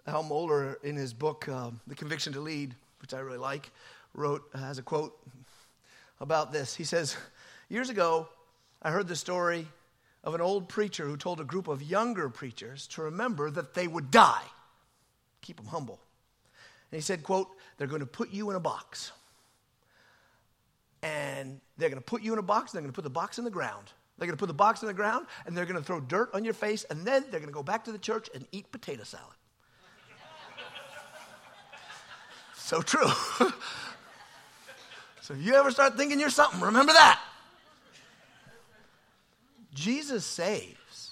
Al 0.08 0.24
Mohler, 0.24 0.82
in 0.84 0.96
his 0.96 1.14
book, 1.14 1.50
uh, 1.50 1.70
The 1.86 1.96
Conviction 1.96 2.32
to 2.34 2.40
Lead, 2.40 2.74
which 3.02 3.14
I 3.14 3.20
really 3.20 3.38
like, 3.38 3.70
wrote, 4.14 4.42
has 4.56 4.78
a 4.78 4.82
quote 4.82 5.18
about 6.22 6.54
this. 6.54 6.74
He 6.74 6.86
says, 6.86 7.18
Years 7.68 7.90
ago, 7.90 8.30
I 8.82 8.92
heard 8.92 9.10
the 9.10 9.18
story 9.18 9.68
of 10.24 10.34
an 10.34 10.40
old 10.40 10.70
preacher 10.70 11.06
who 11.06 11.18
told 11.18 11.42
a 11.42 11.44
group 11.44 11.68
of 11.68 11.84
younger 11.84 12.30
preachers 12.30 12.88
to 12.88 13.02
remember 13.04 13.52
that 13.52 13.74
they 13.74 13.88
would 13.88 14.10
die. 14.10 14.44
Keep 15.42 15.58
them 15.58 15.66
humble. 15.66 16.00
And 16.92 16.98
he 16.98 17.02
said, 17.02 17.22
quote, 17.24 17.50
they're 17.78 17.88
going 17.88 18.00
to 18.00 18.06
put 18.06 18.32
you 18.32 18.50
in 18.50 18.56
a 18.56 18.62
box. 18.62 19.12
And 21.04 21.60
they're 21.78 21.90
going 21.90 22.02
to 22.02 22.06
put 22.06 22.22
you 22.22 22.32
in 22.32 22.40
a 22.40 22.44
box, 22.44 22.72
and 22.72 22.78
they're 22.78 22.84
going 22.84 22.94
to 22.94 22.96
put 22.96 23.04
the 23.04 23.10
box 23.10 23.38
in 23.40 23.44
the 23.44 23.52
ground. 23.52 23.92
They're 24.18 24.26
going 24.26 24.38
to 24.38 24.40
put 24.40 24.48
the 24.48 24.54
box 24.54 24.82
in 24.82 24.88
the 24.88 24.94
ground, 24.94 25.28
and 25.46 25.56
they're 25.56 25.66
going 25.66 25.80
to 25.80 25.86
throw 25.86 26.00
dirt 26.00 26.30
on 26.34 26.46
your 26.46 26.54
face, 26.54 26.86
and 26.86 27.06
then 27.06 27.26
they're 27.30 27.42
going 27.42 27.52
to 27.52 27.54
go 27.54 27.62
back 27.62 27.84
to 27.86 27.92
the 27.92 28.00
church 28.00 28.30
and 28.34 28.48
eat 28.54 28.72
potato 28.72 29.04
salad. 29.04 29.36
So 32.68 32.82
true. 32.82 33.08
so 35.22 35.34
if 35.34 35.42
you 35.42 35.54
ever 35.54 35.72
start 35.72 35.96
thinking 35.96 36.20
you're 36.20 36.30
something, 36.30 36.60
remember 36.60 36.92
that. 36.92 37.18
Jesus 39.74 40.26
saves. 40.26 41.12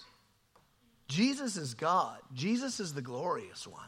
Jesus 1.07 1.55
is 1.55 1.73
God. 1.73 2.17
Jesus 2.33 2.81
is 2.81 2.93
the 2.93 3.01
glorious 3.01 3.65
one. 3.65 3.87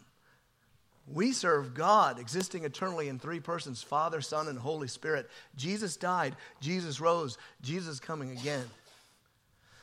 We 1.11 1.33
serve 1.33 1.73
God, 1.73 2.19
existing 2.19 2.63
eternally 2.63 3.09
in 3.09 3.19
three 3.19 3.41
persons 3.41 3.83
Father, 3.83 4.21
Son, 4.21 4.47
and 4.47 4.57
Holy 4.57 4.87
Spirit. 4.87 5.29
Jesus 5.57 5.97
died. 5.97 6.37
Jesus 6.61 7.01
rose. 7.01 7.37
Jesus 7.61 7.99
coming 7.99 8.31
again. 8.31 8.63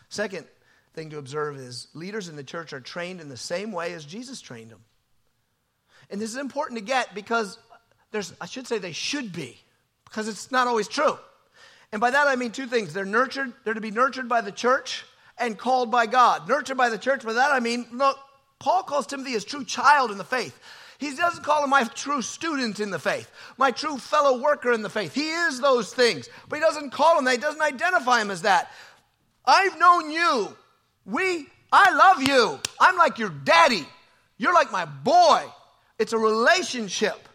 Second 0.09 0.47
thing 0.95 1.11
to 1.11 1.19
observe 1.19 1.59
is 1.59 1.89
leaders 1.93 2.31
in 2.31 2.37
the 2.37 2.45
church 2.45 2.73
are 2.73 2.81
trained 2.81 3.21
in 3.21 3.29
the 3.29 3.37
same 3.37 3.73
way 3.73 3.93
as 3.93 4.07
Jesus 4.07 4.41
trained 4.41 4.71
them. 4.71 4.81
And 6.11 6.21
this 6.21 6.31
is 6.31 6.37
important 6.37 6.79
to 6.79 6.85
get 6.85 7.15
because 7.15 7.59
there's, 8.15 8.33
I 8.41 8.47
should 8.47 8.69
say 8.69 8.79
they 8.79 8.93
should 8.93 9.33
be, 9.33 9.59
because 10.05 10.29
it's 10.29 10.53
not 10.53 10.69
always 10.69 10.87
true. 10.87 11.19
And 11.91 12.01
by 12.01 12.13
that 12.13 12.29
I 12.29 12.37
mean 12.37 12.53
two 12.53 12.67
things. 12.67 12.95
They're 12.95 13.05
nurtured, 13.05 13.53
they're 13.65 13.75
to 13.75 13.81
be 13.81 13.91
nurtured 13.91 14.29
by 14.29 14.41
the 14.41 14.53
church 14.53 15.05
and 15.37 15.59
called 15.59 15.91
by 15.91 16.07
God. 16.07 16.49
Nurtured 16.49 16.77
by 16.77 16.91
the 16.91 16.97
church, 16.97 17.25
by 17.25 17.33
that 17.33 17.51
I 17.51 17.59
mean, 17.59 17.87
look, 17.91 18.17
Paul 18.61 18.85
calls 18.85 19.09
Timothy 19.09 19.33
his 19.33 19.45
true 19.45 19.65
child 19.65 20.13
in 20.13 20.19
the 20.19 20.25
faith. 20.25 20.57
He 20.99 21.13
doesn't 21.17 21.43
call 21.43 21.65
him 21.65 21.71
my 21.71 21.83
true 21.83 22.23
student 22.23 22.79
in 22.79 22.91
the 22.91 23.01
faith, 23.01 23.29
my 23.59 23.73
true 23.73 23.99
fellow 23.99 24.41
worker 24.41 24.71
in 24.71 24.83
the 24.83 24.89
faith. 24.89 25.13
He 25.13 25.31
is 25.31 25.61
those 25.61 25.93
things, 25.93 26.29
but 26.49 26.55
he 26.55 26.63
doesn't 26.65 26.91
call 26.91 27.19
him 27.19 27.25
that. 27.25 27.33
He 27.33 27.39
doesn't 27.39 27.61
identify 27.61 28.23
him 28.23 28.31
as 28.31 28.43
that. 28.43 28.71
I've 29.45 29.77
known 29.77 30.13
you. 30.13 30.57
We, 31.05 31.49
I 31.73 31.91
love 31.91 32.23
you. 32.23 32.61
I'm 32.79 32.97
like 32.97 33.19
your 33.19 33.31
daddy. 33.31 33.85
You're 34.39 34.55
like 34.55 34.71
my 34.71 34.85
boy. 34.85 35.43
It's 35.99 36.13
a 36.13 36.19
relationship. 36.19 37.29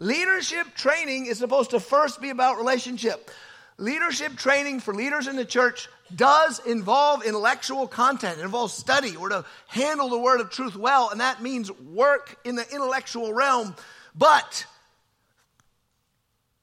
Leadership 0.00 0.74
training 0.74 1.26
is 1.26 1.36
supposed 1.38 1.70
to 1.70 1.78
first 1.78 2.22
be 2.22 2.30
about 2.30 2.56
relationship. 2.56 3.30
Leadership 3.76 4.34
training 4.34 4.80
for 4.80 4.94
leaders 4.94 5.26
in 5.26 5.36
the 5.36 5.44
church 5.44 5.88
does 6.16 6.58
involve 6.66 7.22
intellectual 7.22 7.86
content. 7.86 8.38
It 8.38 8.44
involves 8.44 8.72
study 8.72 9.14
or 9.14 9.28
to 9.28 9.44
handle 9.68 10.08
the 10.08 10.18
word 10.18 10.40
of 10.40 10.50
truth 10.50 10.74
well, 10.74 11.10
and 11.10 11.20
that 11.20 11.42
means 11.42 11.70
work 11.70 12.38
in 12.44 12.56
the 12.56 12.64
intellectual 12.72 13.32
realm. 13.34 13.76
But 14.14 14.64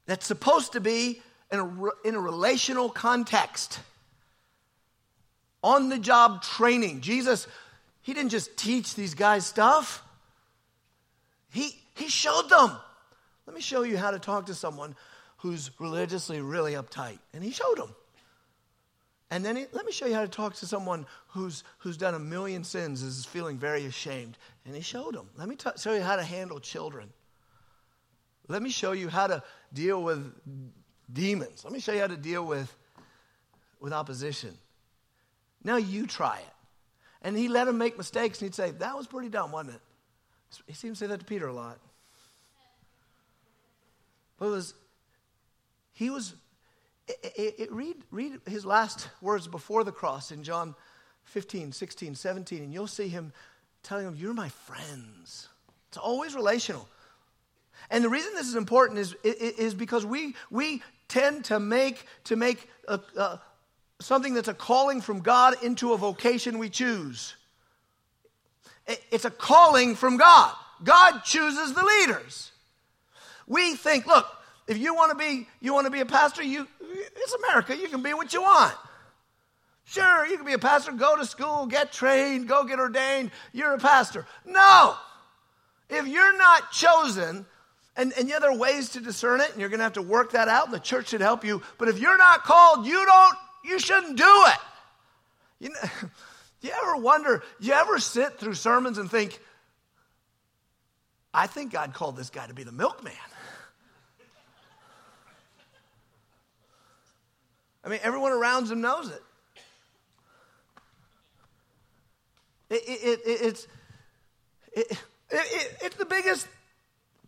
that's 0.08 0.26
supposed 0.26 0.74
to 0.74 0.80
be 0.80 1.22
in 1.52 1.60
a, 1.60 2.08
in 2.08 2.16
a 2.16 2.20
relational 2.20 2.90
context. 2.90 3.80
On 5.64 5.90
the 5.90 6.00
job 6.00 6.42
training. 6.42 7.02
Jesus, 7.02 7.48
he 8.02 8.14
didn't 8.16 8.32
just 8.32 8.58
teach 8.58 8.96
these 8.96 9.14
guys 9.14 9.46
stuff, 9.46 10.04
he, 11.52 11.78
he 11.94 12.08
showed 12.08 12.50
them. 12.50 12.72
Let 13.48 13.56
me 13.56 13.62
show 13.62 13.84
you 13.84 13.98
how 13.98 14.12
to 14.12 14.20
talk 14.20 14.48
to 14.48 14.54
someone 14.54 14.95
who's 15.38 15.72
religiously 15.80 16.41
really 16.41 16.74
uptight. 16.74 17.20
And 17.34 17.43
he 17.43 17.52
showed 17.52 17.80
him. 17.80 17.95
And 19.30 19.43
then 19.43 19.56
he, 19.56 19.66
let 19.72 19.86
me 19.86 19.91
show 19.91 20.06
you 20.06 20.14
how 20.14 20.22
to 20.22 20.28
talk 20.28 20.56
to 20.56 20.68
someone 20.68 21.06
who's, 21.30 21.64
who's 21.80 21.98
done 21.98 22.14
a 22.14 22.20
million 22.20 22.64
sins, 22.64 23.02
is 23.02 23.26
feeling 23.26 23.58
very 23.58 23.86
ashamed. 23.86 24.38
And 24.66 24.76
he 24.76 24.82
showed 24.82 25.16
him. 25.16 25.30
Let 25.38 25.50
me 25.50 25.56
t- 25.56 25.70
show 25.78 25.93
you 25.93 26.02
how 26.02 26.16
to 26.16 26.24
handle 26.24 26.60
children. 26.60 27.10
Let 28.48 28.62
me 28.62 28.70
show 28.70 28.93
you 28.93 29.10
how 29.10 29.28
to 29.28 29.43
deal 29.74 30.02
with 30.02 30.34
demons. 31.12 31.64
Let 31.64 31.74
me 31.74 31.80
show 31.80 31.91
you 31.93 32.00
how 32.02 32.08
to 32.08 32.18
deal 32.18 32.45
with, 32.45 32.74
with 33.80 33.91
opposition. 33.91 34.54
Now 35.64 35.78
you 35.78 36.08
try 36.08 36.38
it. 36.38 36.54
And 37.22 37.36
he 37.36 37.50
let 37.50 37.68
him 37.68 37.78
make 37.78 37.98
mistakes, 37.98 38.39
and 38.41 38.48
he'd 38.48 38.56
say, 38.56 38.72
That 38.72 38.95
was 38.95 39.08
pretty 39.08 39.28
dumb, 39.28 39.52
wasn't 39.52 39.76
it? 39.76 39.82
He 40.68 40.74
seemed 40.74 40.95
to 40.95 41.00
say 41.00 41.08
that 41.08 41.20
to 41.20 41.26
Peter 41.26 41.48
a 41.48 41.54
lot. 41.54 41.80
But 44.38 44.50
was, 44.50 44.74
he 45.94 46.10
was, 46.10 46.34
it, 47.08 47.34
it, 47.36 47.56
it, 47.60 47.72
read, 47.72 47.96
read 48.12 48.40
his 48.48 48.66
last 48.66 49.10
words 49.22 49.48
before 49.48 49.84
the 49.84 49.92
cross 49.92 50.32
in 50.32 50.44
John 50.44 50.76
15, 51.26 51.72
16, 51.72 52.16
17, 52.16 52.64
and 52.64 52.74
you'll 52.74 52.88
see 52.88 53.08
him 53.08 53.34
telling 53.84 54.06
them, 54.06 54.16
You're 54.16 54.34
my 54.34 54.50
friends. 54.50 55.50
It's 55.90 55.98
always 55.98 56.36
relational. 56.36 56.88
And 57.90 58.04
the 58.04 58.10
reason 58.10 58.34
this 58.34 58.48
is 58.48 58.56
important 58.56 59.00
is, 59.00 59.16
is 59.24 59.74
because 59.74 60.06
we, 60.06 60.36
we 60.52 60.82
tend 61.08 61.46
to 61.46 61.60
make, 61.60 62.06
to 62.26 62.36
make 62.36 62.70
a, 62.88 63.00
a, 63.18 63.40
something 64.00 64.34
that's 64.34 64.48
a 64.48 64.54
calling 64.54 65.02
from 65.02 65.22
God 65.22 65.56
into 65.64 65.94
a 65.94 65.98
vocation 65.98 66.60
we 66.60 66.70
choose. 66.70 67.36
It's 69.12 69.26
a 69.26 69.32
calling 69.32 69.96
from 69.96 70.18
God. 70.18 70.54
God 70.84 71.22
chooses 71.24 71.74
the 71.74 71.84
leaders. 71.84 72.52
We 73.48 73.76
think, 73.76 74.06
look, 74.06 74.28
if 74.68 74.78
you 74.78 74.93
want 74.93 75.12
to 75.12 75.18
be, 75.18 75.48
you 75.62 75.74
want 75.74 75.86
to 75.86 75.91
be 75.91 76.02
a 76.02 76.06
pastor, 76.06 76.43
you, 76.43 76.68
it's 76.82 77.34
America, 77.34 77.76
you 77.76 77.88
can 77.88 78.04
be 78.04 78.14
what 78.14 78.34
you 78.34 78.41
want. 78.41 78.76
Sure, 79.86 80.28
you 80.28 80.36
can 80.36 80.45
be 80.45 80.54
a 80.54 80.60
pastor, 80.60 80.91
go 80.91 81.16
to 81.16 81.26
school, 81.26 81.66
get 81.66 81.93
trained, 81.93 82.50
go 82.50 82.66
get 82.66 82.78
ordained. 82.78 83.32
You're 83.54 83.74
a 83.74 83.78
pastor. 83.78 84.26
No! 84.45 84.95
If 85.89 86.06
you're 86.08 86.38
not 86.38 86.74
chosen, 86.74 87.45
and, 87.95 88.12
and 88.18 88.28
yeah, 88.28 88.39
there 88.39 88.52
are 88.52 88.58
ways 88.58 88.89
to 88.89 89.00
discern 89.00 89.39
it, 89.39 89.50
and 89.52 89.62
you're 89.62 89.70
going 89.70 89.80
to 89.80 89.86
have 89.86 89.93
to 89.93 90.02
work 90.02 90.34
that 90.34 90.50
out, 90.50 90.66
and 90.66 90.74
the 90.74 90.80
church 90.80 91.08
should 91.08 91.22
help 91.22 91.45
you. 91.45 91.62
But 91.78 91.88
if 91.88 92.00
you're 92.00 92.18
not 92.18 92.43
called, 92.43 92.86
you 92.86 93.06
don't, 93.06 93.38
you 93.64 93.80
shouldn't 93.80 94.18
do 94.18 94.43
it. 94.48 94.60
You 95.60 95.70
know, 95.70 96.10
you 96.62 96.72
ever 96.84 96.98
wonder, 96.98 97.41
you 97.62 97.72
ever 97.72 97.98
sit 98.00 98.39
through 98.39 98.56
sermons 98.56 98.98
and 98.98 99.10
think, 99.10 99.39
I 101.34 101.48
think 101.48 101.72
God 101.72 101.93
called 101.93 102.18
this 102.18 102.30
guy 102.30 102.45
to 102.45 102.54
be 102.54 102.64
the 102.64 102.72
milkman. 102.74 103.14
I 107.88 107.90
mean, 107.90 108.00
everyone 108.04 108.34
around 108.34 108.70
him 108.70 108.82
knows 108.82 109.10
it. 109.10 109.24
it, 112.70 112.84
it, 112.86 113.20
it 113.26 113.42
it's, 113.42 113.68
it, 114.74 114.98
it's 115.82 115.96
the 115.96 116.04
biggest, 116.04 116.50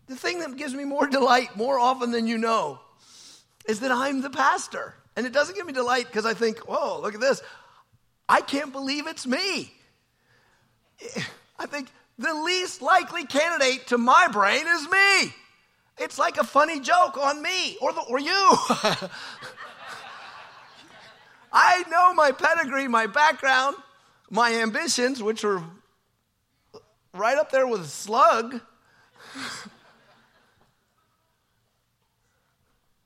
the 0.08 0.18
thing 0.18 0.40
that 0.40 0.58
gives 0.58 0.74
me 0.74 0.84
more 0.84 1.08
delight 1.08 1.56
more 1.56 1.80
often 1.80 2.12
than 2.12 2.28
you 2.28 2.38
know 2.38 2.82
is 3.70 3.80
that 3.80 3.90
I'm 3.90 4.20
the 4.20 4.30
pastor. 4.30 4.96
And 5.16 5.26
it 5.26 5.32
doesn't 5.32 5.56
give 5.56 5.66
me 5.66 5.72
delight 5.72 6.08
because 6.08 6.26
I 6.26 6.34
think, 6.34 6.68
whoa, 6.68 7.00
look 7.00 7.14
at 7.16 7.22
this. 7.22 7.42
I 8.28 8.42
can't 8.42 8.74
believe 8.74 9.08
it's 9.08 9.26
me. 9.26 9.72
I 11.58 11.68
think 11.68 11.88
the 12.18 12.34
least 12.34 12.82
likely 12.82 13.26
candidate 13.26 13.88
to 13.88 13.98
my 13.98 14.28
brain 14.28 14.66
is 14.68 14.90
me. 14.90 15.34
It's 16.00 16.20
like 16.20 16.38
a 16.38 16.44
funny 16.44 16.82
joke 16.82 17.18
on 17.18 17.42
me 17.42 17.78
or, 17.80 17.94
the, 17.94 18.02
or 18.02 18.20
you. 18.20 18.58
I 21.52 21.84
know 21.90 22.14
my 22.14 22.32
pedigree, 22.32 22.88
my 22.88 23.08
background, 23.08 23.76
my 24.30 24.54
ambitions, 24.54 25.22
which 25.24 25.44
are 25.44 25.64
right 27.14 27.38
up 27.38 27.52
there 27.52 27.68
with 27.68 27.82
a 27.82 27.88
slug. 27.88 28.62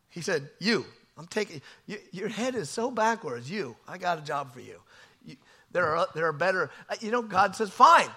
he 0.09 0.21
said, 0.21 0.49
You, 0.59 0.85
I'm 1.17 1.27
taking, 1.27 1.61
you, 1.85 1.97
your 2.11 2.29
head 2.29 2.55
is 2.55 2.69
so 2.69 2.91
backwards. 2.91 3.49
You, 3.49 3.75
I 3.87 3.97
got 3.97 4.17
a 4.19 4.21
job 4.21 4.53
for 4.53 4.59
you. 4.59 4.79
you 5.25 5.37
there, 5.71 5.95
are, 5.95 6.07
there 6.13 6.27
are 6.27 6.33
better, 6.33 6.69
uh, 6.89 6.95
you 6.99 7.11
know, 7.11 7.21
God 7.21 7.55
says, 7.55 7.69
Fine, 7.69 8.09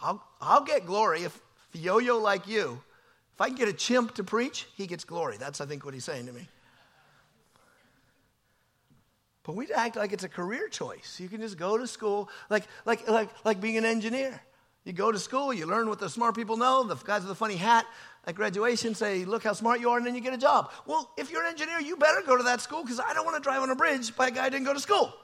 I'll, 0.00 0.22
I'll 0.40 0.64
get 0.64 0.86
glory 0.86 1.22
if, 1.22 1.40
if 1.72 1.80
yo 1.80 1.98
yo 1.98 2.18
like 2.18 2.46
you, 2.46 2.80
if 3.34 3.40
I 3.40 3.48
can 3.48 3.56
get 3.56 3.68
a 3.68 3.72
chimp 3.72 4.14
to 4.14 4.24
preach, 4.24 4.66
he 4.76 4.86
gets 4.86 5.04
glory. 5.04 5.36
That's, 5.36 5.60
I 5.60 5.66
think, 5.66 5.84
what 5.84 5.92
he's 5.92 6.04
saying 6.04 6.26
to 6.26 6.32
me. 6.32 6.48
But 9.46 9.54
we 9.54 9.70
act 9.72 9.94
like 9.94 10.12
it's 10.12 10.24
a 10.24 10.28
career 10.28 10.68
choice. 10.68 11.20
You 11.20 11.28
can 11.28 11.40
just 11.40 11.56
go 11.56 11.78
to 11.78 11.86
school, 11.86 12.28
like, 12.50 12.64
like, 12.84 13.08
like, 13.08 13.30
like 13.44 13.60
being 13.60 13.76
an 13.76 13.84
engineer. 13.84 14.40
You 14.82 14.92
go 14.92 15.12
to 15.12 15.18
school, 15.20 15.54
you 15.54 15.66
learn 15.66 15.88
what 15.88 16.00
the 16.00 16.10
smart 16.10 16.34
people 16.34 16.56
know, 16.56 16.82
the 16.82 16.96
guys 16.96 17.20
with 17.20 17.28
the 17.28 17.36
funny 17.36 17.54
hat 17.54 17.86
at 18.24 18.34
graduation 18.34 18.96
say, 18.96 19.24
Look 19.24 19.44
how 19.44 19.52
smart 19.52 19.78
you 19.78 19.90
are, 19.90 19.98
and 19.98 20.06
then 20.06 20.16
you 20.16 20.20
get 20.20 20.34
a 20.34 20.38
job. 20.38 20.72
Well, 20.84 21.12
if 21.16 21.30
you're 21.30 21.44
an 21.44 21.48
engineer, 21.48 21.80
you 21.80 21.96
better 21.96 22.22
go 22.26 22.36
to 22.36 22.42
that 22.42 22.60
school 22.60 22.82
because 22.82 22.98
I 22.98 23.14
don't 23.14 23.24
want 23.24 23.36
to 23.36 23.40
drive 23.42 23.62
on 23.62 23.70
a 23.70 23.76
bridge 23.76 24.16
by 24.16 24.28
a 24.28 24.30
guy 24.32 24.44
who 24.44 24.50
didn't 24.50 24.66
go 24.66 24.74
to 24.74 24.80
school. 24.80 25.14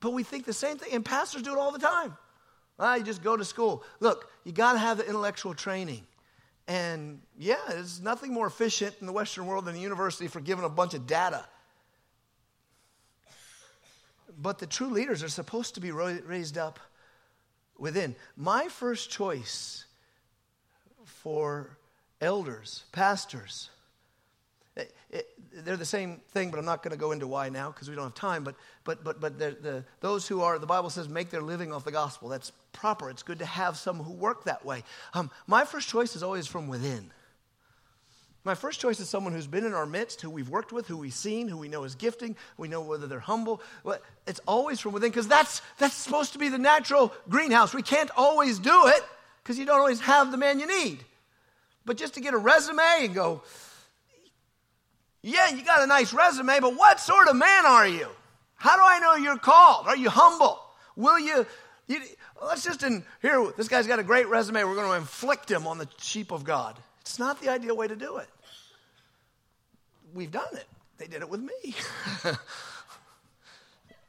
But 0.00 0.12
we 0.12 0.24
think 0.24 0.44
the 0.44 0.52
same 0.52 0.78
thing, 0.78 0.92
and 0.92 1.04
pastors 1.04 1.42
do 1.42 1.52
it 1.52 1.58
all 1.58 1.70
the 1.70 1.78
time. 1.78 2.16
Ah, 2.76 2.96
you 2.96 3.04
just 3.04 3.22
go 3.22 3.36
to 3.36 3.44
school. 3.44 3.84
Look, 4.00 4.30
you 4.42 4.50
got 4.50 4.72
to 4.72 4.80
have 4.80 4.98
the 4.98 5.06
intellectual 5.06 5.54
training. 5.54 6.04
And 6.66 7.20
yeah, 7.38 7.56
there's 7.68 8.00
nothing 8.00 8.32
more 8.32 8.48
efficient 8.48 8.96
in 9.00 9.06
the 9.06 9.12
Western 9.12 9.46
world 9.46 9.66
than 9.66 9.76
a 9.76 9.78
university 9.78 10.26
for 10.26 10.40
giving 10.40 10.64
a 10.64 10.68
bunch 10.68 10.94
of 10.94 11.06
data. 11.06 11.44
But 14.38 14.58
the 14.58 14.66
true 14.66 14.90
leaders 14.90 15.22
are 15.22 15.28
supposed 15.28 15.74
to 15.74 15.80
be 15.80 15.90
raised 15.90 16.58
up 16.58 16.80
within. 17.78 18.14
My 18.36 18.68
first 18.68 19.10
choice 19.10 19.84
for 21.04 21.76
elders, 22.20 22.84
pastors, 22.92 23.70
it, 24.76 24.94
it, 25.10 25.28
they're 25.64 25.76
the 25.76 25.84
same 25.84 26.20
thing, 26.30 26.50
but 26.50 26.58
I'm 26.58 26.64
not 26.64 26.82
going 26.82 26.92
to 26.92 26.98
go 26.98 27.12
into 27.12 27.26
why 27.26 27.50
now 27.50 27.70
because 27.70 27.90
we 27.90 27.94
don't 27.94 28.04
have 28.04 28.14
time. 28.14 28.42
But, 28.42 28.54
but, 28.84 29.04
but, 29.04 29.20
but 29.20 29.38
the, 29.38 29.84
those 30.00 30.26
who 30.26 30.40
are, 30.40 30.58
the 30.58 30.66
Bible 30.66 30.88
says, 30.88 31.08
make 31.08 31.30
their 31.30 31.42
living 31.42 31.72
off 31.72 31.84
the 31.84 31.92
gospel. 31.92 32.28
That's 32.28 32.52
proper. 32.72 33.10
It's 33.10 33.22
good 33.22 33.38
to 33.40 33.46
have 33.46 33.76
some 33.76 33.98
who 33.98 34.12
work 34.12 34.44
that 34.44 34.64
way. 34.64 34.82
Um, 35.12 35.30
my 35.46 35.64
first 35.64 35.88
choice 35.88 36.16
is 36.16 36.22
always 36.22 36.46
from 36.46 36.68
within. 36.68 37.10
My 38.44 38.56
first 38.56 38.80
choice 38.80 38.98
is 38.98 39.08
someone 39.08 39.32
who's 39.32 39.46
been 39.46 39.64
in 39.64 39.72
our 39.72 39.86
midst, 39.86 40.20
who 40.20 40.28
we've 40.28 40.48
worked 40.48 40.72
with, 40.72 40.88
who 40.88 40.96
we've 40.96 41.14
seen, 41.14 41.46
who 41.46 41.56
we 41.56 41.68
know 41.68 41.84
is 41.84 41.94
gifting, 41.94 42.34
we 42.56 42.66
know 42.66 42.80
whether 42.80 43.06
they're 43.06 43.20
humble. 43.20 43.62
It's 44.26 44.40
always 44.48 44.80
from 44.80 44.92
within 44.92 45.10
because 45.10 45.28
that's, 45.28 45.62
that's 45.78 45.94
supposed 45.94 46.32
to 46.32 46.40
be 46.40 46.48
the 46.48 46.58
natural 46.58 47.12
greenhouse. 47.28 47.72
We 47.72 47.82
can't 47.82 48.10
always 48.16 48.58
do 48.58 48.88
it 48.88 49.02
because 49.42 49.58
you 49.58 49.64
don't 49.64 49.78
always 49.78 50.00
have 50.00 50.32
the 50.32 50.36
man 50.36 50.58
you 50.58 50.66
need. 50.66 51.04
But 51.84 51.96
just 51.96 52.14
to 52.14 52.20
get 52.20 52.34
a 52.34 52.38
resume 52.38 52.82
and 53.00 53.14
go, 53.14 53.42
yeah, 55.22 55.50
you 55.50 55.64
got 55.64 55.82
a 55.82 55.86
nice 55.86 56.12
resume, 56.12 56.58
but 56.60 56.76
what 56.76 56.98
sort 56.98 57.28
of 57.28 57.36
man 57.36 57.64
are 57.64 57.86
you? 57.86 58.08
How 58.56 58.76
do 58.76 58.82
I 58.84 58.98
know 58.98 59.14
you're 59.14 59.38
called? 59.38 59.86
Are 59.86 59.96
you 59.96 60.10
humble? 60.10 60.60
Will 60.96 61.18
you, 61.18 61.46
you 61.86 62.00
let's 62.44 62.64
just 62.64 62.82
in 62.82 63.04
here, 63.20 63.52
this 63.56 63.68
guy's 63.68 63.86
got 63.86 64.00
a 64.00 64.04
great 64.04 64.28
resume. 64.28 64.64
We're 64.64 64.74
going 64.74 64.88
to 64.88 64.96
inflict 64.96 65.48
him 65.48 65.68
on 65.68 65.78
the 65.78 65.88
sheep 65.98 66.32
of 66.32 66.42
God. 66.42 66.76
It's 67.02 67.18
not 67.18 67.40
the 67.40 67.48
ideal 67.48 67.76
way 67.76 67.88
to 67.88 67.96
do 67.96 68.18
it. 68.18 68.28
We've 70.14 70.30
done 70.30 70.54
it. 70.54 70.66
They 70.98 71.08
did 71.08 71.20
it 71.20 71.28
with 71.28 71.40
me. 71.40 71.74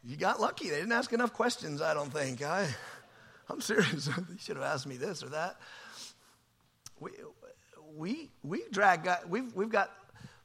you 0.04 0.16
got 0.16 0.40
lucky. 0.40 0.70
They 0.70 0.76
didn't 0.76 0.92
ask 0.92 1.12
enough 1.12 1.34
questions, 1.34 1.82
I 1.82 1.96
don't 1.96 2.14
think. 2.14 2.44
I, 2.44 2.68
I'm 3.50 3.62
serious. 3.62 4.06
they 4.30 4.38
should 4.38 4.58
have 4.58 4.66
asked 4.66 4.86
me 4.86 4.98
this 4.98 5.24
or 5.24 5.30
that. 5.30 5.58
We, 7.00 7.10
we, 7.96 8.30
we 8.44 8.62
drag, 8.72 9.04
guys, 9.06 9.24
we've, 9.28 9.52
we've 9.56 9.72
got, 9.72 9.92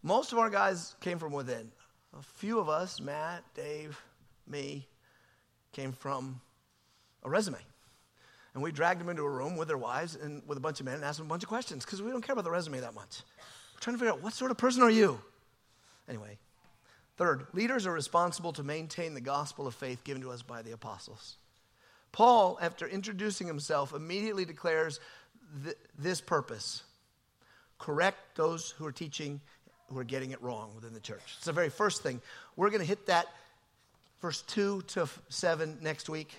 most 0.03 0.32
of 0.32 0.38
our 0.38 0.49
guys 0.49 0.94
came 1.01 1.18
from 1.18 1.32
within. 1.32 1.70
A 2.18 2.22
few 2.22 2.59
of 2.59 2.70
us, 2.70 2.99
Matt, 2.99 3.44
Dave, 3.55 4.01
me, 4.46 4.88
came 5.72 5.92
from 5.92 6.40
a 7.24 7.28
resume. 7.28 7.59
And 8.59 8.65
we 8.65 8.73
dragged 8.73 8.99
them 8.99 9.09
into 9.09 9.23
a 9.23 9.31
room 9.31 9.57
with 9.57 9.69
their 9.69 9.79
wives 9.79 10.17
and 10.17 10.43
with 10.45 10.59
a 10.59 10.61
bunch 10.61 10.81
of 10.81 10.87
men 10.87 10.97
and 10.97 11.05
asked 11.05 11.19
them 11.19 11.29
a 11.29 11.31
bunch 11.31 11.45
of 11.45 11.49
questions 11.49 11.85
because 11.85 12.03
we 12.03 12.11
don't 12.11 12.23
care 12.23 12.33
about 12.33 12.43
the 12.43 12.51
resume 12.51 12.81
that 12.81 12.93
much. 12.93 13.21
We're 13.73 13.79
trying 13.79 13.95
to 13.95 14.01
figure 14.01 14.13
out 14.13 14.21
what 14.21 14.33
sort 14.33 14.51
of 14.51 14.57
person 14.57 14.83
are 14.83 14.91
you? 14.91 15.21
Anyway, 16.09 16.39
third, 17.17 17.47
leaders 17.53 17.87
are 17.87 17.93
responsible 17.93 18.53
to 18.55 18.65
maintain 18.65 19.15
the 19.15 19.21
gospel 19.21 19.69
of 19.69 19.77
faith 19.77 20.03
given 20.03 20.23
to 20.23 20.33
us 20.33 20.43
by 20.43 20.63
the 20.63 20.73
apostles. 20.73 21.37
Paul, 22.11 22.59
after 22.61 22.85
introducing 22.85 23.47
himself, 23.47 23.95
immediately 23.95 24.45
declares 24.45 24.99
th- 25.63 25.77
this 25.97 26.21
purpose 26.21 26.83
correct 27.79 28.19
those 28.35 28.71
who 28.73 28.85
are 28.87 28.91
teaching 28.91 29.41
who 29.89 30.01
are 30.01 30.05
getting 30.05 30.33
it 30.33 30.43
wrong 30.43 30.73
within 30.75 30.95
the 30.95 31.01
church. 31.01 31.23
It's 31.37 31.47
the 31.47 31.53
very 31.53 31.71
first 31.71 32.03
thing. 32.03 32.21
We're 32.57 32.71
going 32.71 32.81
to 32.81 32.89
hit 32.89 33.07
that 33.07 33.29
verse 34.21 34.43
2 34.43 34.83
to 34.89 35.09
7 35.29 35.79
next 35.81 36.09
week. 36.09 36.35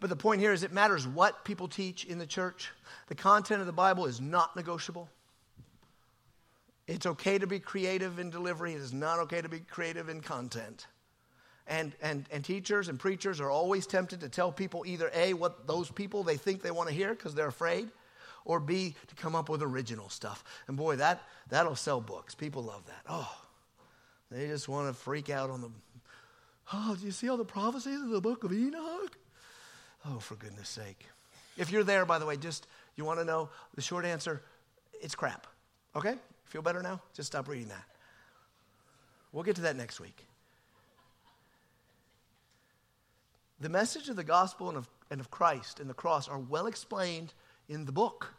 But 0.00 0.10
the 0.10 0.16
point 0.16 0.40
here 0.40 0.52
is 0.52 0.62
it 0.62 0.72
matters 0.72 1.06
what 1.06 1.44
people 1.44 1.68
teach 1.68 2.04
in 2.04 2.18
the 2.18 2.26
church. 2.26 2.70
The 3.08 3.14
content 3.14 3.60
of 3.60 3.66
the 3.66 3.72
Bible 3.72 4.06
is 4.06 4.20
not 4.20 4.56
negotiable. 4.56 5.08
It's 6.86 7.04
okay 7.04 7.38
to 7.38 7.46
be 7.46 7.58
creative 7.58 8.18
in 8.18 8.30
delivery, 8.30 8.72
it 8.72 8.80
is 8.80 8.94
not 8.94 9.18
okay 9.20 9.42
to 9.42 9.48
be 9.48 9.60
creative 9.60 10.08
in 10.08 10.22
content. 10.22 10.86
And, 11.66 11.92
and, 12.00 12.24
and 12.30 12.42
teachers 12.42 12.88
and 12.88 12.98
preachers 12.98 13.40
are 13.40 13.50
always 13.50 13.86
tempted 13.86 14.20
to 14.20 14.30
tell 14.30 14.50
people 14.50 14.84
either 14.86 15.10
A, 15.14 15.34
what 15.34 15.66
those 15.66 15.90
people 15.90 16.22
they 16.22 16.38
think 16.38 16.62
they 16.62 16.70
want 16.70 16.88
to 16.88 16.94
hear 16.94 17.10
because 17.10 17.34
they're 17.34 17.48
afraid, 17.48 17.90
or 18.46 18.58
B, 18.58 18.94
to 19.08 19.14
come 19.14 19.34
up 19.34 19.50
with 19.50 19.62
original 19.62 20.08
stuff. 20.08 20.42
And 20.66 20.78
boy, 20.78 20.96
that, 20.96 21.22
that'll 21.50 21.76
sell 21.76 22.00
books. 22.00 22.34
People 22.34 22.62
love 22.62 22.86
that. 22.86 23.02
Oh, 23.06 23.30
they 24.30 24.46
just 24.46 24.66
want 24.66 24.88
to 24.88 24.94
freak 24.94 25.28
out 25.28 25.50
on 25.50 25.60
the, 25.60 25.70
oh, 26.72 26.96
do 26.98 27.04
you 27.04 27.12
see 27.12 27.28
all 27.28 27.36
the 27.36 27.44
prophecies 27.44 28.00
of 28.00 28.08
the 28.08 28.20
book 28.22 28.44
of 28.44 28.52
Enoch? 28.52 29.18
Oh, 30.06 30.18
for 30.18 30.36
goodness 30.36 30.68
sake. 30.68 31.06
If 31.56 31.70
you're 31.70 31.84
there, 31.84 32.06
by 32.06 32.18
the 32.18 32.26
way, 32.26 32.36
just 32.36 32.66
you 32.96 33.04
want 33.04 33.18
to 33.18 33.24
know 33.24 33.48
the 33.74 33.82
short 33.82 34.04
answer 34.04 34.42
it's 35.00 35.14
crap. 35.14 35.46
Okay? 35.96 36.14
Feel 36.44 36.62
better 36.62 36.82
now? 36.82 37.00
Just 37.14 37.28
stop 37.28 37.48
reading 37.48 37.68
that. 37.68 37.84
We'll 39.32 39.44
get 39.44 39.56
to 39.56 39.62
that 39.62 39.76
next 39.76 40.00
week. 40.00 40.26
The 43.60 43.68
message 43.68 44.08
of 44.08 44.16
the 44.16 44.24
gospel 44.24 44.68
and 44.68 44.78
of, 44.78 44.88
and 45.10 45.20
of 45.20 45.30
Christ 45.30 45.80
and 45.80 45.90
the 45.90 45.94
cross 45.94 46.28
are 46.28 46.38
well 46.38 46.66
explained 46.66 47.34
in 47.68 47.84
the 47.84 47.92
book. 47.92 48.34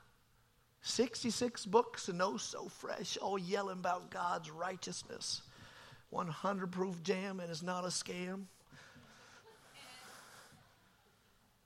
66 0.81 1.65
books 1.65 2.07
and 2.07 2.17
no 2.17 2.37
so 2.37 2.69
fresh, 2.69 3.17
all 3.17 3.37
yelling 3.37 3.79
about 3.79 4.09
God's 4.09 4.49
righteousness. 4.49 5.41
100 6.09 6.71
proof 6.71 7.03
jam 7.03 7.39
and 7.39 7.51
it's 7.51 7.61
not 7.61 7.83
a 7.83 7.89
scam. 7.89 8.43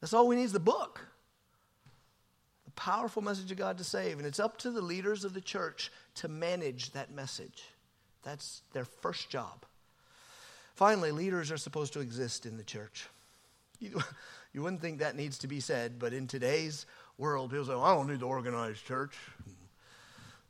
That's 0.04 0.12
all 0.12 0.28
we 0.28 0.36
need 0.36 0.44
is 0.44 0.52
the 0.52 0.60
book. 0.60 1.00
The 2.66 2.72
powerful 2.72 3.22
message 3.22 3.50
of 3.52 3.58
God 3.58 3.78
to 3.78 3.86
save. 3.86 4.18
And 4.18 4.28
it's 4.28 4.38
up 4.38 4.58
to 4.58 4.70
the 4.70 4.82
leaders 4.82 5.24
of 5.24 5.34
the 5.34 5.40
church 5.40 5.94
to 6.16 6.28
manage 6.28 6.92
that 6.92 7.16
message. 7.16 7.64
That's 8.22 8.64
their 8.74 8.84
first 8.84 9.30
job. 9.30 9.64
Finally, 10.76 11.14
leaders 11.14 11.54
are 11.54 11.58
supposed 11.58 11.94
to 11.94 12.02
exist 12.02 12.46
in 12.46 12.58
the 12.58 12.66
church. 12.66 13.08
You, 13.80 14.02
you 14.54 14.62
wouldn't 14.62 14.82
think 14.82 15.00
that 15.00 15.16
needs 15.16 15.38
to 15.38 15.48
be 15.48 15.62
said, 15.62 16.00
but 16.00 16.12
in 16.12 16.28
today's 16.28 16.86
world, 17.18 17.52
people 17.52 17.64
say, 17.64 17.72
well, 17.72 17.84
I 17.86 17.96
don't 17.96 18.10
need 18.10 18.20
to 18.20 18.28
organize 18.28 18.82
church. 18.82 19.16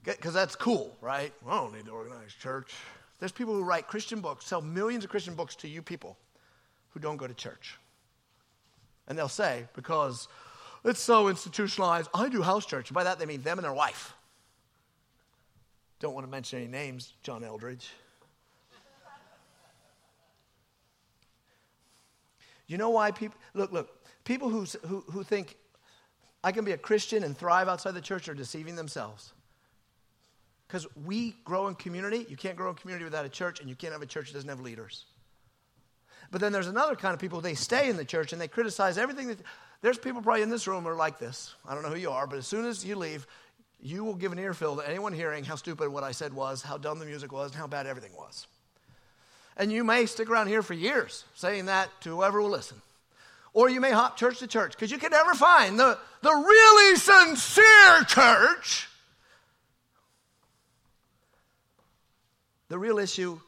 Because 0.04 0.34
that's 0.34 0.56
cool, 0.56 0.98
right? 1.00 1.32
I 1.48 1.58
don't 1.58 1.76
need 1.76 1.86
to 1.86 1.92
organize 1.92 2.34
church. 2.34 2.74
There's 3.20 3.32
people 3.32 3.54
who 3.54 3.64
write 3.64 3.86
Christian 3.86 4.20
books, 4.20 4.48
sell 4.48 4.62
millions 4.64 5.04
of 5.04 5.12
Christian 5.12 5.36
books 5.36 5.56
to 5.58 5.68
you 5.68 5.84
people 5.84 6.18
who 6.90 7.00
don't 7.00 7.18
go 7.18 7.28
to 7.28 7.36
church. 7.36 7.78
And 9.08 9.18
they'll 9.18 9.28
say, 9.28 9.66
because 9.76 10.28
it's 10.86 11.02
so 11.02 11.28
institutionalized, 11.28 12.10
I 12.14 12.30
do 12.30 12.42
house 12.42 12.66
church. 12.66 12.90
And 12.90 12.96
by 12.96 13.04
that, 13.04 13.20
they 13.20 13.26
mean 13.26 13.42
them 13.42 13.58
and 13.58 13.66
their 13.66 13.74
wife. 13.74 14.14
Don't 16.00 16.14
want 16.14 16.26
to 16.26 16.32
mention 16.32 16.60
any 16.60 16.68
names, 16.68 17.14
John 17.24 17.44
Eldredge. 17.44 17.90
You 22.68 22.78
know 22.78 22.90
why 22.90 23.12
people, 23.12 23.38
look, 23.54 23.72
look, 23.72 23.90
people 24.24 24.50
who, 24.50 24.66
who, 24.88 25.04
who 25.12 25.24
think 25.24 25.58
I 26.44 26.52
can 26.52 26.66
be 26.66 26.72
a 26.72 26.78
Christian 26.78 27.24
and 27.24 27.38
thrive 27.38 27.68
outside 27.68 27.94
the 27.94 28.02
church 28.02 28.28
are 28.28 28.34
deceiving 28.34 28.76
themselves. 28.76 29.34
Because 30.68 30.88
we 31.06 31.36
grow 31.46 31.68
in 31.68 31.76
community. 31.76 32.26
You 32.28 32.36
can't 32.36 32.58
grow 32.58 32.70
in 32.70 32.76
community 32.76 33.06
without 33.06 33.26
a 33.26 33.30
church, 33.30 33.60
and 33.60 33.70
you 33.70 33.76
can't 33.76 33.94
have 33.94 34.02
a 34.02 34.08
church 34.08 34.30
that 34.30 34.34
doesn't 34.34 34.50
have 34.50 34.60
leaders. 34.60 35.06
But 36.34 36.42
then 36.42 36.52
there's 36.52 36.66
another 36.66 36.96
kind 36.96 37.14
of 37.14 37.20
people, 37.20 37.42
they 37.42 37.54
stay 37.54 37.92
in 37.92 37.96
the 37.96 38.04
church 38.04 38.34
and 38.34 38.42
they 38.42 38.48
criticize 38.48 38.98
everything. 38.98 39.28
That, 39.28 39.38
there's 39.84 40.00
people 40.00 40.20
probably 40.20 40.42
in 40.42 40.50
this 40.50 40.68
room 40.68 40.88
are 40.88 40.96
like 40.96 41.20
this. 41.20 41.54
I 41.64 41.76
don't 41.76 41.84
know 41.84 41.90
who 41.90 42.00
you 42.00 42.10
are, 42.10 42.26
but 42.26 42.40
as 42.40 42.48
soon 42.48 42.66
as 42.66 42.84
you 42.84 42.96
leave, 42.96 43.28
you 43.80 44.04
will 44.04 44.16
give 44.16 44.32
an 44.32 44.40
earful 44.40 44.78
to 44.78 44.90
anyone 44.90 45.14
hearing 45.14 45.44
how 45.44 45.56
stupid 45.56 45.90
what 45.90 46.04
I 46.04 46.12
said 46.12 46.34
was, 46.34 46.64
how 46.64 46.80
dumb 46.80 46.98
the 46.98 47.06
music 47.06 47.32
was, 47.32 47.52
and 47.52 47.60
how 47.60 47.68
bad 47.68 47.86
everything 47.86 48.16
was. 48.18 48.48
And 49.58 49.72
you 49.72 49.84
may 49.84 50.08
stick 50.08 50.28
around 50.28 50.48
here 50.48 50.64
for 50.64 50.74
years 50.74 51.24
saying 51.36 51.68
that 51.68 51.90
to 52.02 52.10
whoever 52.10 52.42
will 52.42 52.50
listen. 52.50 52.82
Or 53.54 53.70
you 53.70 53.80
may 53.80 53.92
hop 53.92 54.18
church 54.18 54.40
to 54.40 54.48
church 54.48 54.72
because 54.72 54.90
you 54.90 54.98
can 54.98 55.12
never 55.12 55.36
find 55.36 55.80
the, 55.80 56.00
the 56.24 56.32
really 56.34 56.96
sincere 56.96 58.06
church. 58.08 58.90
The 62.70 62.80
real 62.80 62.98
issue 62.98 63.40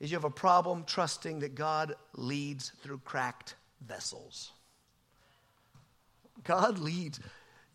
is 0.00 0.10
you 0.10 0.16
have 0.16 0.24
a 0.24 0.30
problem 0.30 0.84
trusting 0.84 1.40
that 1.40 1.54
God 1.54 1.94
leads 2.14 2.70
through 2.82 2.98
cracked 3.04 3.54
vessels. 3.86 4.52
God 6.42 6.78
leads. 6.78 7.20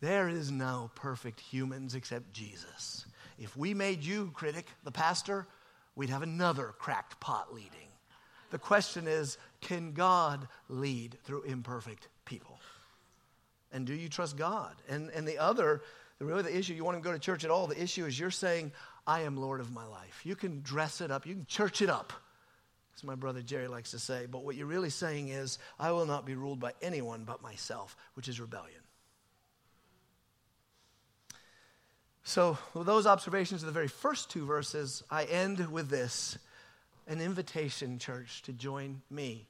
There 0.00 0.28
is 0.28 0.50
no 0.50 0.90
perfect 0.94 1.40
humans 1.40 1.94
except 1.94 2.32
Jesus. 2.32 3.06
If 3.38 3.56
we 3.56 3.74
made 3.74 4.02
you 4.02 4.32
critic, 4.34 4.66
the 4.84 4.90
pastor, 4.90 5.46
we'd 5.94 6.10
have 6.10 6.22
another 6.22 6.74
cracked 6.78 7.18
pot 7.20 7.54
leading. 7.54 7.70
The 8.50 8.58
question 8.58 9.06
is 9.06 9.38
can 9.60 9.92
God 9.92 10.48
lead 10.68 11.18
through 11.24 11.42
imperfect 11.42 12.08
people? 12.24 12.58
And 13.72 13.86
do 13.86 13.94
you 13.94 14.08
trust 14.08 14.36
God? 14.36 14.74
And, 14.88 15.10
and 15.10 15.26
the 15.26 15.38
other, 15.38 15.82
the 16.18 16.24
really 16.24 16.42
the 16.42 16.56
issue, 16.56 16.74
you 16.74 16.84
want 16.84 16.96
to 16.96 17.02
go 17.02 17.12
to 17.12 17.18
church 17.18 17.44
at 17.44 17.50
all, 17.50 17.66
the 17.66 17.80
issue 17.80 18.06
is 18.06 18.18
you're 18.18 18.30
saying, 18.30 18.72
I 19.06 19.22
am 19.22 19.36
Lord 19.36 19.60
of 19.60 19.72
my 19.72 19.86
life. 19.86 20.22
You 20.24 20.34
can 20.34 20.62
dress 20.62 21.00
it 21.00 21.10
up, 21.10 21.26
you 21.26 21.34
can 21.34 21.46
church 21.46 21.80
it 21.82 21.90
up, 21.90 22.12
as 22.96 23.04
my 23.04 23.14
brother 23.14 23.42
Jerry 23.42 23.68
likes 23.68 23.92
to 23.92 23.98
say. 23.98 24.26
But 24.30 24.44
what 24.44 24.56
you're 24.56 24.66
really 24.66 24.90
saying 24.90 25.28
is, 25.28 25.58
I 25.78 25.92
will 25.92 26.06
not 26.06 26.26
be 26.26 26.34
ruled 26.34 26.60
by 26.60 26.72
anyone 26.82 27.24
but 27.24 27.42
myself, 27.42 27.96
which 28.14 28.28
is 28.28 28.40
rebellion. 28.40 28.80
So, 32.24 32.58
with 32.74 32.86
those 32.86 33.06
observations 33.06 33.62
of 33.62 33.66
the 33.66 33.72
very 33.72 33.86
first 33.86 34.30
two 34.30 34.44
verses, 34.44 35.04
I 35.08 35.24
end 35.24 35.70
with 35.70 35.88
this 35.88 36.36
an 37.06 37.20
invitation, 37.20 38.00
church, 38.00 38.42
to 38.42 38.52
join 38.52 39.00
me. 39.10 39.46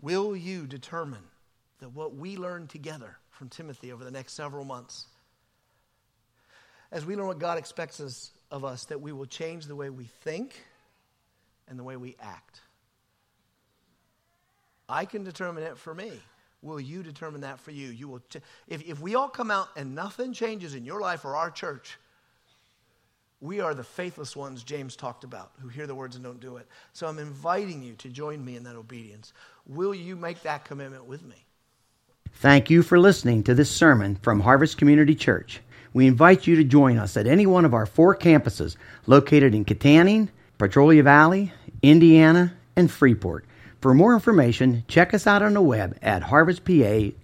Will 0.00 0.36
you 0.36 0.66
determine 0.66 1.22
that 1.78 1.92
what 1.92 2.16
we 2.16 2.36
learn 2.36 2.66
together 2.66 3.18
from 3.30 3.48
Timothy 3.48 3.92
over 3.92 4.02
the 4.02 4.10
next 4.10 4.32
several 4.32 4.64
months, 4.64 5.06
as 6.90 7.06
we 7.06 7.14
learn 7.14 7.28
what 7.28 7.38
God 7.38 7.56
expects 7.56 8.00
us, 8.00 8.32
of 8.50 8.64
us, 8.64 8.84
that 8.86 9.00
we 9.00 9.12
will 9.12 9.26
change 9.26 9.66
the 9.66 9.76
way 9.76 9.90
we 9.90 10.04
think 10.22 10.64
and 11.68 11.78
the 11.78 11.84
way 11.84 11.96
we 11.96 12.16
act? 12.20 12.60
I 14.88 15.04
can 15.04 15.24
determine 15.24 15.64
it 15.64 15.76
for 15.76 15.94
me. 15.94 16.12
Will 16.62 16.80
you 16.80 17.02
determine 17.02 17.42
that 17.42 17.60
for 17.60 17.70
you? 17.70 17.88
You 17.88 18.08
will. 18.08 18.22
Ch- 18.30 18.42
if, 18.66 18.82
if 18.88 19.00
we 19.00 19.14
all 19.14 19.28
come 19.28 19.50
out 19.50 19.68
and 19.76 19.94
nothing 19.94 20.32
changes 20.32 20.74
in 20.74 20.84
your 20.84 21.00
life 21.00 21.24
or 21.24 21.36
our 21.36 21.50
church, 21.50 21.98
we 23.40 23.60
are 23.60 23.74
the 23.74 23.84
faithless 23.84 24.34
ones 24.34 24.64
James 24.64 24.96
talked 24.96 25.22
about 25.22 25.52
who 25.60 25.68
hear 25.68 25.86
the 25.86 25.94
words 25.94 26.16
and 26.16 26.24
don't 26.24 26.40
do 26.40 26.56
it. 26.56 26.66
So 26.92 27.06
I'm 27.06 27.18
inviting 27.18 27.82
you 27.82 27.94
to 27.96 28.08
join 28.08 28.44
me 28.44 28.56
in 28.56 28.64
that 28.64 28.74
obedience. 28.74 29.32
Will 29.66 29.94
you 29.94 30.16
make 30.16 30.42
that 30.42 30.64
commitment 30.64 31.04
with 31.04 31.22
me? 31.22 31.36
Thank 32.32 32.70
you 32.70 32.82
for 32.82 32.98
listening 32.98 33.42
to 33.44 33.54
this 33.54 33.70
sermon 33.70 34.16
from 34.16 34.40
Harvest 34.40 34.78
Community 34.78 35.14
Church. 35.14 35.60
We 35.92 36.06
invite 36.06 36.46
you 36.46 36.56
to 36.56 36.64
join 36.64 36.98
us 36.98 37.16
at 37.16 37.26
any 37.26 37.46
one 37.46 37.64
of 37.64 37.74
our 37.74 37.86
four 37.86 38.16
campuses 38.16 38.76
located 39.06 39.54
in 39.54 39.64
Kittanning, 39.64 40.28
Petrolia 40.58 41.02
Valley, 41.02 41.52
Indiana, 41.82 42.54
and 42.76 42.90
Freeport. 42.90 43.44
For 43.80 43.94
more 43.94 44.14
information, 44.14 44.84
check 44.88 45.14
us 45.14 45.26
out 45.26 45.42
on 45.42 45.54
the 45.54 45.62
web 45.62 45.96
at 46.02 46.22
harvestpa.org. 46.22 47.14